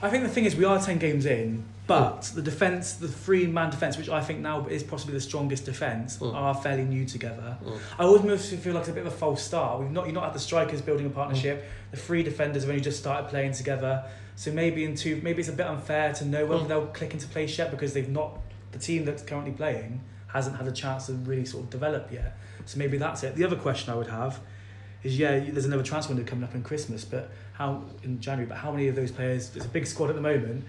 I 0.00 0.10
think 0.10 0.22
the 0.22 0.28
thing 0.30 0.44
is, 0.44 0.54
we 0.54 0.64
are 0.64 0.78
10 0.80 0.98
games 0.98 1.26
in, 1.26 1.64
but 1.88 2.22
the 2.34 2.42
defence, 2.42 2.92
the 2.94 3.08
three 3.08 3.46
man 3.46 3.70
defence, 3.70 3.96
which 3.96 4.08
I 4.08 4.20
think 4.20 4.40
now 4.40 4.66
is 4.66 4.82
possibly 4.82 5.14
the 5.14 5.20
strongest 5.20 5.64
defence, 5.64 6.18
Mm. 6.18 6.34
are 6.34 6.54
fairly 6.54 6.84
new 6.84 7.04
together. 7.04 7.56
Mm. 7.64 7.78
I 7.98 8.04
always 8.04 8.22
mostly 8.22 8.58
feel 8.58 8.74
like 8.74 8.82
it's 8.82 8.90
a 8.90 8.92
bit 8.92 9.06
of 9.06 9.12
a 9.12 9.16
false 9.16 9.42
start. 9.42 9.80
We've 9.80 9.90
not, 9.90 10.06
you've 10.06 10.14
not 10.14 10.24
had 10.24 10.34
the 10.34 10.38
strikers 10.38 10.80
building 10.82 11.06
a 11.06 11.10
partnership, 11.10 11.64
the 11.90 11.96
three 11.96 12.22
defenders 12.22 12.62
have 12.62 12.70
only 12.70 12.82
just 12.82 12.98
started 13.00 13.28
playing 13.28 13.52
together. 13.52 14.04
So 14.36 14.52
maybe 14.52 14.84
in 14.84 14.94
two, 14.94 15.20
maybe 15.24 15.40
it's 15.40 15.48
a 15.48 15.52
bit 15.52 15.66
unfair 15.66 16.12
to 16.14 16.24
know 16.24 16.46
whether 16.46 16.64
Mm. 16.64 16.68
they'll 16.68 16.86
click 16.86 17.12
into 17.12 17.26
place 17.26 17.58
yet 17.58 17.70
because 17.72 17.92
they've 17.94 18.08
not, 18.08 18.38
the 18.72 18.78
team 18.78 19.04
that's 19.04 19.22
currently 19.22 19.52
playing 19.52 20.00
hasn't 20.28 20.56
had 20.56 20.68
a 20.68 20.72
chance 20.72 21.06
to 21.06 21.14
really 21.14 21.44
sort 21.46 21.64
of 21.64 21.70
develop 21.70 22.12
yet. 22.12 22.36
So 22.66 22.78
maybe 22.78 22.98
that's 22.98 23.22
it. 23.24 23.34
The 23.34 23.44
other 23.44 23.56
question 23.56 23.92
I 23.92 23.96
would 23.96 24.08
have 24.08 24.38
is 25.02 25.18
yeah, 25.18 25.38
there's 25.40 25.64
another 25.64 25.82
transfer 25.82 26.12
window 26.14 26.28
coming 26.28 26.44
up 26.44 26.54
in 26.54 26.62
Christmas, 26.62 27.04
but 27.04 27.30
how 27.52 27.82
in 28.02 28.20
January? 28.20 28.46
But 28.48 28.58
how 28.58 28.70
many 28.70 28.88
of 28.88 28.96
those 28.96 29.10
players? 29.12 29.54
It's 29.56 29.64
a 29.66 29.68
big 29.68 29.86
squad 29.86 30.10
at 30.10 30.16
the 30.16 30.22
moment. 30.22 30.64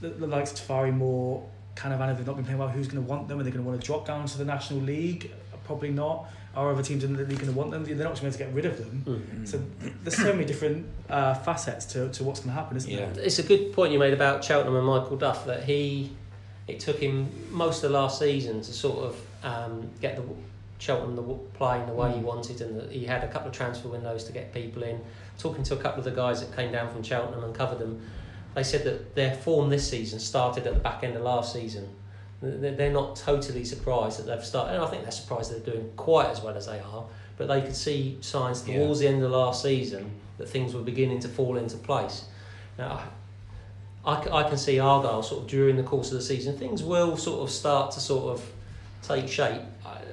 The, 0.00 0.08
the 0.08 0.26
likes 0.26 0.52
of 0.52 0.58
Tafari 0.58 0.94
Moore, 0.94 1.46
Canavan, 1.76 2.10
if 2.10 2.16
they've 2.18 2.26
not 2.26 2.36
been 2.36 2.44
playing 2.44 2.58
well, 2.58 2.68
who's 2.68 2.88
going 2.88 3.02
to 3.04 3.08
want 3.08 3.28
them? 3.28 3.38
Are 3.38 3.42
they 3.42 3.50
going 3.50 3.62
to 3.64 3.68
want 3.68 3.80
to 3.80 3.86
drop 3.86 4.06
down 4.06 4.26
to 4.26 4.38
the 4.38 4.44
National 4.44 4.80
League? 4.80 5.30
Probably 5.64 5.90
not. 5.90 6.26
Are 6.56 6.72
other 6.72 6.82
teams 6.82 7.04
in 7.04 7.12
the 7.12 7.20
league 7.20 7.38
going 7.38 7.52
to 7.52 7.56
want 7.56 7.70
them? 7.70 7.84
They're 7.84 7.94
not 7.96 8.20
going 8.20 8.32
to 8.32 8.38
get 8.38 8.52
rid 8.52 8.64
of 8.64 8.76
them. 8.78 9.04
Mm. 9.06 9.46
So 9.48 9.62
there's 10.02 10.16
so 10.16 10.32
many 10.32 10.44
different 10.44 10.84
uh, 11.08 11.34
facets 11.34 11.84
to, 11.92 12.08
to 12.10 12.24
what's 12.24 12.40
going 12.40 12.50
to 12.54 12.60
happen, 12.60 12.76
isn't 12.76 12.90
Yeah. 12.90 13.10
there? 13.10 13.24
It's 13.24 13.38
a 13.38 13.44
good 13.44 13.72
point 13.72 13.92
you 13.92 13.98
made 14.00 14.12
about 14.12 14.42
Cheltenham 14.42 14.74
and 14.74 14.84
Michael 14.86 15.16
Duff 15.16 15.46
that 15.46 15.62
he, 15.64 16.10
it 16.66 16.80
took 16.80 16.98
him 16.98 17.28
most 17.50 17.84
of 17.84 17.92
the 17.92 17.98
last 17.98 18.18
season 18.18 18.62
to 18.62 18.72
sort 18.72 18.98
of 19.04 19.20
um, 19.44 19.88
get 20.00 20.16
the 20.16 20.22
Cheltenham 20.80 21.14
the, 21.14 21.22
playing 21.22 21.86
the 21.86 21.92
way 21.92 22.10
he 22.12 22.18
hmm. 22.18 22.24
wanted, 22.24 22.60
and 22.62 22.80
that 22.80 22.90
he 22.90 23.04
had 23.04 23.22
a 23.22 23.28
couple 23.28 23.48
of 23.48 23.54
transfer 23.54 23.88
windows 23.88 24.24
to 24.24 24.32
get 24.32 24.52
people 24.52 24.82
in. 24.82 25.00
Talking 25.38 25.62
to 25.64 25.74
a 25.74 25.76
couple 25.76 25.98
of 25.98 26.04
the 26.04 26.10
guys 26.10 26.40
that 26.40 26.56
came 26.56 26.72
down 26.72 26.90
from 26.90 27.02
Cheltenham 27.02 27.44
and 27.44 27.54
covered 27.54 27.78
them, 27.78 28.00
they 28.54 28.64
said 28.64 28.84
that 28.84 29.14
their 29.14 29.34
form 29.34 29.68
this 29.68 29.88
season 29.88 30.18
started 30.18 30.66
at 30.66 30.74
the 30.74 30.80
back 30.80 31.04
end 31.04 31.16
of 31.16 31.22
last 31.22 31.52
season. 31.52 31.88
They're 32.42 32.90
not 32.90 33.16
totally 33.16 33.64
surprised 33.64 34.18
that 34.18 34.26
they've 34.26 34.44
started, 34.44 34.74
and 34.76 34.82
I 34.82 34.86
think 34.86 35.02
they're 35.02 35.12
surprised 35.12 35.52
they're 35.52 35.74
doing 35.74 35.92
quite 35.96 36.30
as 36.30 36.40
well 36.40 36.56
as 36.56 36.66
they 36.66 36.80
are. 36.80 37.04
But 37.36 37.48
they 37.48 37.60
could 37.60 37.76
see 37.76 38.16
signs 38.22 38.66
Yeah. 38.66 38.78
towards 38.78 39.00
the 39.00 39.08
end 39.08 39.22
of 39.22 39.30
last 39.30 39.62
season 39.62 40.10
that 40.38 40.48
things 40.48 40.72
were 40.74 40.80
beginning 40.80 41.20
to 41.20 41.28
fall 41.28 41.58
into 41.58 41.76
place. 41.76 42.24
Now, 42.78 43.02
I 44.04 44.42
can 44.48 44.56
see 44.56 44.78
Argyle 44.80 45.22
sort 45.22 45.42
of 45.42 45.48
during 45.48 45.76
the 45.76 45.82
course 45.82 46.10
of 46.10 46.14
the 46.14 46.24
season, 46.24 46.56
things 46.56 46.82
will 46.82 47.18
sort 47.18 47.42
of 47.42 47.50
start 47.50 47.90
to 47.92 48.00
sort 48.00 48.32
of 48.32 48.50
take 49.02 49.28
shape. 49.28 49.60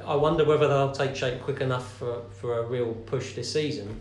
I, 0.07 0.15
wonder 0.15 0.45
whether 0.45 0.67
they'll 0.67 0.91
take 0.91 1.15
shape 1.15 1.41
quick 1.41 1.61
enough 1.61 1.93
for, 1.97 2.21
for 2.31 2.59
a 2.59 2.63
real 2.63 2.93
push 2.93 3.33
this 3.33 3.51
season. 3.51 3.99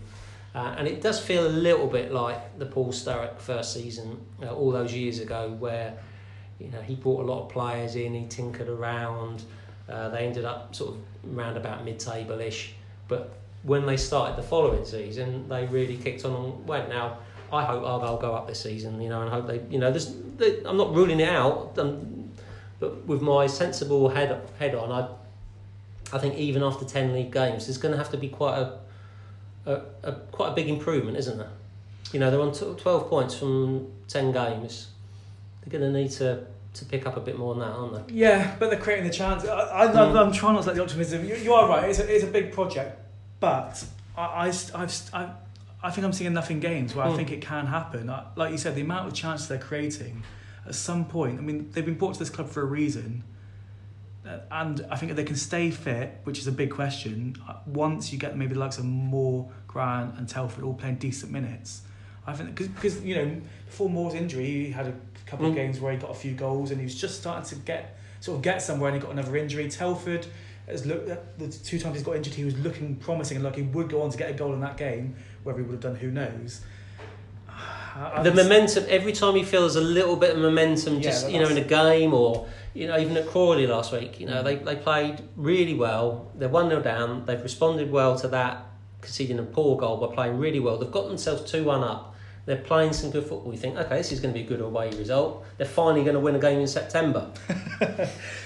Uh, 0.54 0.74
and 0.78 0.88
it 0.88 1.02
does 1.02 1.20
feel 1.20 1.46
a 1.46 1.50
little 1.50 1.86
bit 1.86 2.12
like 2.12 2.58
the 2.58 2.66
Paul 2.66 2.92
Sturrock 2.92 3.38
first 3.38 3.74
season 3.74 4.24
uh, 4.42 4.54
all 4.54 4.72
those 4.72 4.92
years 4.94 5.20
ago, 5.20 5.54
where 5.58 5.98
you 6.58 6.70
know 6.70 6.80
he 6.80 6.94
brought 6.94 7.20
a 7.20 7.26
lot 7.30 7.42
of 7.44 7.48
players 7.50 7.94
in, 7.94 8.14
he 8.14 8.26
tinkered 8.26 8.68
around. 8.68 9.42
Uh, 9.88 10.08
they 10.08 10.26
ended 10.26 10.44
up 10.44 10.74
sort 10.74 10.94
of 10.94 11.36
round 11.36 11.56
about 11.56 11.84
mid-table 11.84 12.40
ish, 12.40 12.72
but 13.06 13.34
when 13.64 13.84
they 13.84 13.96
started 13.96 14.36
the 14.36 14.42
following 14.42 14.84
season, 14.84 15.48
they 15.48 15.66
really 15.66 15.96
kicked 15.96 16.24
on 16.24 16.32
and 16.32 16.66
went. 16.66 16.88
Now 16.88 17.18
I 17.52 17.64
hope 17.64 17.84
Argyle 17.84 18.16
go 18.16 18.34
up 18.34 18.46
this 18.46 18.60
season, 18.60 19.00
you 19.00 19.08
know, 19.08 19.22
and 19.22 19.30
hope 19.30 19.46
they, 19.46 19.60
you 19.70 19.78
know, 19.78 19.90
there's, 19.90 20.14
they, 20.36 20.62
I'm 20.64 20.76
not 20.76 20.94
ruling 20.94 21.20
it 21.20 21.28
out, 21.28 21.78
um, 21.78 22.30
but 22.80 23.04
with 23.06 23.22
my 23.22 23.46
sensible 23.46 24.08
head 24.08 24.40
head 24.58 24.74
on, 24.74 24.90
I, 24.90 25.08
I 26.12 26.18
think 26.18 26.36
even 26.36 26.62
after 26.62 26.84
ten 26.84 27.12
league 27.12 27.32
games, 27.32 27.66
there's 27.66 27.78
going 27.78 27.92
to 27.92 27.98
have 27.98 28.10
to 28.12 28.16
be 28.16 28.28
quite 28.28 28.58
a, 28.58 28.78
a, 29.66 29.80
a 30.04 30.12
quite 30.32 30.52
a 30.52 30.54
big 30.54 30.68
improvement, 30.68 31.16
isn't 31.16 31.36
there? 31.38 31.50
You 32.12 32.20
know, 32.20 32.30
they're 32.30 32.40
on 32.40 32.52
tw- 32.52 32.78
twelve 32.78 33.08
points 33.08 33.34
from 33.34 33.90
ten 34.08 34.32
games. 34.32 34.88
They're 35.64 35.78
going 35.80 35.92
to 35.92 35.98
need 35.98 36.10
to 36.12 36.44
to 36.74 36.84
pick 36.84 37.06
up 37.06 37.16
a 37.16 37.20
bit 37.20 37.38
more 37.38 37.54
than 37.54 37.62
that, 37.66 37.74
aren't 37.74 38.06
they? 38.08 38.14
Yeah, 38.14 38.54
but 38.58 38.70
they're 38.70 38.78
creating 38.78 39.06
the 39.06 39.12
chance. 39.12 39.44
I, 39.46 39.84
I, 39.84 39.86
Mm. 39.88 40.26
I'm 40.26 40.32
trying 40.32 40.54
not 40.54 40.62
to 40.62 40.66
let 40.68 40.76
the 40.76 40.82
optimism. 40.82 41.24
You, 41.26 41.34
you 41.36 41.54
are 41.54 41.66
right. 41.68 41.88
It's 41.88 41.98
a, 41.98 42.14
it's 42.14 42.22
a 42.24 42.26
big 42.28 42.52
project, 42.52 43.00
but 43.40 43.82
I, 44.16 44.22
I, 44.22 44.46
I've, 44.74 45.10
I, 45.14 45.30
I 45.82 45.90
think 45.90 46.04
I'm 46.04 46.12
seeing 46.12 46.30
enough 46.30 46.50
in 46.50 46.60
games 46.60 46.94
where 46.94 47.06
I 47.06 47.08
Mm. 47.10 47.16
think 47.16 47.32
it 47.32 47.40
can 47.40 47.66
happen. 47.66 48.10
I, 48.10 48.26
like 48.36 48.52
you 48.52 48.58
said, 48.58 48.74
the 48.74 48.82
amount 48.82 49.08
of 49.08 49.14
chances 49.14 49.48
they're 49.48 49.58
creating 49.58 50.22
at 50.66 50.74
some 50.74 51.06
point. 51.06 51.38
I 51.38 51.42
mean, 51.42 51.70
they've 51.72 51.84
been 51.84 51.94
brought 51.94 52.12
to 52.14 52.18
this 52.18 52.30
club 52.30 52.50
for 52.50 52.60
a 52.60 52.66
reason, 52.66 53.24
and 54.50 54.86
I 54.90 54.96
think 54.96 55.14
they 55.14 55.24
can 55.24 55.36
stay 55.36 55.70
fit, 55.70 56.20
which 56.24 56.38
is 56.38 56.46
a 56.46 56.52
big 56.52 56.70
question. 56.70 57.36
uh, 57.48 57.54
Once 57.66 58.12
you 58.12 58.18
get 58.18 58.36
maybe 58.36 58.54
the 58.54 58.60
likes 58.60 58.78
of 58.78 58.84
Moore, 58.84 59.50
Grant, 59.66 60.18
and 60.18 60.28
Telford 60.28 60.64
all 60.64 60.74
playing 60.74 60.96
decent 60.96 61.32
minutes, 61.32 61.82
I 62.26 62.32
think 62.32 62.54
because 62.56 63.02
you 63.04 63.14
know 63.14 63.40
before 63.66 63.88
Moore's 63.88 64.14
injury, 64.14 64.46
he 64.46 64.70
had 64.70 64.86
a 64.86 64.94
couple 65.26 65.46
of 65.46 65.52
Mm. 65.52 65.56
games 65.56 65.80
where 65.80 65.92
he 65.92 65.98
got 65.98 66.10
a 66.10 66.14
few 66.14 66.34
goals 66.34 66.70
and 66.70 66.80
he 66.80 66.84
was 66.84 66.94
just 66.94 67.20
starting 67.20 67.48
to 67.50 67.54
get 67.64 67.98
sort 68.20 68.36
of 68.36 68.42
get 68.42 68.62
somewhere, 68.62 68.90
and 68.90 69.00
he 69.00 69.02
got 69.06 69.12
another 69.12 69.36
injury. 69.36 69.68
Telford 69.68 70.26
has 70.66 70.84
looked 70.84 71.06
the 71.38 71.48
two 71.48 71.78
times 71.78 71.94
he's 71.96 72.02
got 72.04 72.16
injured, 72.16 72.34
he 72.34 72.44
was 72.44 72.58
looking 72.58 72.96
promising 72.96 73.36
and 73.36 73.44
like 73.44 73.54
he 73.56 73.62
would 73.62 73.88
go 73.88 74.02
on 74.02 74.10
to 74.10 74.18
get 74.18 74.30
a 74.30 74.34
goal 74.34 74.52
in 74.54 74.60
that 74.60 74.76
game. 74.76 75.14
Whether 75.44 75.58
he 75.60 75.64
would 75.64 75.72
have 75.74 75.80
done, 75.80 75.94
who 75.96 76.10
knows. 76.10 76.62
The 78.22 78.32
momentum 78.32 78.84
every 78.88 79.12
time 79.12 79.36
you 79.36 79.44
feel 79.44 79.62
there's 79.62 79.76
a 79.76 79.80
little 79.80 80.16
bit 80.16 80.30
of 80.34 80.38
momentum 80.38 81.00
just 81.00 81.30
you 81.30 81.38
know 81.40 81.48
in 81.48 81.56
a 81.56 81.64
game 81.64 82.12
or 82.12 82.46
you 82.74 82.86
know 82.86 82.98
even 82.98 83.16
at 83.16 83.26
Crawley 83.26 83.66
last 83.66 83.92
week 83.92 84.20
you 84.20 84.26
know 84.26 84.42
Mm. 84.42 84.44
they, 84.44 84.56
they 84.56 84.76
played 84.76 85.22
really 85.36 85.74
well 85.74 86.30
they're 86.34 86.48
1-0 86.48 86.82
down 86.82 87.24
they've 87.24 87.42
responded 87.42 87.90
well 87.90 88.18
to 88.18 88.28
that 88.28 88.66
conceding 89.00 89.38
a 89.38 89.42
poor 89.42 89.76
goal 89.78 89.96
by 89.98 90.14
playing 90.14 90.38
really 90.38 90.58
well. 90.60 90.78
They've 90.78 90.90
got 90.90 91.06
themselves 91.08 91.50
2 91.50 91.64
1 91.64 91.84
up. 91.84 92.15
They're 92.46 92.56
playing 92.56 92.92
some 92.92 93.10
good 93.10 93.24
football. 93.24 93.52
You 93.52 93.58
think, 93.58 93.76
okay, 93.76 93.96
this 93.96 94.12
is 94.12 94.20
going 94.20 94.32
to 94.32 94.38
be 94.38 94.46
a 94.46 94.48
good 94.48 94.60
away 94.60 94.90
result. 94.90 95.44
They're 95.58 95.66
finally 95.66 96.04
going 96.04 96.14
to 96.14 96.20
win 96.20 96.36
a 96.36 96.38
game 96.38 96.60
in 96.60 96.68
September. 96.68 97.28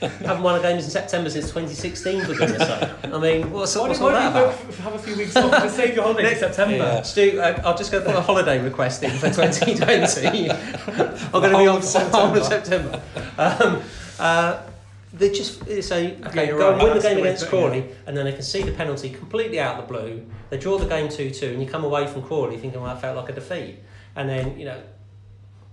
Haven't 0.00 0.42
won 0.42 0.58
a 0.58 0.62
game 0.62 0.78
in 0.78 0.82
September 0.82 1.28
since 1.28 1.48
2016, 1.48 2.22
for 2.24 2.34
goodness 2.34 2.66
sake. 2.66 2.88
I 3.04 3.18
mean, 3.18 3.50
what's, 3.50 3.76
Why 3.76 3.88
what's 3.88 4.00
all 4.00 4.08
that 4.08 4.34
you 4.34 4.40
about? 4.40 4.54
have 4.76 4.94
a 4.94 4.98
few 4.98 5.16
weeks 5.16 5.36
off 5.36 5.50
to 5.62 5.68
save 5.68 5.94
your 5.94 6.04
holiday 6.04 6.32
in 6.32 6.38
September? 6.38 6.76
Yeah. 6.76 7.02
Stu, 7.02 7.38
uh, 7.42 7.60
I'll 7.62 7.76
just 7.76 7.92
go 7.92 8.00
put 8.02 8.14
a 8.16 8.22
holiday 8.22 8.58
request 8.62 9.02
in 9.02 9.10
for 9.10 9.28
2020. 9.34 10.50
I'm 10.50 11.30
going 11.32 11.52
to 11.52 11.58
be 11.58 11.66
on 11.66 11.76
of 11.76 11.84
for 11.84 11.98
the 11.98 12.08
whole 12.10 12.34
of 12.38 12.44
September. 12.44 13.02
Um, 13.36 13.82
uh, 14.18 14.62
they 15.12 15.30
just 15.30 15.62
say, 15.82 16.16
okay, 16.26 16.46
you're 16.46 16.58
go 16.58 16.70
right, 16.72 16.82
win 16.82 16.96
the 16.96 17.02
game 17.02 17.18
against 17.18 17.44
to 17.44 17.50
put 17.50 17.56
it, 17.56 17.60
Crawley, 17.60 17.94
and 18.06 18.16
then 18.16 18.24
they 18.24 18.32
can 18.32 18.42
see 18.42 18.62
the 18.62 18.72
penalty 18.72 19.10
completely 19.10 19.60
out 19.60 19.78
of 19.78 19.86
the 19.86 19.92
blue. 19.92 20.24
They 20.48 20.56
draw 20.56 20.78
the 20.78 20.86
game 20.86 21.10
2 21.10 21.30
2, 21.30 21.46
and 21.48 21.62
you 21.62 21.68
come 21.68 21.84
away 21.84 22.06
from 22.06 22.22
Crawley 22.22 22.56
thinking, 22.56 22.80
well, 22.80 22.94
that 22.94 23.02
felt 23.02 23.16
like 23.16 23.28
a 23.28 23.32
defeat. 23.34 23.76
And 24.16 24.28
then, 24.28 24.58
you 24.58 24.64
know, 24.64 24.80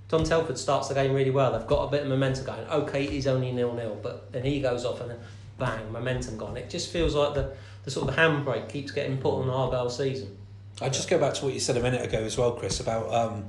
Dom 0.10 0.24
Telford 0.24 0.58
starts 0.58 0.88
the 0.88 0.94
game 0.94 1.14
really 1.14 1.32
well. 1.32 1.58
They've 1.58 1.68
got 1.68 1.84
a 1.88 1.92
bit 1.92 2.04
of 2.04 2.08
momentum 2.08 2.46
going. 2.46 2.66
Okay, 2.68 3.06
it 3.06 3.12
is 3.14 3.28
only 3.28 3.52
nil 3.52 3.74
nil, 3.74 3.98
but 4.02 4.32
then 4.32 4.44
he 4.44 4.62
goes 4.62 4.86
off 4.86 5.02
and 5.02 5.12
then 5.12 5.20
bang, 5.58 5.92
momentum 5.92 6.38
gone. 6.38 6.56
It 6.56 6.70
just 6.70 6.92
feels 6.92 7.14
like 7.16 7.34
the, 7.34 7.56
the 7.84 7.92
sort 7.92 8.08
of 8.10 8.16
handbrake 8.16 8.70
keeps 8.70 8.92
getting 8.92 9.18
put 9.18 9.40
on 9.40 9.48
the 9.48 9.54
Argyle 9.54 9.90
season. 9.90 10.38
I 10.82 10.90
just 10.90 11.10
go 11.10 11.18
back 11.18 11.34
to 11.36 11.46
what 11.46 11.54
you 11.54 11.60
said 11.60 11.76
a 11.78 11.82
minute 11.82 12.06
ago 12.06 12.20
as 12.20 12.38
well, 12.38 12.52
Chris, 12.52 12.80
about 12.80 13.12
um, 13.14 13.46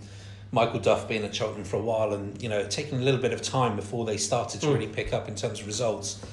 Michael 0.51 0.81
Duff 0.81 1.07
being 1.07 1.23
at 1.25 1.35
Cheltenham 1.35 1.65
for 1.65 1.77
a 1.77 1.83
while 1.83 2.15
and 2.15 2.43
you 2.43 2.49
know 2.49 2.67
taking 2.67 2.99
a 2.99 3.03
little 3.03 3.21
bit 3.21 3.33
of 3.35 3.43
time 3.43 3.77
before 3.77 4.07
they 4.07 4.17
started 4.17 4.61
to 4.63 4.67
Mm. 4.67 4.75
really 4.75 4.87
pick 4.89 5.13
up 5.13 5.29
in 5.29 5.35
terms 5.35 5.61
of 5.61 5.67
results. 5.67 6.25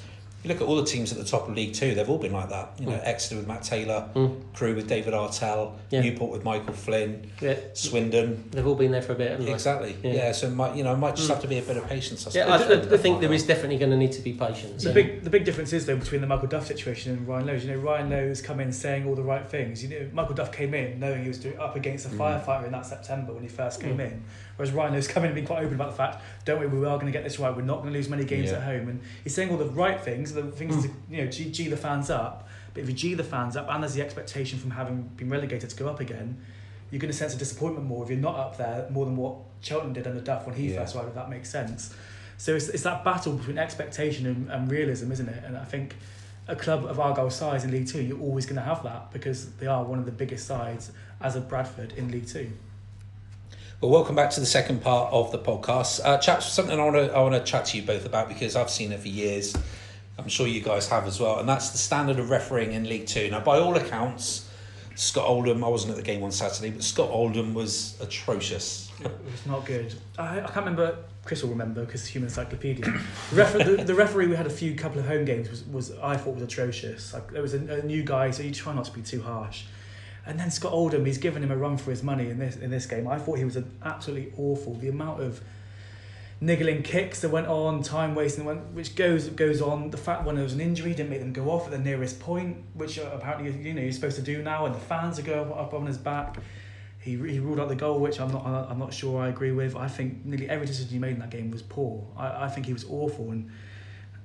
You 0.46 0.52
look 0.52 0.62
at 0.62 0.68
all 0.68 0.76
the 0.76 0.84
teams 0.84 1.10
at 1.10 1.18
the 1.18 1.24
top 1.24 1.48
of 1.48 1.56
League 1.56 1.74
Two; 1.74 1.96
they've 1.96 2.08
all 2.08 2.18
been 2.18 2.32
like 2.32 2.50
that. 2.50 2.74
You 2.78 2.86
know, 2.86 2.92
Mm. 2.92 3.00
Exeter 3.02 3.34
with 3.34 3.48
Matt 3.48 3.64
Taylor, 3.64 4.08
Mm. 4.14 4.42
Crewe 4.54 4.76
with 4.76 4.86
David 4.86 5.12
Artell, 5.12 5.72
Yeah. 5.90 6.02
Newport 6.02 6.30
with 6.30 6.44
Michael 6.44 6.72
Flynn, 6.72 7.26
Yeah, 7.40 7.56
Swindon. 7.74 8.44
they've 8.52 8.64
all 8.64 8.76
been 8.76 8.92
there 8.92 9.02
for 9.02 9.12
a 9.12 9.16
bit. 9.16 9.32
haven't 9.32 9.46
they? 9.46 9.52
Exactly. 9.52 9.96
Yeah. 10.04 10.12
Yeah. 10.12 10.32
so 10.32 10.48
might, 10.50 10.76
you 10.76 10.84
know, 10.84 10.94
might 10.94 11.16
just 11.16 11.26
Mm. 11.28 11.32
have 11.34 11.42
to 11.42 11.48
be 11.48 11.58
a 11.58 11.62
bit 11.62 11.76
of 11.76 11.88
patience. 11.88 12.28
I 12.28 12.30
Yeah. 12.38 12.46
I, 12.54 12.58
I, 12.58 12.94
I 12.94 12.96
think 12.96 13.20
there 13.20 13.32
is 13.32 13.42
definitely 13.44 13.78
going 13.78 13.90
to 13.90 13.96
need 13.96 14.12
to 14.12 14.22
be 14.22 14.34
patience. 14.34 14.84
The 14.84 14.90
and- 14.90 14.94
big, 14.94 15.24
the 15.24 15.30
big 15.30 15.44
difference 15.44 15.72
is 15.72 15.84
though 15.84 15.96
between 15.96 16.20
the 16.20 16.28
Michael 16.28 16.46
Duff 16.46 16.64
situation 16.68 17.12
and 17.16 17.26
Ryan 17.26 17.46
Lowe's. 17.48 17.64
You 17.64 17.72
know, 17.72 17.78
Ryan 17.80 18.08
Lowe's 18.10 18.40
come 18.40 18.60
in 18.60 18.70
saying 18.72 19.08
all 19.08 19.16
the 19.16 19.24
right 19.24 19.44
things. 19.50 19.82
You 19.82 19.88
know, 19.88 20.08
Michael 20.12 20.36
Duff 20.36 20.52
came 20.52 20.74
in 20.74 21.00
knowing 21.00 21.22
he 21.22 21.28
was 21.28 21.38
doing, 21.38 21.58
up 21.58 21.74
against 21.74 22.06
a 22.06 22.10
Mm. 22.10 22.18
firefighter 22.18 22.66
in 22.66 22.72
that 22.72 22.86
September 22.86 23.32
when 23.32 23.42
he 23.42 23.48
first 23.48 23.80
came 23.80 23.96
Mm. 23.98 24.12
in. 24.12 24.22
Whereas 24.56 24.72
Ryan 24.72 24.94
Lowe's 24.94 25.06
come 25.08 25.22
in 25.24 25.28
and 25.30 25.34
been 25.34 25.46
quite 25.46 25.62
open 25.62 25.74
about 25.74 25.90
the 25.90 25.96
fact, 25.96 26.22
don't 26.44 26.58
worry, 26.58 26.68
we 26.68 26.78
are 26.86 26.96
going 26.98 27.06
to 27.06 27.12
get 27.12 27.24
this 27.24 27.38
right. 27.38 27.54
We're 27.54 27.62
not 27.62 27.82
going 27.82 27.92
to 27.92 27.98
lose 27.98 28.08
many 28.08 28.24
games 28.24 28.50
Yeah. 28.50 28.56
at 28.56 28.62
home. 28.62 28.88
And 28.88 29.00
he's 29.22 29.34
saying 29.34 29.50
all 29.50 29.56
the 29.58 29.66
right 29.66 30.00
things, 30.00 30.32
the 30.32 30.44
things 30.44 30.76
Mm. 30.76 30.82
to 30.82 30.90
you 31.10 31.24
know, 31.24 31.30
G, 31.30 31.50
G 31.50 31.68
the 31.68 31.76
fans 31.76 32.08
up. 32.10 32.48
But 32.74 32.82
if 32.82 32.88
you 32.88 32.94
G 32.94 33.14
the 33.14 33.24
fans 33.24 33.56
up, 33.56 33.66
and 33.70 33.82
there's 33.82 33.94
the 33.94 34.02
expectation 34.02 34.58
from 34.58 34.70
having 34.72 35.02
been 35.16 35.28
relegated 35.30 35.70
to 35.70 35.76
go 35.76 35.88
up 35.88 36.00
again, 36.00 36.38
you're 36.90 37.00
going 37.00 37.10
to 37.12 37.16
sense 37.16 37.34
a 37.34 37.38
disappointment 37.38 37.86
more 37.86 38.02
if 38.04 38.10
you're 38.10 38.18
not 38.18 38.36
up 38.36 38.56
there 38.56 38.86
more 38.90 39.04
than 39.04 39.16
what 39.16 39.34
Cheltenham 39.60 39.92
did 39.92 40.06
under 40.06 40.20
Duff 40.20 40.46
when 40.46 40.54
he 40.54 40.72
Yeah. 40.72 40.80
first 40.80 40.94
arrived. 40.96 41.08
If 41.08 41.14
that 41.16 41.28
makes 41.28 41.50
sense. 41.50 41.94
So 42.38 42.54
it's, 42.54 42.68
it's 42.68 42.82
that 42.84 43.02
battle 43.04 43.32
between 43.34 43.58
expectation 43.58 44.26
and, 44.26 44.50
and 44.50 44.70
realism, 44.70 45.10
isn't 45.12 45.28
it? 45.28 45.42
And 45.44 45.56
I 45.56 45.64
think 45.64 45.96
a 46.48 46.54
club 46.54 46.84
of 46.84 46.98
Argyle's 47.00 47.34
size 47.34 47.64
in 47.64 47.72
League 47.72 47.88
Two, 47.88 48.02
you're 48.02 48.20
always 48.20 48.46
going 48.46 48.56
to 48.56 48.62
have 48.62 48.82
that 48.84 49.10
because 49.12 49.50
they 49.56 49.66
are 49.66 49.82
one 49.84 49.98
of 49.98 50.04
the 50.06 50.12
biggest 50.12 50.46
sides 50.46 50.92
as 51.20 51.34
a 51.34 51.40
Bradford 51.40 51.92
in 51.96 52.10
League 52.10 52.26
Two. 52.28 52.50
Well, 53.78 53.90
welcome 53.90 54.16
back 54.16 54.30
to 54.30 54.40
the 54.40 54.46
second 54.46 54.80
part 54.80 55.12
of 55.12 55.32
the 55.32 55.38
podcast, 55.38 56.00
uh, 56.02 56.16
chaps. 56.16 56.50
Something 56.50 56.80
I 56.80 56.84
want 56.84 56.96
to 56.96 57.12
I 57.14 57.20
want 57.20 57.34
to 57.34 57.44
chat 57.44 57.66
to 57.66 57.76
you 57.76 57.82
both 57.82 58.06
about 58.06 58.26
because 58.26 58.56
I've 58.56 58.70
seen 58.70 58.90
it 58.90 59.00
for 59.00 59.08
years. 59.08 59.54
I'm 60.18 60.28
sure 60.28 60.46
you 60.46 60.62
guys 60.62 60.88
have 60.88 61.06
as 61.06 61.20
well, 61.20 61.40
and 61.40 61.46
that's 61.46 61.70
the 61.70 61.78
standard 61.78 62.18
of 62.18 62.30
refereeing 62.30 62.72
in 62.72 62.88
League 62.88 63.06
Two. 63.06 63.30
Now, 63.30 63.40
by 63.40 63.58
all 63.58 63.76
accounts, 63.76 64.48
Scott 64.94 65.28
Oldham. 65.28 65.62
I 65.62 65.68
wasn't 65.68 65.90
at 65.90 65.96
the 65.96 66.02
game 66.02 66.22
on 66.22 66.32
Saturday, 66.32 66.70
but 66.70 66.82
Scott 66.82 67.10
Oldham 67.10 67.52
was 67.52 67.98
atrocious. 68.00 68.90
It 68.98 69.12
was 69.30 69.44
not 69.44 69.66
good. 69.66 69.94
I, 70.18 70.38
I 70.40 70.44
can't 70.44 70.56
remember. 70.56 70.96
Chris 71.26 71.42
will 71.42 71.50
remember 71.50 71.84
because 71.84 72.00
it's 72.00 72.08
human 72.08 72.28
encyclopedia. 72.28 72.84
The, 73.30 73.36
refer- 73.36 73.64
the, 73.64 73.84
the 73.84 73.94
referee 73.94 74.26
we 74.28 74.36
had 74.36 74.46
a 74.46 74.50
few 74.50 74.74
couple 74.74 75.00
of 75.00 75.06
home 75.06 75.26
games 75.26 75.50
was, 75.50 75.64
was 75.64 75.92
I 75.98 76.16
thought 76.16 76.32
was 76.34 76.42
atrocious. 76.42 77.12
Like 77.12 77.30
there 77.30 77.42
was 77.42 77.52
a, 77.52 77.58
a 77.58 77.82
new 77.82 78.04
guy, 78.04 78.30
so 78.30 78.42
you 78.42 78.52
try 78.52 78.72
not 78.72 78.86
to 78.86 78.92
be 78.92 79.02
too 79.02 79.20
harsh. 79.20 79.64
And 80.26 80.40
then 80.40 80.50
Scott 80.50 80.72
Oldham, 80.72 81.04
he's 81.04 81.18
given 81.18 81.42
him 81.42 81.52
a 81.52 81.56
run 81.56 81.76
for 81.76 81.90
his 81.90 82.02
money 82.02 82.28
in 82.28 82.38
this 82.38 82.56
in 82.56 82.70
this 82.70 82.86
game. 82.86 83.06
I 83.06 83.18
thought 83.18 83.38
he 83.38 83.44
was 83.44 83.56
absolutely 83.82 84.32
awful. 84.36 84.74
The 84.74 84.88
amount 84.88 85.22
of 85.22 85.40
niggling 86.40 86.82
kicks 86.82 87.20
that 87.20 87.30
went 87.30 87.46
on, 87.46 87.82
time 87.82 88.14
wasting, 88.14 88.44
went, 88.44 88.72
which 88.72 88.94
goes 88.96 89.28
goes 89.28 89.62
on. 89.62 89.90
The 89.90 89.96
fact 89.96 90.24
when 90.24 90.34
there 90.34 90.44
was 90.44 90.52
an 90.52 90.60
injury 90.60 90.94
didn't 90.94 91.10
make 91.10 91.20
them 91.20 91.32
go 91.32 91.50
off 91.50 91.66
at 91.66 91.70
the 91.70 91.78
nearest 91.78 92.20
point, 92.20 92.58
which 92.74 92.98
uh, 92.98 93.10
apparently 93.12 93.52
you 93.62 93.74
know 93.74 93.82
you're 93.82 93.92
supposed 93.92 94.16
to 94.16 94.22
do 94.22 94.42
now, 94.42 94.66
and 94.66 94.74
the 94.74 94.80
fans 94.80 95.18
are 95.18 95.22
going 95.22 95.50
up 95.52 95.72
on 95.74 95.86
his 95.86 95.98
back. 95.98 96.36
He, 97.00 97.12
he 97.12 97.38
ruled 97.38 97.60
out 97.60 97.68
the 97.68 97.76
goal, 97.76 98.00
which 98.00 98.20
I'm 98.20 98.32
not 98.32 98.44
I'm 98.44 98.78
not 98.78 98.92
sure 98.92 99.22
I 99.22 99.28
agree 99.28 99.52
with. 99.52 99.76
I 99.76 99.88
think 99.88 100.24
nearly 100.24 100.48
every 100.48 100.66
decision 100.66 100.90
he 100.90 100.98
made 100.98 101.12
in 101.12 101.20
that 101.20 101.30
game 101.30 101.50
was 101.52 101.62
poor. 101.62 102.04
I, 102.16 102.44
I 102.44 102.48
think 102.48 102.66
he 102.66 102.72
was 102.72 102.84
awful, 102.84 103.30
and 103.30 103.50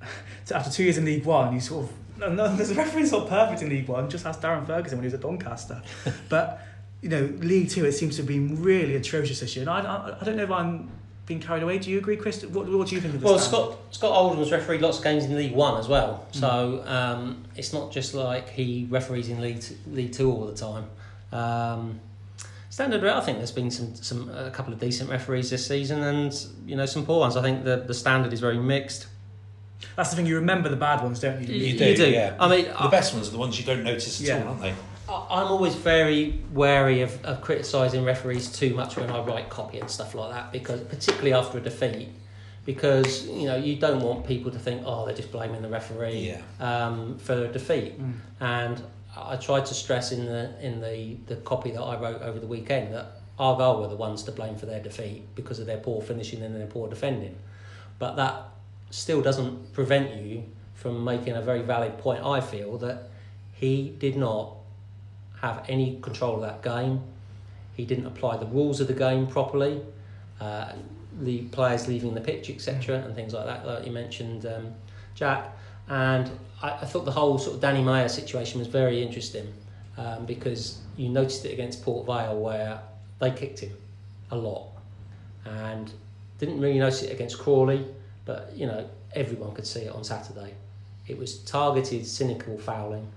after 0.52 0.72
two 0.72 0.84
years 0.84 0.98
in 0.98 1.06
League 1.06 1.26
One, 1.26 1.54
you 1.54 1.60
sort 1.60 1.86
of 1.86 2.01
no, 2.20 2.30
no, 2.34 2.56
the 2.56 2.74
referee's 2.76 3.12
not 3.12 3.28
perfect 3.30 3.62
in 3.62 3.70
League 3.70 3.88
One. 3.88 4.10
Just 4.10 4.26
ask 4.26 4.42
Darren 4.42 4.66
Ferguson 4.66 4.98
when 4.98 5.04
he 5.04 5.08
was 5.08 5.14
at 5.14 5.22
Doncaster, 5.22 5.82
but 6.30 6.62
you 7.02 7.10
know 7.10 7.24
League 7.40 7.70
Two 7.70 7.86
it 7.86 7.94
seems 7.94 8.16
to 8.18 8.22
have 8.22 8.28
been 8.28 8.62
really 8.62 8.96
atrocious 8.96 9.40
this 9.40 9.56
year. 9.56 9.64
And 9.64 9.70
I, 9.70 9.80
I, 9.82 10.18
I 10.22 10.24
don't 10.24 10.36
know 10.38 10.44
if 10.44 10.52
I'm 10.52 10.90
being 11.26 11.40
carried 11.40 11.64
away. 11.64 11.78
Do 11.80 11.90
you 11.90 11.98
agree, 12.00 12.18
Chris? 12.18 12.44
What, 12.46 12.68
what 12.68 12.88
do 12.88 12.96
you 12.96 13.02
think 13.02 13.14
of 13.16 13.22
the 13.22 13.26
Well, 13.28 13.40
standard? 13.40 13.66
Scott 13.74 13.80
Scott 13.92 14.12
Oldham's 14.12 14.52
refereed 14.52 14.82
lots 14.82 14.98
of 14.98 15.04
games 15.04 15.24
in 15.26 15.36
League 15.36 15.54
One 15.54 15.80
as 15.80 15.88
well, 15.88 16.26
Mm. 16.34 16.40
so 16.40 16.84
um, 16.88 17.44
it's 17.56 17.74
not 17.74 17.92
just 17.92 18.14
like 18.14 18.50
he 18.50 18.88
referees 18.90 19.30
in 19.30 19.40
League 19.42 19.62
Two, 19.62 19.76
League 19.88 20.12
Two 20.14 20.32
all 20.32 20.46
the 20.46 20.56
time. 20.56 20.86
Um, 21.32 22.00
standard, 22.70 23.04
I 23.06 23.22
think 23.22 23.38
there's 23.38 23.52
been 23.52 23.72
some 23.72 23.96
some 23.96 24.30
a 24.30 24.50
couple 24.52 24.74
of 24.74 24.80
decent 24.80 25.10
referees 25.10 25.50
this 25.50 25.66
season, 25.66 26.04
and 26.04 26.34
you 26.66 26.76
know 26.76 26.86
some 26.86 27.06
poor 27.06 27.20
ones. 27.20 27.38
I 27.38 27.42
think 27.42 27.64
the 27.64 27.78
the 27.78 27.94
standard 27.94 28.34
is 28.34 28.40
very 28.40 28.58
mixed. 28.60 29.08
That's 29.96 30.10
the 30.10 30.16
thing. 30.16 30.26
You 30.26 30.36
remember 30.36 30.70
the 30.70 30.76
bad 30.76 31.02
ones, 31.04 31.20
don't 31.20 31.42
you? 31.42 31.54
You 31.54 31.66
You 31.74 31.78
do, 31.78 31.96
do. 31.96 32.10
yeah. 32.10 32.36
I 32.40 32.48
mean, 32.48 32.66
The 32.66 32.84
I- 32.84 32.90
best 32.90 33.14
ones 33.14 33.28
are 33.28 33.32
the 33.32 33.38
ones 33.38 33.60
you 33.60 33.66
don't 33.66 33.84
notice 33.84 34.22
at 34.22 34.28
Yeah. 34.28 34.42
all, 34.44 34.50
aren't 34.50 34.62
they? 34.62 34.74
I- 35.10 35.26
I'm 35.30 35.48
always 35.48 35.76
very 35.76 36.40
wary 36.54 37.02
of, 37.02 37.24
of 37.26 37.42
criticising 37.42 38.04
referees 38.04 38.52
too 38.52 38.74
much 38.74 38.96
when 38.96 39.10
I 39.12 39.20
write 39.22 39.50
copy 39.50 39.80
and 39.80 39.90
stuff 39.90 40.16
like 40.16 40.32
that 40.32 40.52
because 40.52 40.80
particularly 40.82 41.34
after 41.34 41.58
a 41.58 41.62
defeat 41.62 42.10
because 42.66 43.26
you 43.28 43.46
know 43.48 43.56
you 43.56 43.76
don't 43.76 44.02
want 44.02 44.26
people 44.26 44.52
to 44.52 44.60
think 44.60 44.84
oh 44.86 45.06
they're 45.06 45.16
just 45.16 45.32
blaming 45.32 45.62
the 45.62 45.68
referee 45.68 46.20
Yeah. 46.38 46.42
um, 46.60 47.18
for 47.18 47.34
a 47.46 47.48
defeat 47.48 48.00
Mm. 48.00 48.14
and 48.40 48.82
I 49.18 49.36
tried 49.36 49.66
to 49.66 49.74
stress 49.74 50.12
in 50.12 50.26
the 50.28 50.52
in 50.62 50.80
the, 50.80 51.18
the 51.28 51.36
copy 51.42 51.72
that 51.72 51.82
I 51.82 52.00
wrote 52.00 52.22
over 52.22 52.40
the 52.40 52.48
weekend 52.48 52.94
that 52.94 53.08
Argyle 53.40 53.82
were 53.82 53.88
the 53.88 53.96
ones 53.96 54.24
to 54.24 54.32
blame 54.32 54.56
for 54.56 54.68
their 54.68 54.80
defeat 54.82 55.24
because 55.36 55.60
of 55.60 55.66
their 55.66 55.78
poor 55.80 56.02
finishing 56.02 56.42
and 56.44 56.56
their 56.56 56.68
poor 56.68 56.88
defending 56.88 57.36
but 58.00 58.16
that 58.16 58.36
still 58.92 59.22
doesn't 59.22 59.74
prevent 59.74 60.16
you 60.16 60.44
from 60.76 61.04
making 61.04 61.34
a 61.34 61.42
very 61.42 61.62
valid 61.62 61.98
point 61.98 62.24
I 62.24 62.42
feel 62.42 62.78
that 62.80 63.10
he 63.54 63.96
did 64.00 64.16
not 64.16 64.56
have 65.42 65.66
any 65.68 66.00
control 66.02 66.36
of 66.36 66.42
that 66.42 66.62
game. 66.62 67.02
He 67.76 67.86
didn't 67.86 68.06
apply 68.06 68.38
the 68.38 68.46
rules 68.46 68.80
of 68.80 68.88
the 68.88 68.94
game 68.94 69.28
properly. 69.28 69.82
Uh, 70.40 70.74
the 71.20 71.44
players 71.44 71.88
leaving 71.88 72.14
the 72.14 72.22
pitch, 72.22 72.50
etc., 72.50 72.98
and 72.98 73.16
things 73.16 73.34
like 73.34 73.46
that, 73.46 73.66
like 73.66 73.86
you 73.86 73.92
mentioned, 73.92 74.46
um, 74.46 74.74
Jack. 75.14 75.56
And 75.88 76.30
I, 76.62 76.72
I 76.72 76.86
thought 76.86 77.06
the 77.06 77.12
whole 77.12 77.38
sort 77.38 77.56
of 77.56 77.62
Danny 77.62 77.84
Mayor 77.84 78.08
situation 78.08 78.60
was 78.60 78.68
very 78.68 79.02
interesting 79.02 79.54
um, 79.98 80.26
because 80.26 80.80
you 80.98 81.10
noticed 81.10 81.46
it 81.46 81.54
against 81.54 81.84
Port 81.84 82.06
Vale 82.06 82.40
where 82.40 82.82
they 83.20 83.32
kicked 83.32 83.60
him 83.60 83.74
a 84.32 84.38
lot, 84.38 84.68
and 85.46 85.92
didn't 86.40 86.60
really 86.60 86.80
notice 86.80 87.04
it 87.04 87.12
against 87.12 87.38
Crawley, 87.38 87.86
but 88.32 88.54
you 88.56 88.66
know 88.66 88.88
everyone 89.14 89.54
could 89.54 89.68
see 89.68 89.82
it 89.82 89.94
on 89.94 90.04
Saturday. 90.06 90.54
It 91.06 91.18
was 91.18 91.40
targeted, 91.40 92.06
cynical 92.08 92.58
fouling. 92.58 93.08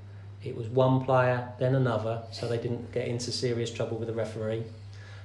It 0.43 0.57
was 0.57 0.67
one 0.67 1.05
player, 1.05 1.53
then 1.61 1.77
another, 1.77 2.23
so 2.33 2.49
they 2.49 2.59
didn't 2.59 2.93
get 2.93 3.07
into 3.07 3.31
serious 3.31 3.71
trouble 3.71 3.97
with 3.97 4.09
the 4.09 4.15
referee. 4.15 4.65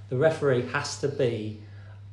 The 0.10 0.17
referee 0.17 0.67
has 0.67 0.99
to 1.02 1.08
be 1.08 1.60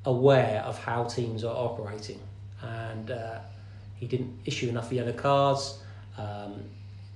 aware 0.07 0.63
of 0.65 0.79
how 0.79 1.05
teams 1.05 1.45
are 1.45 1.55
operating, 1.55 2.21
and 2.63 3.11
uh, 3.11 3.41
he 3.97 4.07
didn't 4.07 4.33
issue 4.47 4.69
enough 4.69 4.91
yellow 4.91 5.13
cards. 5.13 5.79
Um, 6.17 6.63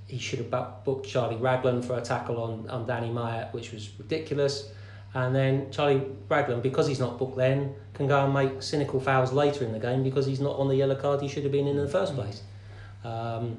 he 0.08 0.18
should 0.18 0.40
have 0.40 0.84
booked 0.84 1.06
Charlie 1.06 1.36
Raglan 1.36 1.80
for 1.82 1.96
a 1.96 2.02
tackle 2.02 2.42
on, 2.42 2.68
on 2.68 2.86
Danny 2.86 3.10
Mayor, 3.10 3.48
which 3.52 3.72
was 3.72 3.88
ridiculous. 3.98 4.70
And 5.12 5.34
then 5.34 5.70
Charlie 5.72 6.02
Raglan, 6.28 6.60
because 6.60 6.86
he's 6.86 7.00
not 7.00 7.18
booked 7.18 7.36
then, 7.36 7.74
can 7.94 8.06
go 8.06 8.24
and 8.24 8.32
make 8.32 8.62
cynical 8.62 9.00
fouls 9.00 9.32
later 9.32 9.64
in 9.64 9.72
the 9.72 9.78
game 9.78 10.02
because 10.02 10.24
he's 10.24 10.40
not 10.40 10.56
on 10.56 10.68
the 10.68 10.76
yellow 10.76 10.94
card 10.94 11.20
he 11.20 11.28
should 11.28 11.42
have 11.42 11.52
been 11.52 11.66
in 11.66 11.76
in 11.76 11.84
the 11.84 11.90
first 11.90 12.14
place. 12.14 12.42
Um, 13.04 13.58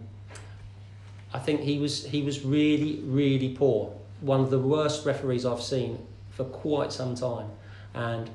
I 1.33 1.39
think 1.39 1.61
he 1.61 1.77
was 1.77 2.05
he 2.05 2.21
was 2.21 2.43
really 2.43 3.01
really 3.03 3.49
poor. 3.49 3.93
One 4.21 4.39
of 4.39 4.49
the 4.49 4.59
worst 4.59 5.05
referees 5.05 5.45
I've 5.45 5.61
seen 5.61 6.05
for 6.29 6.45
quite 6.45 6.93
some 6.93 7.15
time, 7.15 7.49
and 7.93 8.29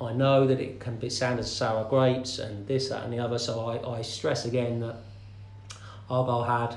I 0.00 0.12
know 0.12 0.46
that 0.46 0.60
it 0.60 0.80
can 0.80 0.96
be 0.96 1.10
sound 1.10 1.38
as 1.40 1.54
sour 1.54 1.88
grapes 1.88 2.38
and 2.38 2.66
this 2.66 2.88
that 2.88 3.04
and 3.04 3.12
the 3.12 3.18
other. 3.18 3.38
So 3.38 3.66
I, 3.66 3.98
I 3.98 4.02
stress 4.02 4.44
again 4.44 4.80
that 4.80 4.96
Argyle 6.08 6.44
had 6.44 6.76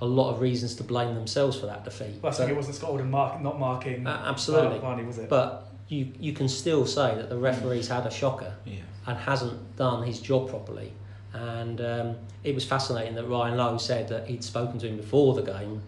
a 0.00 0.06
lot 0.06 0.30
of 0.32 0.40
reasons 0.40 0.74
to 0.76 0.84
blame 0.84 1.14
themselves 1.14 1.58
for 1.58 1.66
that 1.66 1.84
defeat. 1.84 2.20
Well, 2.22 2.32
I 2.32 2.34
think 2.34 2.50
it 2.50 2.56
wasn't 2.56 2.76
Scott 2.76 2.90
Oldham 2.90 3.10
mark, 3.10 3.40
not 3.40 3.58
marking. 3.58 4.06
Uh, 4.06 4.22
absolutely. 4.26 4.78
Varney, 4.78 5.04
was 5.04 5.18
it? 5.18 5.28
But 5.28 5.68
you 5.88 6.12
you 6.20 6.32
can 6.32 6.48
still 6.48 6.86
say 6.86 7.14
that 7.14 7.28
the 7.28 7.36
referee's 7.36 7.88
had 7.88 8.06
a 8.06 8.10
shocker 8.10 8.54
Yeah. 8.64 8.80
and 9.06 9.18
hasn't 9.18 9.76
done 9.76 10.02
his 10.04 10.20
job 10.20 10.48
properly. 10.48 10.92
And 11.32 11.80
um, 11.80 12.16
it 12.44 12.54
was 12.54 12.64
fascinating 12.64 13.14
that 13.16 13.24
Ryan 13.26 13.56
Lowe 13.56 13.76
said 13.78 14.08
that 14.08 14.26
he'd 14.28 14.42
spoken 14.44 14.78
to 14.80 14.88
him 14.88 14.96
before 14.96 15.34
the 15.34 15.42
game 15.42 15.82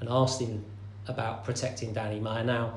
and 0.00 0.08
asked 0.08 0.40
him 0.40 0.64
about 1.06 1.44
protecting 1.44 1.92
Danny 1.92 2.20
Mayor. 2.20 2.44
Now, 2.44 2.74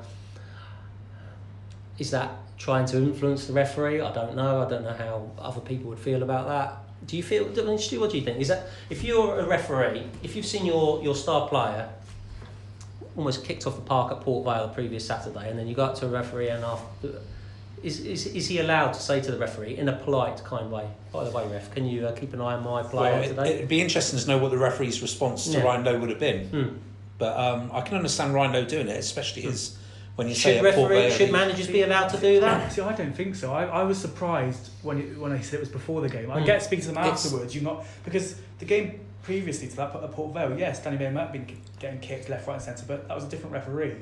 is 1.98 2.10
that 2.10 2.30
trying 2.58 2.86
to 2.86 2.96
influence 2.98 3.46
the 3.46 3.52
referee? 3.52 4.00
I 4.00 4.12
don't 4.12 4.34
know. 4.36 4.62
I 4.62 4.68
don't 4.68 4.82
know 4.82 4.92
how 4.94 5.30
other 5.38 5.60
people 5.60 5.90
would 5.90 5.98
feel 5.98 6.22
about 6.22 6.48
that. 6.48 6.78
Do 7.06 7.16
you 7.16 7.22
feel? 7.22 7.78
Stu, 7.78 8.00
what 8.00 8.10
do 8.10 8.18
you 8.18 8.24
think? 8.24 8.40
Is 8.40 8.48
that 8.48 8.68
if 8.90 9.02
you're 9.02 9.40
a 9.40 9.46
referee, 9.46 10.04
if 10.22 10.36
you've 10.36 10.46
seen 10.46 10.64
your, 10.64 11.02
your 11.02 11.14
star 11.14 11.48
player 11.48 11.88
almost 13.16 13.44
kicked 13.44 13.66
off 13.66 13.76
the 13.76 13.82
park 13.82 14.12
at 14.12 14.20
Port 14.20 14.44
Vale 14.44 14.68
the 14.68 14.72
previous 14.72 15.06
Saturday, 15.06 15.50
and 15.50 15.58
then 15.58 15.66
you 15.66 15.74
go 15.74 15.84
up 15.84 15.94
to 15.96 16.06
a 16.06 16.08
referee 16.08 16.48
and 16.48 16.64
after, 16.64 17.20
is, 17.82 18.00
is, 18.00 18.26
is 18.26 18.46
he 18.46 18.58
allowed 18.60 18.92
to 18.92 19.00
say 19.00 19.20
to 19.20 19.30
the 19.30 19.38
referee 19.38 19.76
in 19.76 19.88
a 19.88 19.92
polite, 19.92 20.42
kind 20.44 20.70
way, 20.70 20.86
by 21.12 21.24
the 21.24 21.30
way, 21.30 21.46
ref, 21.48 21.70
can 21.74 21.84
you 21.86 22.06
uh, 22.06 22.12
keep 22.12 22.32
an 22.32 22.40
eye 22.40 22.54
on 22.54 22.64
my 22.64 22.82
player 22.82 23.12
Well, 23.12 23.22
it, 23.22 23.28
today? 23.28 23.54
it'd 23.56 23.68
be 23.68 23.80
interesting 23.80 24.18
to 24.18 24.26
know 24.28 24.38
what 24.38 24.50
the 24.50 24.58
referee's 24.58 25.02
response 25.02 25.44
to 25.46 25.58
Yeah. 25.58 25.64
Ryan 25.64 25.84
Lowe 25.84 25.98
would 25.98 26.10
have 26.10 26.20
been. 26.20 26.46
Hmm. 26.48 26.76
But 27.18 27.36
um, 27.38 27.70
I 27.72 27.82
can 27.82 27.96
understand 27.96 28.34
Ryan 28.34 28.52
Lowe 28.52 28.64
doing 28.64 28.88
it, 28.88 28.96
especially 28.98 29.44
as 29.46 29.76
when 30.16 30.28
you 30.28 30.34
say 30.34 30.56
Should 30.58 30.66
at 30.66 30.74
Port 30.74 30.90
referee, 30.90 31.08
Vale, 31.08 31.18
should 31.18 31.32
managers 31.32 31.66
be 31.68 31.82
allowed 31.82 32.08
to 32.08 32.18
do 32.18 32.40
that? 32.40 32.72
See, 32.72 32.82
I 32.82 32.92
don't 32.94 33.14
think 33.16 33.34
so. 33.34 33.52
I, 33.52 33.64
I 33.64 33.82
was 33.82 33.98
surprised 33.98 34.70
when 34.82 34.98
it, 34.98 35.18
when 35.18 35.32
I 35.32 35.40
said 35.40 35.54
it 35.56 35.60
was 35.60 35.68
before 35.68 36.00
the 36.02 36.08
game. 36.08 36.30
I 36.30 36.40
Mm. 36.40 36.46
get 36.46 36.62
speaking 36.62 36.82
to 36.86 36.88
them 36.92 36.98
afterwards. 36.98 37.54
You 37.54 37.62
not 37.62 37.84
because 38.04 38.36
the 38.58 38.64
game 38.66 39.00
previously 39.22 39.68
to 39.68 39.76
that 39.76 39.94
at 39.94 40.12
Port 40.12 40.34
Vale, 40.34 40.58
yes, 40.58 40.82
Danny 40.82 40.98
Mayor 40.98 41.10
might 41.12 41.22
have 41.22 41.32
been 41.32 41.46
getting 41.78 42.00
kicked 42.00 42.28
left, 42.28 42.46
right, 42.46 42.54
and 42.54 42.62
centre, 42.62 42.84
but 42.86 43.08
that 43.08 43.14
was 43.14 43.24
a 43.24 43.28
different 43.28 43.52
referee. 43.52 43.96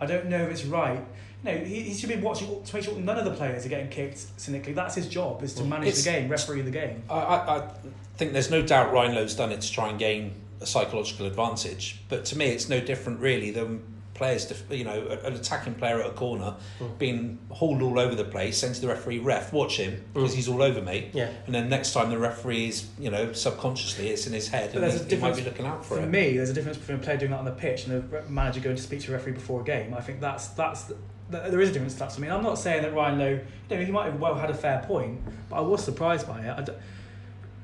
I 0.00 0.06
don't 0.06 0.26
know 0.26 0.42
if 0.44 0.50
it's 0.50 0.64
right. 0.64 1.02
You 1.44 1.52
know, 1.52 1.58
he, 1.64 1.82
he 1.82 1.94
should 1.94 2.08
be 2.10 2.16
watching 2.16 2.62
to 2.64 2.74
make 2.74 2.84
sure 2.84 2.94
none 2.98 3.16
of 3.18 3.24
the 3.24 3.30
players 3.30 3.64
are 3.64 3.68
getting 3.68 3.88
kicked 3.88 4.26
cynically. 4.38 4.72
That's 4.72 4.94
his 4.94 5.08
job, 5.08 5.42
is 5.42 5.54
to 5.54 5.64
manage 5.64 5.88
It's- 5.88 6.04
the 6.04 6.10
game, 6.10 6.28
referee 6.28 6.62
the 6.62 6.70
game. 6.70 7.02
I, 7.08 7.14
I, 7.14 7.56
I 7.58 7.68
think 8.16 8.32
there's 8.32 8.50
no 8.50 8.60
doubt 8.62 8.92
Ryan 8.92 9.14
Lowe's 9.14 9.34
done 9.34 9.52
it 9.52 9.60
to 9.62 9.72
try 9.72 9.88
and 9.88 9.98
gain 9.98 10.32
a 10.60 10.66
psychological 10.66 11.26
advantage. 11.26 12.00
But 12.08 12.24
to 12.26 12.36
me, 12.38 12.46
it's 12.46 12.68
no 12.68 12.80
different 12.80 13.20
really 13.20 13.50
than 13.52 13.82
players, 14.16 14.46
to, 14.46 14.76
you 14.76 14.84
know, 14.84 15.06
an 15.24 15.34
attacking 15.34 15.74
player 15.74 16.00
at 16.00 16.06
a 16.06 16.10
corner 16.10 16.54
Mm. 16.80 16.98
being 16.98 17.38
hauled 17.50 17.82
all 17.82 17.98
over 17.98 18.14
the 18.14 18.24
place, 18.24 18.58
saying 18.58 18.74
to 18.74 18.80
the 18.80 18.88
referee, 18.88 19.18
"Ref, 19.18 19.52
watch 19.52 19.76
him 19.76 20.02
because 20.12 20.32
Mm. 20.32 20.36
he's 20.36 20.48
all 20.48 20.62
over 20.62 20.80
me." 20.80 21.10
Yeah. 21.12 21.28
And 21.46 21.54
then 21.54 21.68
next 21.68 21.92
time 21.92 22.10
the 22.10 22.18
referee 22.18 22.68
is, 22.68 22.86
you 22.98 23.10
know, 23.10 23.32
subconsciously 23.32 24.08
it's 24.08 24.26
in 24.26 24.32
his 24.32 24.48
head, 24.48 24.70
But 24.72 24.82
and 24.82 24.90
there's 24.92 25.04
he, 25.04 25.12
a 25.12 25.16
he 25.16 25.22
might 25.22 25.30
be 25.30 25.36
difference- 25.42 25.58
looking 25.58 25.66
out 25.66 25.84
for 25.84 25.96
For 25.96 26.02
it. 26.02 26.06
me, 26.08 26.36
there's 26.36 26.50
a 26.50 26.54
difference 26.54 26.78
between 26.78 26.98
a 26.98 27.00
player 27.00 27.16
doing 27.16 27.30
that 27.30 27.38
on 27.38 27.44
the 27.44 27.50
pitch 27.52 27.86
and 27.86 28.12
a 28.12 28.22
manager 28.30 28.60
going 28.60 28.76
to 28.76 28.82
speak 28.82 29.00
to 29.02 29.12
a 29.12 29.16
referee 29.16 29.32
before 29.32 29.60
a 29.60 29.64
game. 29.64 29.94
I 29.94 30.00
think 30.00 30.20
that's 30.20 30.48
that's 30.48 30.84
the, 30.84 30.96
there 31.30 31.60
is 31.60 31.70
a 31.70 31.72
difference. 31.72 31.94
to 31.94 31.98
that. 32.00 32.14
I 32.16 32.20
mean, 32.20 32.30
I'm 32.30 32.42
not 32.42 32.58
saying 32.58 32.82
that 32.82 32.94
Ryan 32.94 33.18
Lowe, 33.18 33.40
you 33.70 33.76
know, 33.76 33.84
he 33.84 33.90
might 33.92 34.04
have 34.06 34.20
well 34.20 34.34
had 34.36 34.48
a 34.50 34.54
fair 34.54 34.84
point, 34.86 35.20
but 35.50 35.56
I 35.56 35.60
was 35.60 35.82
surprised 35.82 36.26
by 36.28 36.40
it. 36.40 36.68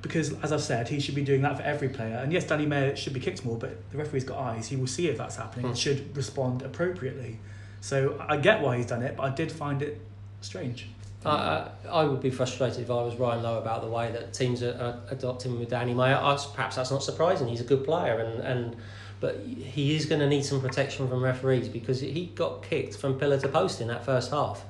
I 0.02 0.06
d 0.06 0.08
because, 0.08 0.32
as 0.42 0.52
I've 0.52 0.60
said, 0.62 0.88
he 0.88 0.98
should 1.00 1.14
be 1.14 1.22
doing 1.22 1.42
that 1.42 1.56
for 1.56 1.62
every 1.62 1.88
player. 1.88 2.16
And 2.16 2.32
yes, 2.32 2.44
Danny 2.46 2.66
Mayor 2.66 2.96
should 2.96 3.12
be 3.14 3.20
kicked 3.20 3.44
more, 3.44 3.56
but 3.56 3.70
the 3.90 3.98
referee's 3.98 4.24
got 4.24 4.38
eyes. 4.38 4.68
He 4.68 4.76
will 4.76 4.86
see 4.88 5.08
if 5.08 5.16
that's 5.16 5.36
happening 5.36 5.66
and 5.66 5.74
Hmm. 5.74 5.78
should 5.78 6.16
respond 6.16 6.62
appropriately. 6.62 7.38
So 7.80 7.96
I 8.32 8.36
get 8.36 8.60
why 8.62 8.76
he's 8.78 8.86
done 8.86 9.02
it, 9.02 9.16
but 9.16 9.22
I 9.24 9.30
did 9.34 9.50
find 9.50 9.82
it 9.82 10.00
strange. 10.40 10.88
I, 11.24 11.30
I, 11.30 11.70
I 12.00 12.04
would 12.04 12.20
be 12.20 12.30
frustrated 12.30 12.80
if 12.80 12.90
I 12.90 12.94
was 12.94 13.14
Ryan 13.16 13.42
Lowe 13.44 13.58
about 13.58 13.82
the 13.82 13.88
way 13.88 14.10
that 14.10 14.32
teams 14.32 14.60
are, 14.62 14.72
are 14.72 14.96
adopting 15.14 15.58
with 15.60 15.70
Danny 15.70 15.94
Mayor. 15.94 16.16
I, 16.16 16.36
perhaps 16.54 16.76
that's 16.76 16.90
not 16.90 17.02
surprising. 17.04 17.46
He's 17.48 17.60
a 17.60 17.64
good 17.64 17.84
player, 17.84 18.18
and, 18.18 18.40
and 18.40 18.76
but 19.22 19.38
he 19.46 19.94
is 19.94 20.04
going 20.04 20.20
to 20.20 20.28
need 20.28 20.44
some 20.44 20.60
protection 20.60 21.06
from 21.08 21.22
referees 21.22 21.68
because 21.68 22.00
he 22.00 22.32
got 22.34 22.60
kicked 22.64 22.96
from 22.96 23.20
pillar 23.20 23.38
to 23.38 23.46
post 23.46 23.80
in 23.80 23.86
that 23.86 24.04
first 24.04 24.32
half. 24.32 24.64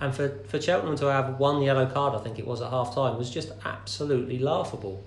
And 0.00 0.14
for, 0.14 0.30
for 0.48 0.58
Cheltenham 0.58 0.96
to 0.96 1.12
have 1.12 1.38
one 1.38 1.60
yellow 1.60 1.84
card, 1.84 2.18
I 2.18 2.24
think 2.24 2.38
it 2.38 2.46
was 2.46 2.62
at 2.62 2.70
half 2.70 2.94
time, 2.94 3.18
was 3.18 3.28
just 3.28 3.52
absolutely 3.66 4.38
laughable. 4.38 5.04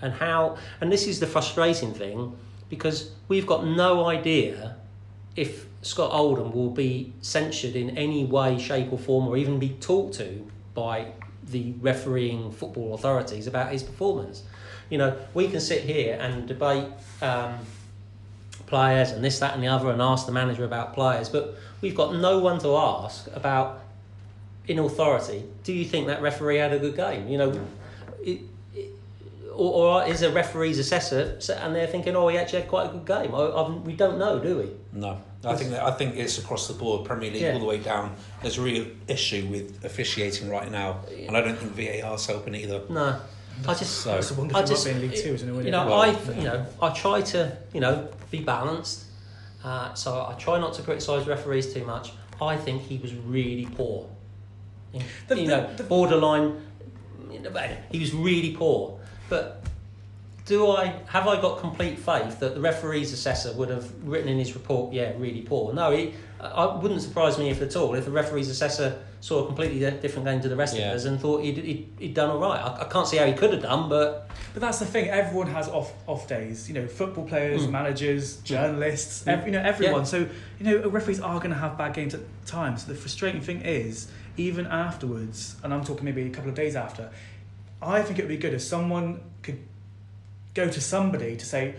And 0.00 0.12
how, 0.12 0.58
and 0.80 0.92
this 0.92 1.08
is 1.08 1.18
the 1.18 1.26
frustrating 1.26 1.92
thing 1.92 2.36
because 2.68 3.10
we've 3.26 3.48
got 3.48 3.66
no 3.66 4.06
idea 4.06 4.76
if 5.34 5.66
Scott 5.82 6.12
Oldham 6.12 6.52
will 6.52 6.70
be 6.70 7.12
censured 7.22 7.74
in 7.74 7.98
any 7.98 8.24
way, 8.24 8.60
shape, 8.60 8.92
or 8.92 8.98
form, 8.98 9.26
or 9.26 9.36
even 9.36 9.58
be 9.58 9.70
talked 9.80 10.14
to 10.18 10.48
by 10.72 11.08
the 11.42 11.74
refereeing 11.80 12.52
football 12.52 12.94
authorities 12.94 13.48
about 13.48 13.72
his 13.72 13.82
performance. 13.82 14.44
You 14.88 14.98
know, 14.98 15.16
we 15.34 15.48
can 15.48 15.58
sit 15.58 15.82
here 15.82 16.16
and 16.20 16.46
debate 16.46 16.86
um, 17.22 17.58
players 18.70 19.10
and 19.10 19.22
this, 19.22 19.38
that, 19.40 19.52
and 19.54 19.62
the 19.62 19.66
other, 19.66 19.90
and 19.90 20.00
ask 20.00 20.24
the 20.24 20.32
manager 20.32 20.64
about 20.64 20.94
players, 20.94 21.28
but 21.28 21.56
we've 21.82 21.94
got 21.94 22.14
no 22.14 22.38
one 22.38 22.58
to 22.60 22.74
ask 22.76 23.28
about 23.34 23.82
in 24.68 24.78
authority, 24.78 25.44
do 25.64 25.72
you 25.72 25.84
think 25.84 26.06
that 26.06 26.22
referee 26.22 26.56
had 26.56 26.72
a 26.72 26.78
good 26.78 26.96
game? 26.96 27.28
You 27.28 27.38
know, 27.38 27.66
it, 28.22 28.40
it, 28.74 28.90
or, 29.52 30.00
or 30.02 30.06
is 30.06 30.22
a 30.22 30.30
referee's 30.30 30.78
assessor 30.78 31.38
and 31.60 31.74
they're 31.74 31.88
thinking, 31.88 32.14
oh, 32.14 32.28
he 32.28 32.38
actually 32.38 32.60
had 32.60 32.70
quite 32.70 32.86
a 32.88 32.92
good 32.92 33.04
game? 33.06 33.34
I, 33.34 33.38
I, 33.38 33.68
we 33.70 33.94
don't 33.94 34.18
know, 34.18 34.38
do 34.38 34.58
we? 34.58 34.70
No, 34.98 35.18
I 35.44 35.56
think 35.56 35.70
that, 35.70 35.82
I 35.82 35.90
think 35.90 36.16
it's 36.16 36.38
across 36.38 36.68
the 36.68 36.74
board, 36.74 37.04
Premier 37.04 37.30
League 37.32 37.42
Yeah. 37.42 37.54
all 37.54 37.58
the 37.58 37.66
way 37.66 37.78
down. 37.78 38.14
There's 38.42 38.58
a 38.58 38.62
real 38.62 38.86
issue 39.08 39.48
with 39.50 39.84
officiating 39.84 40.48
right 40.48 40.70
now, 40.70 41.00
and 41.26 41.36
I 41.36 41.40
don't 41.40 41.58
think 41.58 41.72
VAR's 41.72 42.26
helping 42.26 42.54
either. 42.54 42.82
No, 42.88 43.20
I 43.68 43.74
just, 43.74 44.02
So- 44.02 44.16
It's 44.18 44.30
a 44.30 44.34
I 44.34 44.38
wonderful 44.38 44.66
just, 44.66 44.86
in 44.86 45.00
League 45.00 45.14
Two, 45.16 45.34
isn't 45.34 45.48
it? 45.60 45.64
you 45.64 45.70
know, 45.70 45.86
Well, 45.86 46.00
I, 46.02 46.06
yeah. 46.10 46.30
you 46.32 46.42
know, 46.44 46.66
I 46.82 46.90
try 46.90 47.20
to, 47.22 47.56
you 47.72 47.80
know, 47.80 48.08
be 48.30 48.40
balanced. 48.40 49.04
Uh, 49.64 49.92
so 49.94 50.26
I 50.28 50.34
try 50.34 50.58
not 50.58 50.72
to 50.74 50.82
criticise 50.82 51.26
referees 51.26 51.72
too 51.74 51.84
much. 51.84 52.12
I 52.40 52.56
think 52.56 52.82
he 52.82 52.96
was 52.98 53.14
really 53.14 53.66
poor. 53.76 54.08
In- 54.92 55.02
The- 55.28 55.36
you 55.40 55.46
the- 55.46 55.56
know, 55.56 55.74
the- 55.76 55.82
borderline. 55.84 56.62
you 57.30 57.40
know, 57.40 57.50
He 57.92 57.98
was 58.00 58.12
really 58.14 58.52
poor, 58.56 58.98
but. 59.28 59.62
Do 60.50 60.66
I 60.68 60.92
have 61.06 61.28
I 61.28 61.40
got 61.40 61.60
complete 61.60 61.96
faith 61.96 62.40
that 62.40 62.56
the 62.56 62.60
referee's 62.60 63.12
assessor 63.12 63.52
would 63.52 63.70
have 63.70 63.86
written 64.04 64.28
in 64.28 64.36
his 64.36 64.52
report? 64.54 64.92
Yeah, 64.92 65.12
really 65.16 65.42
poor. 65.42 65.72
No, 65.72 65.92
he. 65.92 66.12
I 66.40 66.64
it 66.74 66.82
wouldn't 66.82 67.02
surprise 67.02 67.38
me 67.38 67.50
if 67.50 67.62
at 67.62 67.76
all 67.76 67.94
if 67.94 68.04
the 68.04 68.10
referee's 68.10 68.48
assessor 68.50 68.98
saw 69.20 69.44
a 69.44 69.46
completely 69.46 69.78
different 70.00 70.24
game 70.26 70.40
to 70.40 70.48
the 70.48 70.56
rest 70.56 70.74
Yeah. 70.76 70.90
of 70.90 70.96
us 70.96 71.04
and 71.04 71.20
thought 71.20 71.44
he'd, 71.44 71.58
he'd, 71.58 71.88
he'd 72.00 72.14
done 72.14 72.30
all 72.30 72.38
right. 72.38 72.58
I, 72.58 72.80
I 72.80 72.84
can't 72.88 73.06
see 73.06 73.18
how 73.18 73.26
he 73.26 73.32
could 73.34 73.52
have 73.52 73.62
done, 73.62 73.88
but 73.88 74.28
But 74.52 74.60
that's 74.62 74.80
the 74.80 74.86
thing. 74.86 75.08
Everyone 75.08 75.46
has 75.48 75.68
off 75.68 75.92
off 76.08 76.26
days. 76.26 76.68
You 76.68 76.74
know, 76.74 76.88
football 76.88 77.26
players, 77.28 77.62
Mm. 77.66 77.70
managers, 77.70 78.38
journalists. 78.38 79.22
Mm. 79.22 79.28
Ev- 79.38 79.46
you 79.46 79.52
know, 79.52 79.60
everyone. 79.62 80.00
Yeah. 80.00 80.04
So 80.14 80.18
you 80.58 80.64
know, 80.66 80.88
referees 80.88 81.20
are 81.20 81.38
going 81.38 81.50
to 81.52 81.60
have 81.64 81.78
bad 81.78 81.94
games 81.94 82.12
at 82.14 82.22
times. 82.44 82.86
The 82.86 82.96
frustrating 82.96 83.40
thing 83.40 83.60
is, 83.60 84.10
even 84.36 84.66
afterwards, 84.66 85.54
and 85.62 85.72
I'm 85.72 85.84
talking 85.84 86.04
maybe 86.06 86.22
a 86.22 86.30
couple 86.30 86.50
of 86.50 86.56
days 86.56 86.74
after, 86.74 87.08
I 87.80 88.02
think 88.02 88.18
it 88.18 88.22
would 88.22 88.28
be 88.28 88.36
good 88.36 88.52
if 88.54 88.62
someone 88.62 89.20
could 89.42 89.58
go 90.54 90.68
to 90.68 90.80
somebody 90.80 91.36
to 91.36 91.44
say. 91.44 91.74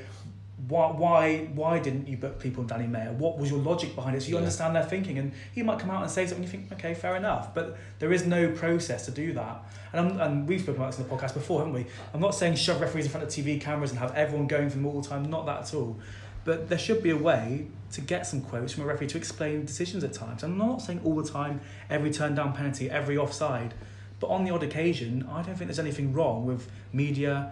Why, 0.67 0.91
why, 0.91 1.37
why 1.55 1.79
didn't 1.79 2.07
you 2.07 2.17
book 2.17 2.39
people 2.39 2.61
on 2.61 2.67
Danny 2.67 2.85
Mayor? 2.85 3.11
What 3.13 3.39
was 3.39 3.49
your 3.49 3.59
logic 3.59 3.95
behind 3.95 4.15
it? 4.15 4.21
So 4.21 4.27
you 4.29 4.35
Yeah. 4.35 4.41
understand 4.41 4.75
their 4.75 4.83
thinking, 4.83 5.17
and 5.17 5.33
he 5.51 5.63
might 5.63 5.79
come 5.79 5.89
out 5.89 6.03
and 6.03 6.11
say 6.11 6.27
something. 6.27 6.43
You 6.43 6.49
think, 6.49 6.71
okay, 6.73 6.93
fair 6.93 7.15
enough, 7.15 7.53
but 7.55 7.77
there 7.97 8.13
is 8.13 8.27
no 8.27 8.51
process 8.51 9.05
to 9.05 9.11
do 9.11 9.33
that. 9.33 9.63
And, 9.91 9.99
I'm, 10.11 10.21
and 10.21 10.47
we've 10.47 10.61
spoken 10.61 10.79
about 10.79 10.91
this 10.91 10.99
in 10.99 11.07
the 11.07 11.13
podcast 11.13 11.33
before, 11.33 11.59
haven't 11.59 11.73
we? 11.73 11.87
I'm 12.13 12.21
not 12.21 12.35
saying 12.35 12.55
shove 12.55 12.79
referees 12.79 13.05
in 13.05 13.11
front 13.11 13.23
of 13.25 13.29
TV 13.33 13.59
cameras 13.59 13.89
and 13.89 13.99
have 13.99 14.13
everyone 14.15 14.45
going 14.47 14.69
for 14.69 14.75
them 14.75 14.85
all 14.85 15.01
the 15.01 15.09
time. 15.09 15.23
Not 15.25 15.47
that 15.47 15.61
at 15.63 15.73
all. 15.73 15.97
But 16.45 16.69
there 16.69 16.77
should 16.77 17.01
be 17.01 17.09
a 17.09 17.17
way 17.17 17.65
to 17.93 18.01
get 18.01 18.27
some 18.27 18.41
quotes 18.41 18.71
from 18.71 18.83
a 18.83 18.85
referee 18.85 19.07
to 19.07 19.17
explain 19.17 19.65
decisions 19.65 20.03
at 20.03 20.13
times. 20.13 20.43
I'm 20.43 20.59
not 20.59 20.83
saying 20.83 21.01
all 21.03 21.15
the 21.15 21.27
time, 21.27 21.59
every 21.89 22.11
turn 22.11 22.35
down 22.35 22.53
penalty, 22.53 22.87
every 22.89 23.17
offside. 23.17 23.73
But 24.19 24.27
on 24.27 24.43
the 24.45 24.51
odd 24.51 24.61
occasion, 24.61 25.27
I 25.27 25.41
don't 25.41 25.55
think 25.55 25.67
there's 25.69 25.79
anything 25.79 26.13
wrong 26.13 26.45
with 26.45 26.69
media 26.93 27.51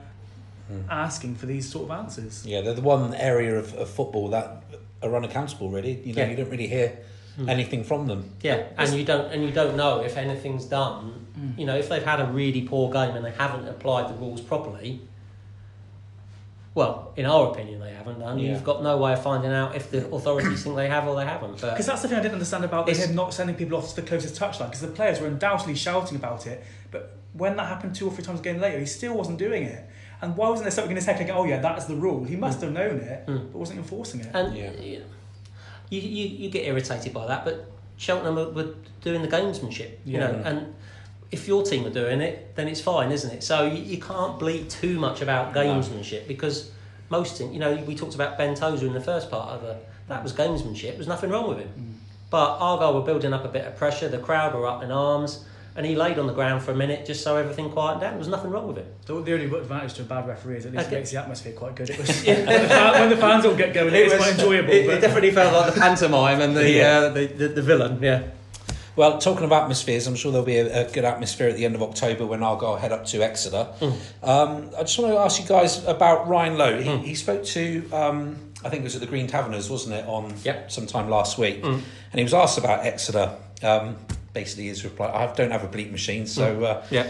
Hmm. 0.69 0.81
asking 0.89 1.35
for 1.35 1.47
these 1.47 1.67
sort 1.69 1.85
of 1.85 1.91
answers. 1.91 2.45
Yeah, 2.45 2.61
they're 2.61 2.75
the 2.75 2.81
one 2.81 3.13
area 3.15 3.57
of, 3.57 3.73
of 3.73 3.89
football 3.89 4.27
that 4.29 4.63
are 5.01 5.15
unaccountable. 5.15 5.69
Really, 5.69 5.93
you 6.03 6.13
know, 6.13 6.21
Yeah. 6.21 6.29
you 6.29 6.35
don't 6.37 6.49
really 6.49 6.67
hear 6.67 6.99
Mm. 7.39 7.49
anything 7.49 7.83
from 7.85 8.05
them. 8.07 8.31
Yeah, 8.41 8.63
and 8.77 8.93
you 8.93 9.03
don't 9.05 9.31
and 9.33 9.43
you 9.43 9.51
don't 9.51 9.75
know 9.77 10.01
if 10.01 10.15
anything's 10.17 10.65
done. 10.65 11.25
Mm. 11.39 11.57
You 11.59 11.65
know, 11.65 11.75
if 11.77 11.87
they've 11.89 12.03
had 12.03 12.19
a 12.19 12.25
really 12.25 12.61
poor 12.63 12.91
game 12.91 13.15
and 13.15 13.23
they 13.25 13.31
haven't 13.31 13.67
applied 13.67 14.09
the 14.09 14.13
rules 14.15 14.41
properly. 14.41 15.01
Well, 16.75 17.13
in 17.15 17.25
our 17.25 17.51
opinion, 17.51 17.79
they 17.79 17.91
haven't 17.91 18.19
done. 18.19 18.37
Yeah. 18.39 18.51
You've 18.51 18.63
got 18.63 18.83
no 18.83 18.97
way 18.97 19.13
of 19.13 19.23
finding 19.23 19.51
out 19.51 19.75
if 19.75 19.89
the 19.89 20.07
authorities 20.11 20.63
think 20.63 20.75
they 20.75 20.87
have 20.87 21.07
or 21.07 21.15
they 21.15 21.25
haven't. 21.25 21.59
Because 21.61 21.85
that's 21.87 22.01
the 22.03 22.07
thing 22.07 22.17
I 22.17 22.21
didn't 22.21 22.35
understand 22.35 22.63
about 22.63 22.87
It's- 22.87 23.05
him 23.07 23.15
not 23.15 23.33
sending 23.33 23.55
people 23.55 23.77
off 23.77 23.89
to 23.89 23.95
the 24.01 24.07
closest 24.07 24.35
touchline. 24.39 24.67
Because 24.67 24.81
the 24.81 24.87
players 24.87 25.19
were 25.19 25.27
undoubtedly 25.27 25.75
shouting 25.75 26.15
about 26.15 26.45
it, 26.45 26.63
but 26.91 27.17
when 27.33 27.55
that 27.57 27.67
happened 27.67 27.95
two 27.95 28.07
or 28.07 28.11
three 28.13 28.23
times 28.23 28.39
again 28.39 28.61
later, 28.61 28.79
he 28.79 28.85
still 28.85 29.15
wasn't 29.15 29.39
doing 29.39 29.63
it. 29.63 29.83
And 30.21 30.35
why 30.35 30.49
wasn't 30.49 30.65
there 30.65 30.71
something 30.71 30.91
in 30.91 30.97
his 30.97 31.05
head 31.05 31.17
thinking, 31.17 31.35
"Oh 31.35 31.45
yeah, 31.45 31.59
that's 31.59 31.85
the 31.85 31.95
rule"? 31.95 32.23
He 32.25 32.35
must 32.35 32.61
have 32.61 32.71
known 32.73 32.97
it, 32.99 33.25
Mm. 33.27 33.51
but 33.51 33.57
wasn't 33.59 33.79
enforcing 33.79 34.19
it. 34.21 34.27
and 34.33 34.55
Yeah. 34.55 34.71
you, 34.81 35.03
you 35.89 36.01
you 36.01 36.27
you 36.27 36.49
get 36.49 36.65
irritated 36.65 37.13
by 37.13 37.25
that. 37.27 37.45
But 37.45 37.65
Cheltenham 37.97 38.35
were, 38.35 38.49
were 38.49 38.73
doing 39.01 39.21
the 39.21 39.27
gamesmanship, 39.27 39.91
you 40.05 40.13
Yeah. 40.17 40.19
know, 40.31 40.41
and. 40.45 40.73
If 41.31 41.47
your 41.47 41.61
team 41.61 41.85
are 41.85 41.91
doing 41.91 42.21
it, 42.21 42.55
then 42.55 42.67
it's 42.67 42.81
fine, 42.81 43.11
isn't 43.11 43.29
it? 43.31 43.43
So 43.43 43.63
you, 43.63 43.83
you 43.83 43.97
can't 44.01 44.39
bleat 44.39 44.67
too 44.67 44.97
much 44.99 45.21
about 45.21 45.53
No. 45.53 45.61
gamesmanship 45.63 46.27
because 46.27 46.71
most, 47.09 47.37
thing- 47.37 47.53
you 47.53 47.59
know, 47.59 47.75
we 47.85 47.93
talked 47.93 48.15
about 48.15 48.35
Ben 48.35 48.55
Tozer 48.55 48.87
in 48.87 48.93
the 48.93 48.99
first 48.99 49.29
part 49.29 49.49
of 49.49 49.61
the, 49.61 49.75
that 50.07 50.23
was 50.23 50.33
gamesmanship. 50.33 50.95
There's 50.95 51.07
nothing 51.07 51.29
wrong 51.29 51.47
with 51.47 51.59
him. 51.59 51.67
Mm. 51.77 51.93
But 52.31 52.57
Argyle 52.59 52.95
were 52.95 53.01
building 53.05 53.31
up 53.31 53.45
a 53.45 53.47
bit 53.47 53.63
of 53.67 53.75
pressure. 53.75 54.09
The 54.09 54.17
crowd 54.17 54.55
were 54.55 54.65
up 54.65 54.81
in 54.81 54.89
arms, 54.89 55.45
and 55.79 55.87
he 55.87 55.95
laid 55.95 56.19
on 56.19 56.27
the 56.27 56.33
ground 56.33 56.61
for 56.61 56.71
a 56.73 56.75
minute 56.75 57.05
just 57.05 57.23
so 57.23 57.37
everything 57.37 57.69
quieted 57.69 58.01
down. 58.01 58.09
There 58.11 58.19
was 58.19 58.27
nothing 58.27 58.51
wrong 58.51 58.67
with 58.67 58.79
it. 58.79 59.05
The, 59.05 59.13
the 59.23 59.31
only 59.33 59.45
advantage 59.45 59.93
to 59.93 60.01
a 60.01 60.05
bad 60.05 60.27
referee 60.27 60.57
is 60.57 60.65
at 60.65 60.73
least 60.73 60.87
Okay. 60.87 60.95
it 60.97 60.99
makes 60.99 61.11
the 61.11 61.17
atmosphere 61.21 61.53
quite 61.53 61.75
good. 61.75 61.89
It 61.89 61.97
was, 61.97 62.09
when, 62.25 62.45
the 62.45 62.67
fan, 62.67 62.99
when 62.99 63.09
the 63.09 63.15
fans 63.15 63.45
all 63.45 63.55
get 63.55 63.73
going, 63.73 63.93
it's 63.95 64.13
quite 64.13 64.33
enjoyable. 64.33 64.69
It, 64.73 64.85
but- 64.87 64.95
it 64.95 64.99
definitely 64.99 65.31
felt 65.31 65.53
like 65.53 65.73
the 65.73 65.79
pantomime 65.79 66.41
and 66.41 66.53
the, 66.57 66.69
Yeah. 66.69 66.89
uh, 66.97 67.09
the, 67.13 67.25
the 67.27 67.47
the 67.47 67.61
villain. 67.61 67.99
Yeah. 68.03 68.23
Well, 68.97 69.17
talking 69.19 69.45
of 69.45 69.53
atmospheres, 69.53 70.05
I'm 70.07 70.15
sure 70.15 70.33
there'll 70.33 70.45
be 70.45 70.57
a, 70.57 70.85
a 70.85 70.91
good 70.91 71.05
atmosphere 71.05 71.47
at 71.47 71.55
the 71.55 71.63
end 71.63 71.75
of 71.75 71.81
October 71.81 72.25
when 72.25 72.43
Argyle 72.43 72.75
head 72.75 72.91
up 72.91 73.05
to 73.05 73.23
Exeter. 73.23 73.69
Um, 74.21 74.71
I 74.77 74.81
just 74.81 74.99
want 74.99 75.13
to 75.13 75.19
ask 75.19 75.41
you 75.41 75.47
guys 75.47 75.85
about 75.85 76.27
Ryan 76.27 76.57
Lowe. 76.57 76.81
He, 76.81 76.97
he 77.07 77.15
spoke 77.15 77.45
to, 77.45 77.89
um, 77.93 78.35
I 78.65 78.67
think 78.67 78.81
it 78.81 78.83
was 78.83 78.95
at 78.95 79.01
the 79.01 79.07
Green 79.07 79.27
Taverners, 79.27 79.69
wasn't 79.69 79.95
it, 79.95 80.05
on 80.05 80.33
Yep. 80.43 80.69
sometime 80.71 81.09
last 81.09 81.37
week, 81.37 81.63
and 81.63 81.81
he 82.13 82.23
was 82.23 82.33
asked 82.33 82.57
about 82.57 82.85
Exeter. 82.85 83.35
Um, 83.63 83.95
basically, 84.33 84.67
his 84.67 84.83
reply: 84.83 85.07
"I 85.07 85.33
don't 85.33 85.51
have 85.51 85.63
a 85.63 85.67
bleep 85.67 85.91
machine, 85.91 86.25
so." 86.27 86.63
Uh, 86.63 86.83
Yeah. 86.89 87.07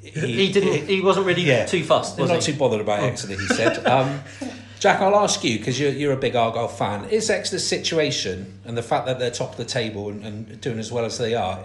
He, 0.00 0.52
didn't. 0.52 0.86
He 0.86 1.00
wasn't 1.00 1.24
really 1.24 1.42
Yeah. 1.42 1.64
too 1.64 1.82
fussed. 1.82 2.18
Was 2.18 2.28
not 2.28 2.44
he? 2.44 2.52
too 2.52 2.58
bothered 2.58 2.82
about 2.82 3.00
Exeter, 3.00 3.40
he 3.40 3.46
said. 3.46 3.86
Um, 3.86 4.20
Jack, 4.78 5.00
I'll 5.00 5.16
ask 5.16 5.42
you 5.42 5.56
because 5.58 5.80
you're, 5.80 5.92
you're 5.92 6.12
a 6.12 6.16
big 6.18 6.36
Argyle 6.36 6.68
fan. 6.68 7.06
Is 7.08 7.30
Exeter's 7.30 7.66
situation 7.66 8.60
and 8.66 8.76
the 8.76 8.82
fact 8.82 9.06
that 9.06 9.18
they're 9.18 9.30
top 9.30 9.52
of 9.52 9.56
the 9.56 9.64
table 9.64 10.10
and, 10.10 10.22
and 10.26 10.60
doing 10.60 10.78
as 10.78 10.92
well 10.92 11.06
as 11.06 11.16
they 11.16 11.34
are, 11.34 11.64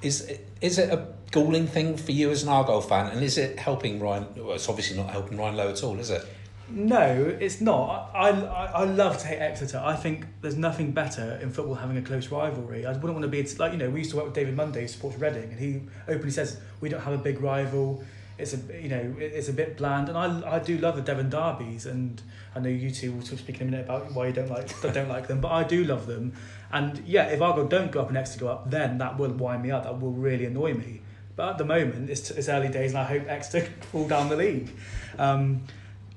is 0.00 0.30
is 0.60 0.78
it 0.78 0.92
a 0.92 1.08
galling 1.32 1.66
thing 1.66 1.96
for 1.96 2.12
you 2.12 2.30
as 2.30 2.44
an 2.44 2.50
Argyle 2.50 2.80
fan? 2.82 3.10
And 3.10 3.24
is 3.24 3.36
it 3.36 3.58
helping 3.58 3.98
Ryan? 3.98 4.26
Well, 4.36 4.52
it's 4.52 4.68
obviously 4.68 4.96
not 4.96 5.10
helping 5.10 5.36
Ryan 5.36 5.56
Lowe 5.56 5.70
at 5.70 5.82
all, 5.82 5.98
is 5.98 6.10
it? 6.10 6.24
No, 6.68 7.36
it's 7.40 7.60
not. 7.60 8.10
I, 8.12 8.30
I, 8.30 8.64
I 8.66 8.84
love 8.84 9.18
to 9.18 9.26
hate 9.26 9.38
Exeter. 9.38 9.80
I 9.84 9.94
think 9.94 10.26
there's 10.42 10.56
nothing 10.56 10.90
better 10.90 11.38
in 11.40 11.50
football 11.50 11.76
having 11.76 11.96
a 11.96 12.02
close 12.02 12.28
rivalry. 12.28 12.84
I 12.84 12.92
wouldn't 12.92 13.12
want 13.12 13.22
to 13.22 13.28
be 13.28 13.42
like 13.58 13.72
you 13.72 13.78
know 13.78 13.88
we 13.88 14.00
used 14.00 14.10
to 14.10 14.16
work 14.16 14.26
with 14.26 14.34
David 14.34 14.56
Monday, 14.56 14.82
who 14.82 14.88
supports 14.88 15.18
Reading, 15.18 15.50
and 15.50 15.58
he 15.60 15.82
openly 16.08 16.32
says 16.32 16.58
we 16.80 16.88
don't 16.88 17.02
have 17.02 17.14
a 17.14 17.18
big 17.18 17.40
rival. 17.40 18.02
It's 18.38 18.52
a 18.52 18.82
you 18.82 18.88
know 18.88 19.14
it's 19.18 19.48
a 19.48 19.52
bit 19.52 19.76
bland, 19.76 20.08
and 20.08 20.18
I, 20.18 20.56
I 20.56 20.58
do 20.58 20.76
love 20.78 20.96
the 20.96 21.02
Devon 21.02 21.30
derbies, 21.30 21.86
and 21.86 22.20
I 22.54 22.58
know 22.58 22.68
you 22.68 22.90
two 22.90 23.12
will 23.12 23.22
speak 23.22 23.60
in 23.60 23.68
a 23.68 23.70
minute 23.70 23.84
about 23.84 24.12
why 24.12 24.26
you 24.26 24.32
don't 24.32 24.50
like 24.50 24.80
don't 24.92 25.08
like 25.08 25.28
them, 25.28 25.40
but 25.40 25.52
I 25.52 25.62
do 25.62 25.84
love 25.84 26.06
them. 26.06 26.32
And 26.72 26.98
yeah, 27.06 27.26
if 27.26 27.40
Argyle 27.40 27.68
don't 27.68 27.92
go 27.92 28.00
up 28.00 28.08
and 28.08 28.16
Exeter 28.16 28.40
go 28.40 28.48
up, 28.48 28.70
then 28.70 28.98
that 28.98 29.18
will 29.18 29.30
wind 29.30 29.62
me 29.62 29.70
up. 29.70 29.84
That 29.84 30.00
will 30.00 30.10
really 30.10 30.46
annoy 30.46 30.74
me. 30.74 31.02
But 31.36 31.50
at 31.50 31.58
the 31.58 31.64
moment, 31.64 32.08
it's, 32.08 32.30
it's 32.30 32.48
early 32.48 32.68
days, 32.68 32.92
and 32.92 32.98
I 32.98 33.04
hope 33.04 33.28
Exeter 33.28 33.66
fall 33.92 34.08
down 34.08 34.30
the 34.30 34.36
league. 34.36 34.70
Um, 35.18 35.62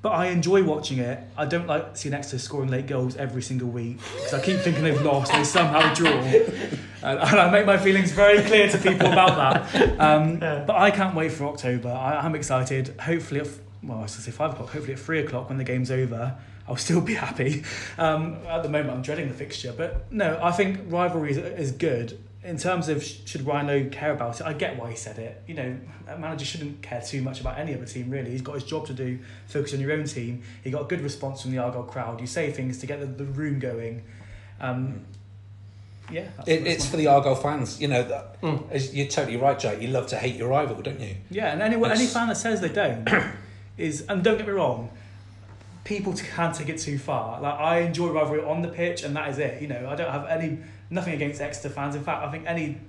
but 0.02 0.10
I 0.10 0.28
enjoy 0.28 0.64
watching 0.64 1.00
it. 1.00 1.20
I 1.36 1.46
don't 1.46 1.68
like 1.68 1.98
seeing 1.98 2.14
Exeter 2.14 2.40
scoring 2.40 2.70
late 2.70 2.88
goals 2.88 3.18
every 3.18 3.42
single 3.42 3.68
week 3.68 3.98
because 3.98 4.34
I 4.34 4.42
keep 4.42 4.60
thinking 4.60 4.84
they've 4.84 5.02
lost 5.02 5.32
they 5.32 5.44
somehow 5.44 5.94
draw. 5.94 6.10
And, 7.02 7.20
and 7.20 7.40
I 7.40 7.50
make 7.50 7.66
my 7.66 7.78
feelings 7.78 8.12
very 8.12 8.42
clear 8.44 8.70
to 8.70 8.78
people 8.78 9.08
about 9.08 9.36
that. 9.72 10.00
Um, 10.00 10.40
but 10.40 10.76
I 10.76 10.92
can't 10.92 11.16
wait 11.16 11.32
for 11.32 11.46
October. 11.46 11.90
I, 11.90 12.20
I'm 12.20 12.36
excited. 12.36 12.96
Hopefully, 13.00 13.42
at, 13.42 13.48
well, 13.84 14.00
I 14.00 14.04
to 14.04 14.10
say 14.10 14.32
five 14.32 14.54
o'clock. 14.54 14.70
Hopefully, 14.70 14.94
at 14.94 15.00
three 15.00 15.20
o'clock 15.20 15.50
when 15.50 15.58
the 15.58 15.64
game's 15.64 15.92
over, 15.92 16.38
I'll 16.68 16.78
still 16.78 17.02
be 17.02 17.16
happy. 17.16 17.64
Um, 17.98 18.38
at 18.48 18.64
the 18.64 18.70
moment, 18.70 18.92
I'm 18.92 19.02
dreading 19.02 19.28
the 19.28 19.34
fixture. 19.34 19.74
But 19.76 20.12
no, 20.12 20.40
I 20.42 20.52
think 20.52 20.80
rivalry 20.88 21.32
is, 21.32 21.38
is 21.38 21.72
good. 21.72 22.18
In 22.42 22.58
terms 22.58 22.88
of 22.88 23.04
should 23.04 23.46
Ryan 23.46 23.68
Lowe 23.68 23.90
care 23.90 24.14
about 24.14 24.40
it, 24.40 24.46
I 24.46 24.54
get 24.54 24.78
why 24.80 24.92
he 24.92 24.96
said 24.96 25.20
it. 25.20 25.42
You 25.46 25.56
know, 25.56 25.78
a 26.08 26.18
manager 26.18 26.46
shouldn't 26.46 26.82
care 26.82 27.02
too 27.02 27.22
much 27.22 27.42
about 27.42 27.60
any 27.60 27.74
other 27.74 27.86
team 27.86 28.10
really. 28.10 28.32
He's 28.32 28.42
got 28.42 28.56
his 28.56 28.64
job 28.64 28.88
to 28.88 28.94
do. 28.94 29.20
Focus 29.48 29.74
on 29.74 29.82
your 29.82 29.92
own 29.92 30.06
team. 30.06 30.42
He 30.64 30.72
got 30.72 30.84
a 30.84 30.86
good 30.86 31.02
response 31.02 31.42
from 31.42 31.52
the 31.52 31.58
Argyle 31.58 31.84
crowd. 31.84 32.22
You 32.22 32.28
say 32.28 32.50
things 32.52 32.78
to 32.80 32.86
get 32.86 33.02
the, 33.02 33.08
the 33.08 33.26
room 33.26 33.60
going. 33.60 34.04
Um, 34.62 35.02
yeah, 36.12 36.28
that's, 36.38 36.48
it 36.50 36.64
that's 36.64 36.76
it's 36.78 36.86
for 36.90 36.96
the 36.98 37.08
Argyle 37.08 37.36
fans. 37.36 37.80
You 37.82 37.90
know, 37.90 38.04
that, 38.04 38.42
Mm. 38.42 38.72
as- 38.72 38.96
you're 38.96 39.08
totally 39.08 39.36
right, 39.38 39.60
Jake. 39.60 39.82
You 39.82 39.90
love 39.90 40.08
to 40.08 40.16
hate 40.18 40.36
your 40.36 40.48
rival, 40.48 40.82
don't 40.82 41.00
you? 41.00 41.16
Yeah, 41.30 41.52
and 41.52 41.62
anyone, 41.62 41.92
any 41.92 42.06
fan 42.08 42.30
that 42.30 42.38
says 42.38 42.62
they 42.62 42.70
don't 42.70 43.06
is, 43.78 44.06
and 44.08 44.24
don't 44.24 44.38
get 44.38 44.48
me 44.48 44.54
wrong, 44.54 44.90
people 45.84 46.14
t- 46.14 46.26
can 46.26 46.54
take 46.54 46.70
it 46.70 46.78
too 46.80 46.98
far. 46.98 47.42
Like 47.42 47.60
I 47.60 47.80
enjoy 47.82 48.12
rivalry 48.12 48.44
on 48.46 48.62
the 48.62 48.70
pitch, 48.70 49.04
and 49.04 49.14
that 49.18 49.28
is 49.30 49.40
it. 49.40 49.62
You 49.62 49.68
know, 49.68 49.90
I 49.90 49.96
don't 49.96 50.10
have 50.12 50.26
any 50.28 50.60
nothing 50.90 51.14
against 51.14 51.42
Exeter 51.42 51.70
fans. 51.70 51.96
In 51.96 52.04
fact, 52.04 52.24
I 52.24 52.32
think 52.32 52.46
any 52.48 52.80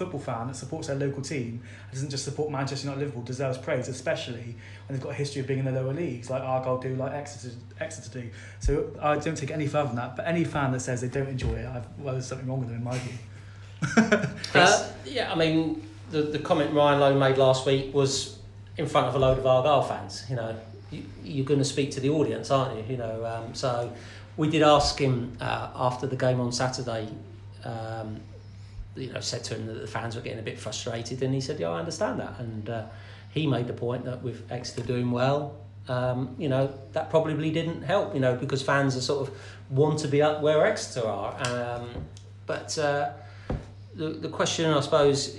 football 0.00 0.20
fan 0.20 0.46
that 0.46 0.56
supports 0.56 0.86
their 0.88 0.96
local 0.96 1.20
team 1.20 1.60
and 1.84 1.92
doesn't 1.92 2.08
just 2.08 2.24
support 2.24 2.50
Manchester 2.50 2.86
United, 2.86 3.00
Liverpool 3.00 3.22
deserves 3.22 3.58
praise, 3.58 3.86
especially 3.86 4.56
when 4.86 4.96
they've 4.96 5.00
got 5.00 5.10
a 5.10 5.14
history 5.14 5.42
of 5.42 5.46
being 5.46 5.58
in 5.58 5.66
the 5.66 5.72
lower 5.72 5.92
leagues, 5.92 6.30
like 6.30 6.42
Argyle 6.42 6.78
do, 6.78 6.96
like 6.96 7.12
Exeter, 7.12 7.54
Exeter 7.78 8.20
do. 8.20 8.30
So 8.60 8.90
I 9.00 9.18
don't 9.18 9.36
take 9.36 9.50
any 9.50 9.66
further 9.66 9.88
than 9.88 9.96
that. 9.96 10.16
But 10.16 10.26
any 10.26 10.44
fan 10.44 10.72
that 10.72 10.80
says 10.80 11.02
they 11.02 11.08
don't 11.08 11.28
enjoy 11.28 11.52
it, 11.52 11.66
I've, 11.66 11.86
well, 11.98 12.14
there's 12.14 12.26
something 12.26 12.48
wrong 12.48 12.60
with 12.60 12.68
them 12.68 12.78
in 12.78 12.84
my 12.84 12.98
view. 12.98 13.18
Uh, 14.52 14.90
yeah, 15.06 15.32
I 15.32 15.36
mean, 15.36 15.86
the, 16.10 16.22
the 16.22 16.38
comment 16.40 16.74
Ryan 16.74 16.98
Lowe 17.00 17.18
made 17.18 17.38
last 17.38 17.66
week 17.66 17.94
was 17.94 18.38
in 18.76 18.86
front 18.86 19.06
of 19.06 19.14
a 19.14 19.18
load 19.18 19.38
of 19.38 19.46
Argyle 19.46 19.82
fans. 19.82 20.24
You 20.28 20.36
know, 20.36 20.56
you, 20.90 21.04
you're 21.22 21.44
going 21.44 21.60
to 21.60 21.64
speak 21.64 21.92
to 21.92 22.00
the 22.00 22.10
audience, 22.10 22.50
aren't 22.50 22.76
you? 22.76 22.84
You 22.92 22.96
know, 22.96 23.24
um, 23.24 23.54
so 23.54 23.92
we 24.36 24.48
did 24.48 24.62
ask 24.62 24.98
him 24.98 25.36
uh, 25.40 25.70
after 25.74 26.06
the 26.06 26.16
game 26.16 26.40
on 26.40 26.52
Saturday. 26.52 27.08
Um, 27.64 28.20
you 28.96 29.12
know, 29.12 29.20
said 29.20 29.44
to 29.44 29.54
him 29.54 29.66
that 29.66 29.80
the 29.80 29.86
fans 29.86 30.16
were 30.16 30.22
getting 30.22 30.38
a 30.38 30.42
bit 30.42 30.58
frustrated, 30.58 31.22
and 31.22 31.32
he 31.32 31.40
said, 31.40 31.60
"Yeah, 31.60 31.70
I 31.70 31.78
understand 31.78 32.20
that." 32.20 32.38
And 32.38 32.68
uh, 32.68 32.86
he 33.30 33.46
made 33.46 33.66
the 33.66 33.72
point 33.72 34.04
that 34.04 34.22
with 34.22 34.50
Exeter 34.50 34.82
doing 34.82 35.10
well, 35.10 35.56
um, 35.88 36.34
you 36.38 36.48
know, 36.48 36.72
that 36.92 37.10
probably 37.10 37.50
didn't 37.50 37.82
help. 37.82 38.14
You 38.14 38.20
know, 38.20 38.34
because 38.34 38.62
fans 38.62 38.96
are 38.96 39.00
sort 39.00 39.28
of 39.28 39.34
want 39.70 40.00
to 40.00 40.08
be 40.08 40.22
up 40.22 40.42
where 40.42 40.66
Exeter 40.66 41.06
are. 41.06 41.36
Um, 41.46 41.88
but 42.46 42.76
uh, 42.78 43.10
the 43.94 44.08
the 44.10 44.28
question, 44.28 44.70
I 44.70 44.80
suppose, 44.80 45.36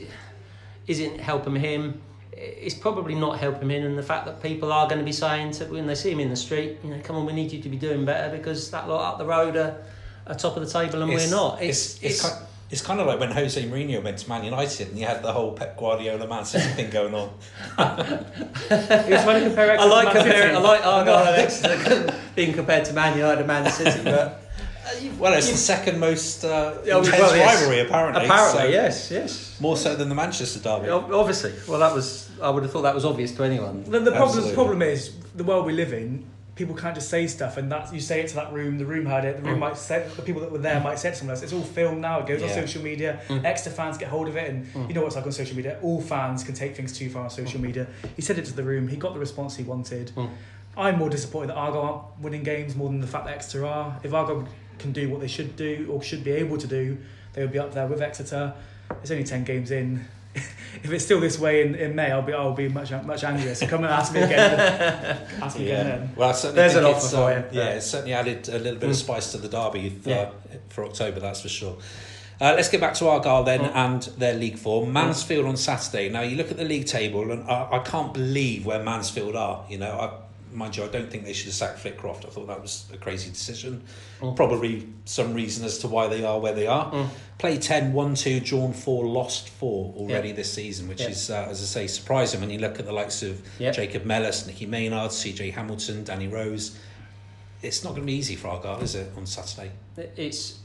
isn't 0.88 1.20
helping 1.20 1.56
him. 1.56 2.02
It's 2.34 2.76
probably 2.76 3.16
not 3.16 3.40
helping 3.40 3.64
him 3.64 3.72
in 3.72 3.84
and 3.84 3.98
the 3.98 4.04
fact 4.04 4.26
that 4.26 4.42
people 4.42 4.72
are 4.72 4.88
going 4.88 5.00
to 5.00 5.06
be 5.06 5.12
saying 5.12 5.52
to 5.54 5.66
when 5.66 5.86
they 5.86 5.96
see 5.96 6.12
him 6.12 6.20
in 6.20 6.30
the 6.30 6.36
street, 6.36 6.80
you 6.84 6.90
know, 6.90 7.00
come 7.04 7.16
on, 7.16 7.26
we 7.26 7.34
need 7.34 7.52
you 7.52 7.62
to 7.62 7.70
be 7.70 7.78
doing 7.78 8.06
better 8.06 8.36
because 8.36 8.72
that 8.72 8.88
lot 8.88 9.14
up 9.14 9.18
the 9.18 9.26
road 9.26 9.56
are, 9.56 9.78
are 10.28 10.36
top 10.36 10.56
of 10.56 10.66
the 10.66 10.72
table 10.72 11.02
and 11.02 11.12
we're 11.12 11.30
not. 11.30 11.62
It's, 11.62 12.02
it's, 12.02 12.22
kind, 12.22 12.46
it's 12.70 12.82
kind 12.82 13.00
of 13.02 13.08
like 13.08 13.20
when 13.20 13.32
Jose 13.32 13.62
Mourinho 13.62 14.02
went 14.02 14.18
to 14.20 14.30
Man 14.30 14.46
United 14.46 14.90
and 14.90 14.98
you 14.98 15.06
had 15.06 15.22
the 15.22 15.34
whole 15.34 15.52
Pep 15.52 15.78
Guardiola 15.78 16.26
Man 16.28 16.46
City 16.46 16.68
thing 16.70 16.90
going 16.90 17.14
on. 17.14 17.30
It 18.74 19.10
was 19.10 19.24
funny 19.24 19.40
to 19.44 19.46
compare 19.48 19.78
I 19.78 19.86
like 19.86 20.16
comparing, 20.16 20.56
I 20.56 20.60
like 20.60 20.82
oh, 20.86 20.92
Argyle 21.06 22.16
being 22.36 22.54
compared 22.54 22.86
to 22.86 22.94
Man 22.94 23.18
United 23.18 23.40
and 23.40 23.48
Man 23.48 23.70
City, 23.70 24.04
but 24.04 24.41
Well, 25.20 25.34
it's 25.34 25.50
the 25.50 25.58
second 25.58 26.00
most 26.00 26.44
uh, 26.44 26.74
Yeah, 26.86 26.98
intense 26.98 27.18
well, 27.20 27.36
yes. 27.36 27.60
rivalry, 27.60 27.80
apparently. 27.82 28.26
apparently, 28.26 28.62
so- 28.62 28.68
yes, 28.68 29.12
yes. 29.12 29.58
More 29.62 29.78
so 29.78 29.96
than 29.96 30.10
the 30.10 30.16
Manchester 30.16 30.60
derby. 30.60 30.90
Obviously, 30.90 31.54
well, 31.68 31.80
that 31.80 31.94
was. 31.94 32.30
I 32.42 32.50
would 32.50 32.64
have 32.64 32.72
thought 32.72 32.82
that 32.84 32.96
was 32.96 33.06
obvious 33.06 33.32
to 33.36 33.44
anyone. 33.44 33.84
The, 33.84 34.00
the 34.00 34.12
problem, 34.12 34.48
the 34.48 34.54
problem 34.54 34.82
is 34.82 35.14
the 35.36 35.44
world 35.44 35.66
we 35.66 35.74
live 35.74 35.94
in. 35.94 36.26
People 36.56 36.76
can't 36.76 36.94
just 36.94 37.10
say 37.10 37.26
stuff, 37.28 37.58
and 37.58 37.72
that 37.72 37.92
you 37.94 38.00
say 38.00 38.20
it 38.22 38.28
to 38.30 38.36
that 38.36 38.52
room. 38.52 38.78
The 38.78 38.86
room 38.86 39.06
heard 39.06 39.24
it. 39.26 39.38
The 39.38 39.44
room 39.50 39.58
Mm. 39.58 39.60
might 39.62 39.78
say 39.78 40.06
the 40.16 40.22
people 40.22 40.42
that 40.42 40.52
were 40.52 40.58
there 40.58 40.80
might 40.82 41.00
say 41.00 41.10
it 41.10 41.14
to 41.14 41.18
someone 41.20 41.36
else. 41.36 41.44
It's 41.44 41.54
all 41.54 41.62
filmed 41.62 42.02
now. 42.02 42.20
It 42.20 42.28
goes 42.28 42.44
on 42.44 42.50
social 42.50 42.84
media. 42.84 43.22
Mm. 43.30 43.46
Exeter 43.46 43.70
fans 43.76 43.98
get 43.98 44.10
hold 44.10 44.28
of 44.28 44.36
it, 44.36 44.50
and 44.50 44.66
Mm. 44.74 44.88
you 44.90 44.94
know 44.94 45.02
what 45.02 45.08
it's 45.08 45.16
like 45.16 45.26
on 45.26 45.32
social 45.32 45.56
media. 45.56 45.78
All 45.82 46.02
fans 46.02 46.44
can 46.44 46.54
take 46.54 46.76
things 46.76 46.96
too 46.98 47.10
far 47.10 47.24
on 47.24 47.30
social 47.30 47.62
media. 47.62 47.88
He 48.16 48.22
said 48.22 48.38
it 48.38 48.46
to 48.46 48.54
the 48.54 48.64
room. 48.64 48.88
He 48.90 48.98
got 48.98 49.14
the 49.14 49.20
response 49.20 49.56
he 49.56 49.64
wanted. 49.64 50.12
Mm. 50.16 50.30
I'm 50.78 50.98
more 50.98 51.10
disappointed 51.10 51.48
that 51.50 51.56
Argyle 51.58 51.82
aren't 51.82 52.20
winning 52.22 52.44
games 52.44 52.76
more 52.76 52.90
than 52.90 53.02
the 53.02 53.08
fact 53.08 53.26
that 53.26 53.36
Exeter 53.36 53.66
are. 53.66 54.00
If 54.04 54.14
Argyle 54.14 54.48
can 54.82 54.92
do 54.92 55.10
what 55.10 55.20
they 55.22 55.28
should 55.28 55.56
do 55.56 55.88
or 55.92 56.02
should 56.02 56.24
be 56.24 56.32
able 56.32 56.58
to 56.58 56.68
do, 56.68 56.98
they 57.34 57.42
would 57.42 57.52
be 57.54 57.60
up 57.60 57.74
there 57.74 57.88
with 57.88 58.02
Exeter. 58.02 58.54
It's 59.02 59.12
only 59.12 59.24
ten 59.24 59.44
games 59.44 59.72
in. 59.72 60.06
if 60.36 60.90
it's 60.92 61.04
still 61.04 61.20
this 61.20 61.38
way 61.38 61.62
in, 61.66 61.76
in 61.76 61.94
May, 61.96 62.10
I'll 62.12 62.22
be 62.22 62.34
I'll 62.34 62.54
be 62.54 62.70
much 62.70 62.92
much 62.92 63.24
angrier. 63.24 63.54
So 63.56 63.68
come 63.68 63.84
and 63.84 63.94
ask 63.94 64.14
me 64.14 64.22
again. 64.22 64.60
ask 65.42 65.58
me 65.58 65.66
again 65.66 65.86
then. 65.88 66.14
Well, 66.16 66.34
certainly 66.34 66.56
There's 66.62 66.76
an 66.76 66.86
offer 66.86 67.08
for 67.08 67.32
um, 67.34 67.44
you. 67.52 67.60
Yeah, 67.60 67.70
it's 67.78 67.88
certainly 67.88 68.14
added 68.14 68.48
a 68.50 68.58
little 68.58 68.80
bit 68.80 68.90
of 68.90 68.96
Mm. 68.96 69.00
spice 69.00 69.32
to 69.34 69.38
the 69.38 69.50
derby 69.50 69.88
uh, 70.06 70.10
Yeah. 70.10 70.30
for 70.70 70.86
October, 70.86 71.20
that's 71.20 71.42
for 71.42 71.50
sure. 71.50 71.78
Uh, 72.40 72.54
let's 72.56 72.70
get 72.70 72.80
back 72.82 72.94
to 72.96 73.08
Argyle 73.08 73.44
then 73.44 73.60
Mm. 73.60 73.76
and 73.76 74.02
their 74.18 74.34
league 74.34 74.58
form. 74.58 74.92
Mansfield 74.94 75.46
on 75.46 75.58
Saturday. 75.58 76.10
Now 76.10 76.22
you 76.22 76.38
look 76.38 76.50
at 76.50 76.58
the 76.58 76.64
league 76.66 76.88
table, 76.88 77.30
and 77.32 77.44
I, 77.50 77.68
I 77.74 77.80
can't 77.80 78.14
believe 78.14 78.66
where 78.66 78.82
Mansfield 78.82 79.36
are. 79.36 79.66
You 79.70 79.78
know, 79.80 79.92
I, 79.92 80.12
mind 80.54 80.78
you, 80.78 80.84
I 80.84 80.88
don't 80.88 81.10
think 81.10 81.26
they 81.26 81.34
should 81.34 81.46
have 81.48 81.56
sacked 81.56 81.80
Flitcroft. 81.80 82.26
I 82.26 82.30
thought 82.30 82.48
that 82.48 82.62
was 82.62 82.86
a 82.94 82.98
crazy 82.98 83.30
decision. 83.30 83.84
Mm. 84.20 84.36
Probably 84.36 84.88
some 85.06 85.34
reason 85.34 85.66
as 85.66 85.78
to 85.80 85.88
why 85.88 86.08
they 86.08 86.24
are 86.24 86.40
where 86.40 86.54
they 86.54 86.68
are. 86.68 86.92
Mm. 86.92 87.08
Play 87.38 87.58
10, 87.58 87.94
1 87.94 88.16
2, 88.16 88.40
drawn 88.42 88.74
4, 88.74 89.06
lost 89.08 89.50
4 89.50 89.94
already 89.98 90.32
this 90.32 90.52
season, 90.54 90.88
which 90.88 91.02
Yeah. 91.02 91.10
is, 91.10 91.30
uh, 91.30 91.48
as 91.50 91.62
I 91.62 91.66
say, 91.66 91.88
surprising 91.88 92.40
when 92.42 92.50
you 92.50 92.60
look 92.60 92.80
at 92.80 92.86
the 92.86 92.92
likes 92.94 93.24
of 93.24 93.42
Yeah. 93.60 93.72
Jacob 93.72 94.06
Mellis, 94.06 94.46
Nicky 94.46 94.66
Maynard, 94.66 95.12
CJ 95.12 95.52
Hamilton, 95.52 96.04
Danny 96.04 96.28
Rose. 96.28 96.78
It's 97.62 97.84
not 97.84 97.92
going 97.92 98.02
to 98.04 98.08
be 98.08 98.18
easy 98.18 98.36
for 98.36 98.48
Argyle, 98.50 98.82
is 98.82 98.96
it, 98.96 99.12
on 99.16 99.26
Saturday? 99.26 99.72
It's 100.18 100.58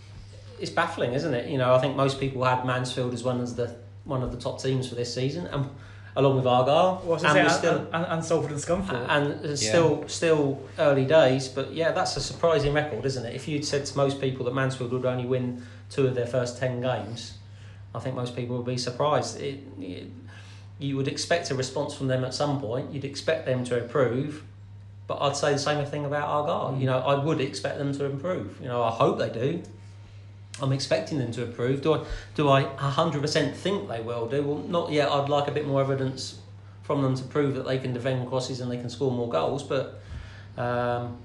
it's 0.59 0.71
baffling, 0.71 1.13
isn't 1.13 1.35
it? 1.35 1.51
You 1.51 1.59
know, 1.59 1.75
I 1.75 1.79
think 1.79 1.97
most 1.97 2.19
people 2.19 2.43
had 2.45 2.65
Mansfield 2.65 3.13
as 3.13 3.23
one 3.23 3.41
of 3.43 3.57
the 3.57 3.77
one 4.05 4.23
of 4.23 4.31
the 4.33 4.39
top 4.39 4.63
teams 4.63 4.89
for 4.89 4.95
this 4.95 5.13
season, 5.15 5.47
and 5.49 5.69
along 6.17 6.37
with 6.37 6.47
Argyle. 6.47 7.03
Well, 7.05 7.25
and 7.25 7.51
say, 7.51 7.59
still, 7.59 7.77
and, 7.77 7.95
and, 7.95 8.07
and 8.07 8.25
Salford 8.25 8.51
and 8.51 8.61
Scunthorpe. 8.61 9.07
and 9.09 9.45
it's 9.45 9.65
still 9.65 10.09
still 10.09 10.61
early 10.79 11.05
days, 11.05 11.47
but 11.47 11.73
yeah, 11.73 11.93
that's 11.93 12.17
a 12.17 12.21
surprising 12.21 12.73
record, 12.73 13.05
isn't 13.05 13.25
it? 13.25 13.35
If 13.35 13.47
you'd 13.47 13.65
said 13.65 13.87
to 13.87 13.97
most 13.97 14.21
people 14.21 14.45
that 14.47 14.55
Mansfield 14.55 14.93
would 14.93 15.05
only 15.05 15.27
win 15.27 15.65
two 15.91 16.07
of 16.07 16.15
their 16.15 16.27
first 16.27 16.59
ten 16.59 16.81
games, 16.81 17.39
I 17.95 18.01
think 18.01 18.17
most 18.17 18.35
people 18.35 18.57
would 18.57 18.67
be 18.67 18.79
surprised. 18.79 19.41
It, 19.41 19.61
it, 19.79 20.09
you 20.79 20.97
would 20.97 21.09
expect 21.09 21.51
a 21.51 21.55
response 21.55 21.95
from 21.95 22.09
them 22.09 22.25
at 22.25 22.35
some 22.35 22.61
point. 22.61 22.93
You'd 22.93 23.05
expect 23.05 23.47
them 23.47 23.65
to 23.65 23.83
improve, 23.83 24.43
but 25.07 25.19
I'd 25.21 25.37
say 25.37 25.53
the 25.53 25.59
same 25.59 25.85
thing 25.87 26.05
about 26.05 26.29
Argyle. 26.29 26.77
You 26.79 26.83
mm. 26.83 26.87
know, 26.87 26.99
I 26.99 27.23
would 27.23 27.41
expect 27.41 27.79
them 27.79 27.93
to 27.93 28.05
improve. 28.05 28.59
You 28.61 28.69
know, 28.69 28.83
I 28.83 28.91
hope 28.91 29.19
they 29.19 29.31
do. 29.31 29.63
I'm 30.63 30.73
expecting 30.73 31.19
them 31.19 31.33
to 31.33 31.43
approve. 31.45 31.83
Do 31.83 31.95
I? 31.95 32.05
Do 32.35 32.49
I 32.49 32.65
100% 32.65 33.55
think 33.55 33.89
they 33.89 34.01
will 34.01 34.27
do? 34.27 34.43
Well, 34.43 34.59
not 34.59 34.91
yet. 34.91 35.11
I'd 35.11 35.29
like 35.29 35.49
a 35.49 35.53
bit 35.53 35.67
more 35.67 35.81
evidence 35.83 36.39
from 36.83 37.03
them 37.03 37.15
to 37.17 37.25
prove 37.25 37.55
that 37.57 37.67
they 37.67 37.79
can 37.79 37.93
defend 37.93 38.29
crosses 38.29 38.61
and 38.61 38.71
they 38.71 38.77
can 38.79 38.89
score 38.89 39.11
more 39.11 39.29
goals. 39.29 39.63
But 39.63 40.01
um, 40.57 41.19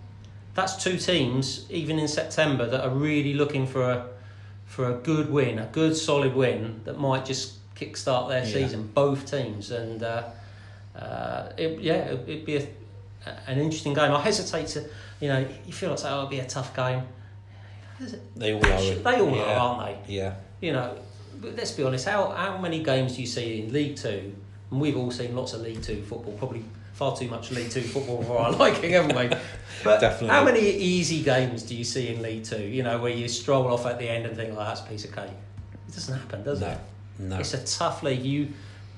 that's 0.54 0.84
two 0.84 0.98
teams, 0.98 1.66
even 1.70 1.98
in 2.00 2.08
September, 2.08 2.66
that 2.68 2.84
are 2.84 2.90
really 2.90 3.34
looking 3.34 3.66
for 3.68 3.90
a 3.90 4.08
for 4.66 4.90
a 4.90 4.96
good 4.96 5.30
win, 5.30 5.60
a 5.60 5.66
good 5.68 5.96
solid 5.96 6.34
win 6.36 6.82
that 6.86 6.98
might 7.00 7.26
just 7.26 7.54
kickstart 7.76 8.30
their 8.30 8.44
Yeah. 8.44 8.54
season. 8.54 8.92
Both 8.94 9.30
teams, 9.32 9.72
and 9.72 10.04
uh, 10.04 10.24
uh, 10.96 11.50
it, 11.58 11.80
yeah, 11.80 11.96
it, 11.96 12.28
it'd 12.28 12.46
be 12.46 12.58
a, 12.58 12.68
an 13.48 13.60
interesting 13.60 13.94
game. 13.94 14.12
I 14.12 14.20
hesitate 14.20 14.68
to, 14.68 14.90
you 15.20 15.28
know, 15.30 15.46
you 15.66 15.74
feel 15.74 15.90
like 15.92 16.00
oh, 16.04 16.08
it'll 16.18 16.28
be 16.28 16.40
a 16.40 16.46
tough 16.48 16.76
game. 16.76 17.04
They 18.36 18.54
all 18.54 18.66
are. 18.66 18.96
They 18.96 19.22
all 19.22 19.36
yeah. 19.36 19.42
are, 19.44 19.60
aren't 19.60 20.08
they? 20.08 20.14
Yeah. 20.14 20.36
You 20.60 20.74
know, 20.74 20.98
but 21.40 21.56
let's 21.56 21.72
be 21.72 21.84
honest. 21.84 22.08
How 22.08 22.30
how 22.32 22.58
many 22.58 22.84
games 22.84 23.16
do 23.16 23.22
you 23.22 23.28
see 23.28 23.62
in 23.64 23.74
League 23.74 23.96
Two? 23.96 24.34
And 24.72 24.80
we've 24.80 24.96
all 24.98 25.12
seen 25.12 25.36
lots 25.36 25.54
of 25.54 25.62
League 25.62 25.82
Two 25.82 26.02
football. 26.04 26.34
Probably 26.34 26.64
far 26.94 27.16
too 27.16 27.28
much 27.28 27.52
League 27.52 27.70
Two 27.72 27.82
football 27.82 28.24
for 28.24 28.38
our 28.38 28.52
liking, 28.64 28.92
haven't 28.92 29.16
we? 29.16 29.36
But 29.84 30.00
Definitely. 30.00 30.28
how 30.28 30.44
many 30.44 30.60
easy 30.60 31.24
games 31.24 31.64
do 31.64 31.76
you 31.76 31.84
see 31.84 32.10
in 32.10 32.22
League 32.22 32.44
Two? 32.44 32.62
You 32.62 32.84
know, 32.84 33.00
where 33.00 33.12
you 33.12 33.28
stroll 33.28 33.74
off 33.74 33.88
at 33.88 33.98
the 33.98 34.08
end 34.08 34.28
and 34.28 34.36
think, 34.36 34.54
"Oh, 34.54 34.60
that's 34.60 34.82
a 34.82 34.84
piece 34.84 35.06
of 35.06 35.16
cake." 35.16 35.32
It 35.88 35.96
doesn't 35.96 36.20
happen, 36.20 36.44
does 36.44 36.62
No. 36.62 36.68
it? 36.68 36.78
No. 37.18 37.40
It's 37.40 37.56
a 37.56 37.66
tough 37.66 38.04
league. 38.04 38.24
You, 38.24 38.50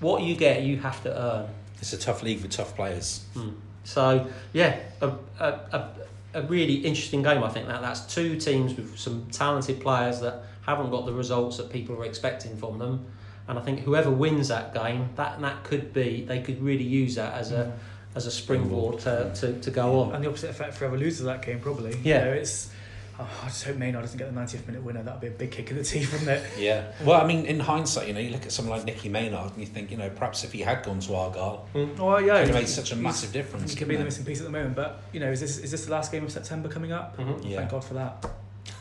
what 0.01 0.23
you 0.23 0.35
get, 0.35 0.63
you 0.63 0.77
have 0.79 1.01
to 1.03 1.17
earn. 1.17 1.47
It's 1.79 1.93
a 1.93 1.97
tough 1.97 2.21
league 2.21 2.41
with 2.41 2.51
tough 2.51 2.75
players. 2.75 3.23
Hmm. 3.33 3.51
So 3.85 4.27
yeah, 4.51 4.77
a, 5.01 5.07
a, 5.39 5.47
a, 5.47 5.89
a 6.33 6.41
really 6.43 6.75
interesting 6.75 7.23
game. 7.23 7.43
I 7.43 7.49
think 7.49 7.67
that 7.67 7.81
that's 7.81 8.01
two 8.13 8.39
teams 8.39 8.75
with 8.75 8.97
some 8.97 9.27
talented 9.31 9.79
players 9.81 10.19
that 10.21 10.43
haven't 10.65 10.89
got 10.89 11.05
the 11.05 11.13
results 11.13 11.57
that 11.57 11.69
people 11.69 11.95
are 11.95 12.05
expecting 12.05 12.57
from 12.57 12.79
them. 12.79 13.05
And 13.47 13.59
I 13.59 13.61
think 13.61 13.81
whoever 13.81 14.09
wins 14.09 14.47
that 14.47 14.73
game, 14.73 15.09
that 15.15 15.41
that 15.41 15.63
could 15.63 15.93
be 15.93 16.23
they 16.25 16.41
could 16.41 16.61
really 16.61 16.83
use 16.83 17.15
that 17.15 17.33
as 17.33 17.51
a 17.51 17.65
mm. 17.65 17.71
as 18.15 18.25
a 18.25 18.31
springboard 18.31 18.99
to, 18.99 19.33
to, 19.35 19.59
to 19.59 19.71
go 19.71 19.99
on. 19.99 20.15
And 20.15 20.23
the 20.23 20.29
opposite 20.29 20.49
effect 20.49 20.73
for 20.73 20.79
whoever 20.79 20.97
loses 20.97 21.25
that 21.25 21.45
game, 21.45 21.59
probably. 21.59 21.97
Yeah. 22.03 22.19
You 22.19 22.25
know, 22.25 22.31
it's. 22.33 22.72
Oh, 23.19 23.29
I 23.43 23.45
just 23.45 23.63
hope 23.63 23.75
Maynard 23.77 24.01
doesn't 24.01 24.17
get 24.17 24.33
the 24.33 24.39
90th 24.39 24.65
minute 24.65 24.81
winner. 24.81 25.03
That'd 25.03 25.21
be 25.21 25.27
a 25.27 25.31
big 25.31 25.51
kick 25.51 25.69
in 25.69 25.77
the 25.77 25.83
teeth, 25.83 26.11
wouldn't 26.11 26.29
it? 26.31 26.43
Yeah. 26.57 26.91
Well, 27.03 27.21
I 27.21 27.27
mean, 27.27 27.45
in 27.45 27.59
hindsight, 27.59 28.07
you 28.07 28.13
know, 28.13 28.19
you 28.19 28.31
look 28.31 28.43
at 28.45 28.51
someone 28.51 28.77
like 28.77 28.85
Nicky 28.87 29.07
Maynard 29.09 29.51
and 29.51 29.59
you 29.59 29.67
think, 29.67 29.91
you 29.91 29.97
know, 29.97 30.09
perhaps 30.09 30.43
if 30.43 30.51
he 30.51 30.61
had 30.61 30.83
gone 30.83 30.99
to 31.01 31.15
Argyle, 31.15 31.67
Oh 31.75 32.17
yeah, 32.17 32.37
it 32.37 32.39
would 32.39 32.47
have 32.47 32.55
made 32.55 32.67
such 32.67 32.91
a 32.91 32.95
massive 32.95 33.31
difference. 33.31 33.71
He 33.71 33.77
could 33.77 33.87
be 33.87 33.95
the 33.97 34.03
missing 34.03 34.25
piece 34.25 34.39
at 34.39 34.45
the 34.45 34.51
moment, 34.51 34.75
but 34.75 35.03
you 35.11 35.19
know, 35.19 35.31
is 35.31 35.39
this 35.41 35.57
is 35.59 35.69
this 35.71 35.85
the 35.85 35.91
last 35.91 36.11
game 36.11 36.23
of 36.23 36.31
September 36.31 36.69
coming 36.69 36.91
up? 36.91 37.15
Mhm. 37.17 37.47
Yeah. 37.47 37.57
Thank 37.59 37.71
God 37.71 37.83
for 37.83 37.93
that. 37.95 38.25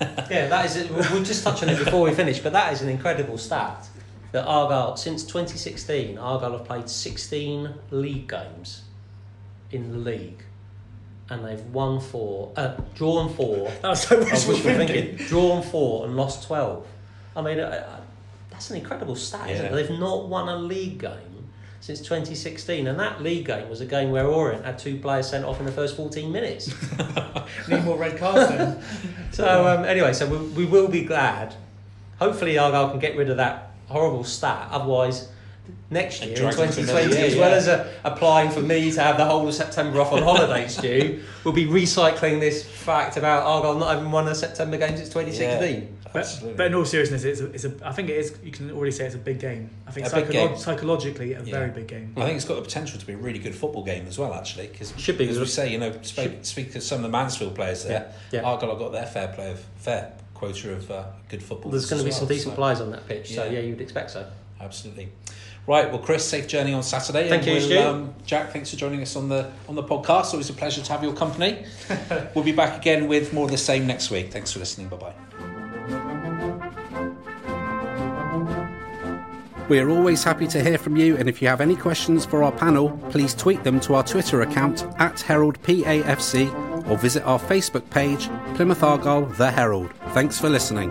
Yeah, 0.31 0.49
that 0.49 0.65
is. 0.65 0.89
We'll 0.91 0.99
we'll 1.13 1.23
just 1.25 1.45
touch 1.45 1.63
on 1.63 1.69
it 1.69 1.79
before 1.85 2.03
we 2.03 2.13
finish, 2.15 2.41
but 2.41 2.53
that 2.55 2.73
is 2.73 2.81
an 2.83 2.89
incredible 2.89 3.37
stat. 3.39 3.87
That 4.33 4.47
Argyle, 4.47 4.97
since 4.97 5.25
2016, 5.25 6.17
Argyle 6.19 6.53
have 6.53 6.65
played 6.65 6.89
16 6.89 7.75
league 7.91 8.29
games 8.29 8.83
in 9.71 9.93
the 9.93 9.99
league, 9.99 10.43
and 11.31 11.45
they've 11.45 11.65
won 11.67 12.01
four, 12.01 12.53
uh, 12.57 12.75
drawn 12.95 13.33
four, 13.35 13.71
That 13.83 13.89
was 13.91 14.03
so 14.03 14.19
of 14.21 14.31
wishful 14.31 14.55
thinking. 14.55 14.87
thinking, 14.89 15.27
drawn 15.27 15.63
four 15.63 16.07
and 16.07 16.17
lost 16.17 16.47
12. 16.47 16.87
I 17.35 17.43
mean, 17.43 17.59
uh, 17.61 17.63
uh, 17.63 18.01
that's 18.51 18.71
an 18.71 18.77
incredible 18.77 19.17
stat. 19.17 19.51
Isn't 19.51 19.67
it? 19.67 19.71
Yeah. 19.71 19.77
They've 19.77 19.99
not 19.99 20.29
won 20.29 20.49
a 20.49 20.57
league 20.57 20.99
game 20.99 21.49
since 21.81 22.01
2016, 22.01 22.87
and 22.87 22.99
that 23.01 23.23
league 23.23 23.47
game 23.47 23.69
was 23.69 23.81
a 23.81 23.87
game 23.87 24.11
where 24.11 24.27
Orient 24.27 24.65
had 24.65 24.79
two 24.79 24.99
players 24.99 25.29
sent 25.31 25.45
off 25.45 25.59
in 25.59 25.67
the 25.67 25.73
first 25.73 25.97
14 25.97 26.31
minutes. 26.31 26.73
Need 27.69 27.85
more 27.85 27.99
red 27.99 28.19
cards 28.19 28.49
then. 28.51 28.83
So 29.33 29.67
um, 29.67 29.87
anyway, 29.87 30.13
so 30.13 30.27
we, 30.27 30.37
we 30.49 30.65
will 30.67 30.89
be 30.89 31.05
glad. 31.05 31.55
Hopefully, 32.19 32.59
Argyle 32.59 32.91
can 32.91 32.99
get 33.01 33.17
rid 33.17 33.31
of 33.31 33.39
that 33.39 33.71
horrible 33.89 34.25
stat. 34.25 34.69
Otherwise, 34.71 35.31
next 35.91 36.23
year 36.23 36.31
in 36.35 36.37
drag 36.41 36.55
it 36.55 36.57
to 36.57 36.63
another 36.63 37.03
2020, 37.03 37.17
year, 37.17 37.27
as 37.27 37.37
well 37.37 37.51
yeah. 37.51 37.57
as 37.57 37.69
uh, 37.69 37.93
applying 38.05 38.51
for 38.51 38.61
me 38.61 38.91
to 38.91 39.01
have 39.01 39.17
the 39.17 39.25
whole 39.25 39.47
of 39.47 39.55
September 39.55 40.01
off 40.01 40.13
on 40.13 40.23
holiday, 40.23 40.67
Stu, 40.69 41.23
we'll 41.45 41.55
be 41.55 41.67
recycling 41.67 42.41
this 42.41 42.65
fact 42.65 43.17
about 43.17 43.45
Argyle 43.47 43.79
not 43.79 43.95
having 43.95 44.11
won 44.11 44.29
a 44.29 44.35
September 44.35 44.77
game 44.79 44.97
since 44.97 45.09
2016. 45.11 45.99
But, 46.13 46.19
Absolutely. 46.27 46.57
but 46.59 46.67
in 46.67 46.75
all 46.75 46.85
seriousness, 46.85 47.25
it's 47.25 47.41
a, 47.41 47.47
it's 47.53 47.65
a. 47.65 47.73
I 47.83 47.93
think 47.93 48.11
it 48.11 48.19
is. 48.19 48.37
You 48.45 48.51
can 48.53 48.71
already 48.71 48.91
say 48.91 49.07
it's 49.07 49.15
a 49.15 49.19
big 49.19 49.41
game. 49.41 49.71
I 49.87 49.93
think 49.93 50.07
A 50.07 50.11
psycholo- 50.11 50.31
game. 50.31 50.57
psychologically, 50.59 51.33
a 51.33 51.43
Yeah. 51.43 51.53
very 51.53 51.71
big 51.71 51.87
game. 51.87 52.13
I 52.19 52.25
think 52.27 52.37
it's 52.37 52.45
got 52.45 52.57
the 52.57 52.61
potential 52.61 52.99
to 53.01 53.07
be 53.07 53.15
a 53.15 53.17
really 53.17 53.39
good 53.39 53.55
football 53.55 53.83
game 53.83 54.07
as 54.07 54.19
well, 54.19 54.35
actually. 54.35 54.67
Because 54.67 54.93
Should 54.99 55.17
be, 55.17 55.27
as 55.31 55.39
we 55.41 55.47
say, 55.47 55.73
you 55.73 55.79
know, 55.79 55.91
speak, 56.03 56.41
speak 56.43 56.73
to 56.73 56.83
some 56.83 56.97
of 56.97 57.03
the 57.05 57.09
Mansfield 57.09 57.55
players 57.55 57.85
there. 57.85 58.13
Yeah, 58.31 58.41
yeah. 58.43 58.47
Argyle 58.47 58.69
have 58.71 58.79
got 58.79 58.93
their 58.93 59.07
fair 59.07 59.29
play 59.29 59.53
of 59.53 59.61
fair 59.79 60.13
quota 60.35 60.73
of 60.75 60.91
uh, 60.91 61.05
good 61.31 61.43
football. 61.43 61.71
There's 61.71 61.89
going 61.89 62.01
to 62.01 62.05
be 62.05 62.11
as 62.11 62.19
some 62.19 62.29
decent 62.29 62.53
so- 62.53 62.57
players 62.57 62.83
on 62.83 62.91
that 62.91 63.09
pitch, 63.09 63.35
so 63.35 63.45
Yeah. 63.45 63.53
yeah, 63.53 63.61
you'd 63.61 63.81
expect 63.81 64.11
so. 64.11 64.27
Absolutely. 64.61 65.09
Right, 65.67 65.89
well, 65.89 66.01
Chris, 66.01 66.29
safe 66.29 66.49
journey 66.49 66.73
on 66.73 66.83
Saturday. 66.83 67.29
Thank 67.29 67.47
and 67.47 67.47
you, 67.47 67.53
we'll, 67.53 67.63
Stu. 67.63 67.79
Um, 67.79 68.15
Jack, 68.27 68.53
thanks 68.53 68.71
for 68.71 68.77
joining 68.77 69.01
us 69.01 69.15
on 69.15 69.29
the 69.29 69.51
on 69.69 69.77
the 69.77 69.83
podcast. 69.83 70.33
Always 70.33 70.51
a 70.51 70.53
pleasure 70.53 70.83
to 70.83 70.93
have 70.93 71.05
your 71.05 71.15
company. 71.15 71.65
we'll 72.35 72.45
be 72.45 72.53
back 72.53 72.77
again 72.77 73.07
with 73.07 73.33
more 73.33 73.45
of 73.45 73.53
the 73.53 73.59
same 73.59 73.87
next 73.87 74.11
week. 74.11 74.33
Thanks 74.33 74.53
for 74.53 74.59
listening. 74.59 74.89
Bye 74.89 74.97
bye. 74.97 75.15
We 79.69 79.79
are 79.79 79.89
always 79.89 80.25
happy 80.25 80.49
to 80.49 80.63
hear 80.63 80.77
from 80.77 80.97
you, 80.97 81.17
and 81.17 81.29
if 81.29 81.41
you 81.41 81.47
have 81.47 81.61
any 81.61 81.77
questions 81.77 82.27
for 82.27 82.43
our 82.43 82.53
panel, 82.53 82.91
please 83.11 83.33
tweet 83.33 83.63
them 83.63 83.79
to 83.81 83.95
our 83.95 84.03
Twitter 84.03 84.43
account 84.43 84.83
at 84.99 85.15
HeraldPAFC 85.15 86.91
or 86.91 86.99
visit 86.99 87.23
our 87.23 87.39
Facebook 87.39 87.89
page, 87.89 88.29
Plymouth 88.55 88.83
Argyle 88.83 89.27
The 89.27 89.51
Herald. 89.51 89.91
Thanks 90.09 90.39
for 90.39 90.51
listening. 90.51 90.91